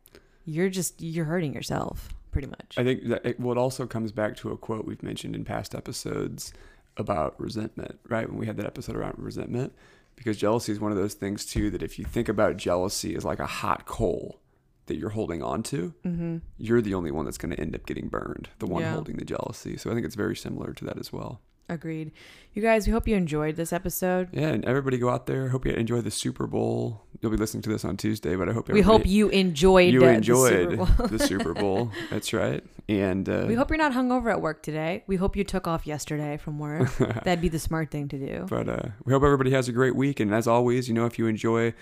you're 0.46 0.70
just 0.70 1.02
you're 1.02 1.26
hurting 1.26 1.56
yourself 1.56 2.10
pretty 2.30 2.48
much. 2.48 2.76
I 2.78 2.84
think 2.84 3.08
that 3.08 3.26
it, 3.26 3.40
it 3.40 3.58
also 3.58 3.88
comes 3.88 4.12
back 4.12 4.36
to 4.38 4.52
a 4.52 4.58
quote 4.58 4.86
we've 4.86 5.02
mentioned 5.02 5.36
in 5.36 5.44
past 5.44 5.74
episodes 5.74 6.54
about 6.98 7.40
resentment, 7.40 8.00
right? 8.08 8.30
When 8.30 8.38
we 8.38 8.46
had 8.46 8.58
that 8.58 8.66
episode 8.66 8.96
around 8.96 9.16
resentment, 9.18 9.74
because 10.16 10.38
jealousy 10.38 10.72
is 10.72 10.80
one 10.80 10.92
of 10.92 10.98
those 10.98 11.14
things 11.14 11.46
too 11.46 11.70
that 11.72 11.82
if 11.84 11.98
you 11.98 12.06
think 12.06 12.28
about 12.28 12.58
jealousy 12.58 13.16
as 13.16 13.24
like 13.24 13.40
a 13.40 13.46
hot 13.46 13.86
coal 13.86 14.40
that 14.88 14.98
you're 14.98 15.10
holding 15.10 15.42
on 15.44 15.64
to, 15.64 15.94
mm-hmm. 16.06 16.38
you're 16.58 16.82
the 16.82 16.94
only 16.94 17.12
one 17.12 17.24
that's 17.26 17.38
going 17.38 17.52
to 17.56 17.60
end 17.60 17.76
up 17.76 17.86
getting 17.86 18.08
burned, 18.10 18.50
the 18.60 18.66
one 18.66 18.82
Yeah. 18.82 18.94
holding 18.94 19.18
the 19.18 19.26
jealousy. 19.26 19.78
So 19.78 19.90
I 19.90 19.94
think 19.94 20.06
it's 20.06 20.16
very 20.16 20.36
similar 20.36 20.74
to 20.74 20.86
that 20.86 20.98
as 20.98 21.14
well. 21.14 21.42
Agreed. 21.70 22.12
You 22.54 22.64
guys, 22.64 22.88
we 22.88 22.92
hope 22.94 23.08
you 23.08 23.16
enjoyed 23.16 23.56
this 23.56 23.72
episode. 23.72 24.30
Yeah, 24.34 24.48
and 24.50 24.66
everybody 24.66 24.98
go 24.98 25.10
out 25.10 25.28
there. 25.28 25.50
Hope 25.50 25.66
you 25.68 25.72
enjoy 25.72 26.02
the 26.02 26.10
Super 26.12 26.48
Bowl. 26.48 27.04
You'll 27.22 27.32
be 27.32 27.38
listening 27.38 27.62
to 27.64 27.70
this 27.70 27.86
on 27.86 27.96
Tuesday, 27.96 28.36
but 28.36 28.50
I 28.50 28.54
hope 28.54 28.70
We 28.70 28.82
hope 28.82 29.06
you 29.06 29.30
enjoyed 29.30 29.94
you 29.94 30.04
enjoyed 30.04 30.72
the 30.72 30.86
Super 30.86 30.96
Bowl. 30.98 31.08
the 31.08 31.20
Super 31.20 31.54
Bowl. 31.54 31.92
That's 32.10 32.34
right. 32.34 32.64
And 32.90 33.30
uh, 33.30 33.46
we 33.48 33.54
hope 33.54 33.70
you're 33.70 33.78
not 33.78 33.94
hungover 33.94 34.32
at 34.32 34.42
work 34.42 34.64
today. 34.64 35.04
We 35.06 35.16
hope 35.18 35.36
you 35.36 35.44
took 35.44 35.68
off 35.68 35.86
yesterday 35.86 36.38
from 36.38 36.58
work. 36.58 36.90
That'd 37.24 37.40
be 37.42 37.50
the 37.50 37.60
smart 37.60 37.92
thing 37.92 38.08
to 38.08 38.18
do. 38.18 38.48
But 38.50 38.68
uh, 38.68 38.82
we 39.06 39.14
hope 39.14 39.22
everybody 39.22 39.52
has 39.52 39.68
a 39.70 39.72
great 39.72 39.96
week. 39.96 40.20
And 40.20 40.34
as 40.34 40.48
always, 40.48 40.88
you 40.88 40.96
know, 40.96 41.06
if 41.06 41.20
you 41.20 41.28
enjoy 41.28 41.74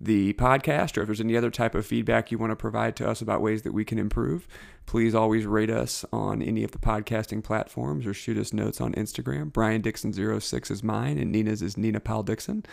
the 0.00 0.32
podcast 0.34 0.96
or 0.96 1.00
if 1.00 1.06
there's 1.06 1.20
any 1.20 1.36
other 1.36 1.50
type 1.50 1.74
of 1.74 1.84
feedback 1.84 2.30
you 2.30 2.38
want 2.38 2.52
to 2.52 2.56
provide 2.56 2.94
to 2.96 3.08
us 3.08 3.20
about 3.20 3.42
ways 3.42 3.62
that 3.62 3.72
we 3.72 3.84
can 3.84 3.98
improve, 3.98 4.46
please 4.86 5.14
always 5.14 5.44
rate 5.44 5.70
us 5.70 6.04
on 6.12 6.40
any 6.40 6.62
of 6.62 6.70
the 6.70 6.78
podcasting 6.78 7.42
platforms 7.42 8.06
or 8.06 8.14
shoot 8.14 8.38
us 8.38 8.52
notes 8.52 8.80
on 8.80 8.92
Instagram. 8.94 9.52
Brian 9.52 9.82
Dixon06 9.82 10.70
is 10.70 10.82
mine 10.84 11.18
and 11.18 11.32
Nina's 11.32 11.62
is 11.62 11.76
Nina 11.76 11.98
Powell 11.98 12.22
Dixon. 12.22 12.64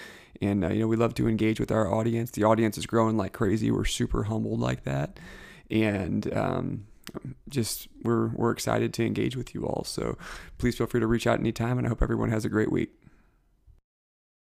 And, 0.42 0.64
uh, 0.64 0.70
you 0.70 0.82
know, 0.82 0.88
we 0.88 0.98
love 0.98 1.16
to 1.16 1.28
engage 1.28 1.60
with 1.60 1.72
our 1.72 1.92
audience. 1.92 2.32
The 2.32 2.44
audience 2.44 2.78
is 2.78 2.86
growing 2.86 3.18
like 3.18 3.34
crazy. 3.34 3.72
We're 3.72 3.86
super 3.86 4.24
humbled 4.24 4.60
like 4.60 4.84
that. 4.84 5.20
And, 5.72 6.32
um, 6.36 6.88
just 7.48 7.88
we're 8.02 8.30
we're 8.30 8.52
excited 8.52 8.94
to 8.96 9.06
engage 9.06 9.36
with 9.36 9.54
you 9.54 9.66
all. 9.66 9.84
So 9.86 10.18
please 10.58 10.76
feel 10.78 10.88
free 10.88 11.00
to 11.00 11.08
reach 11.08 11.28
out 11.28 11.40
anytime, 11.40 11.78
and 11.78 11.88
I 11.88 11.90
hope 11.90 12.02
everyone 12.02 12.30
has 12.30 12.46
a 12.46 12.50
great 12.50 12.72
week. 12.72 12.92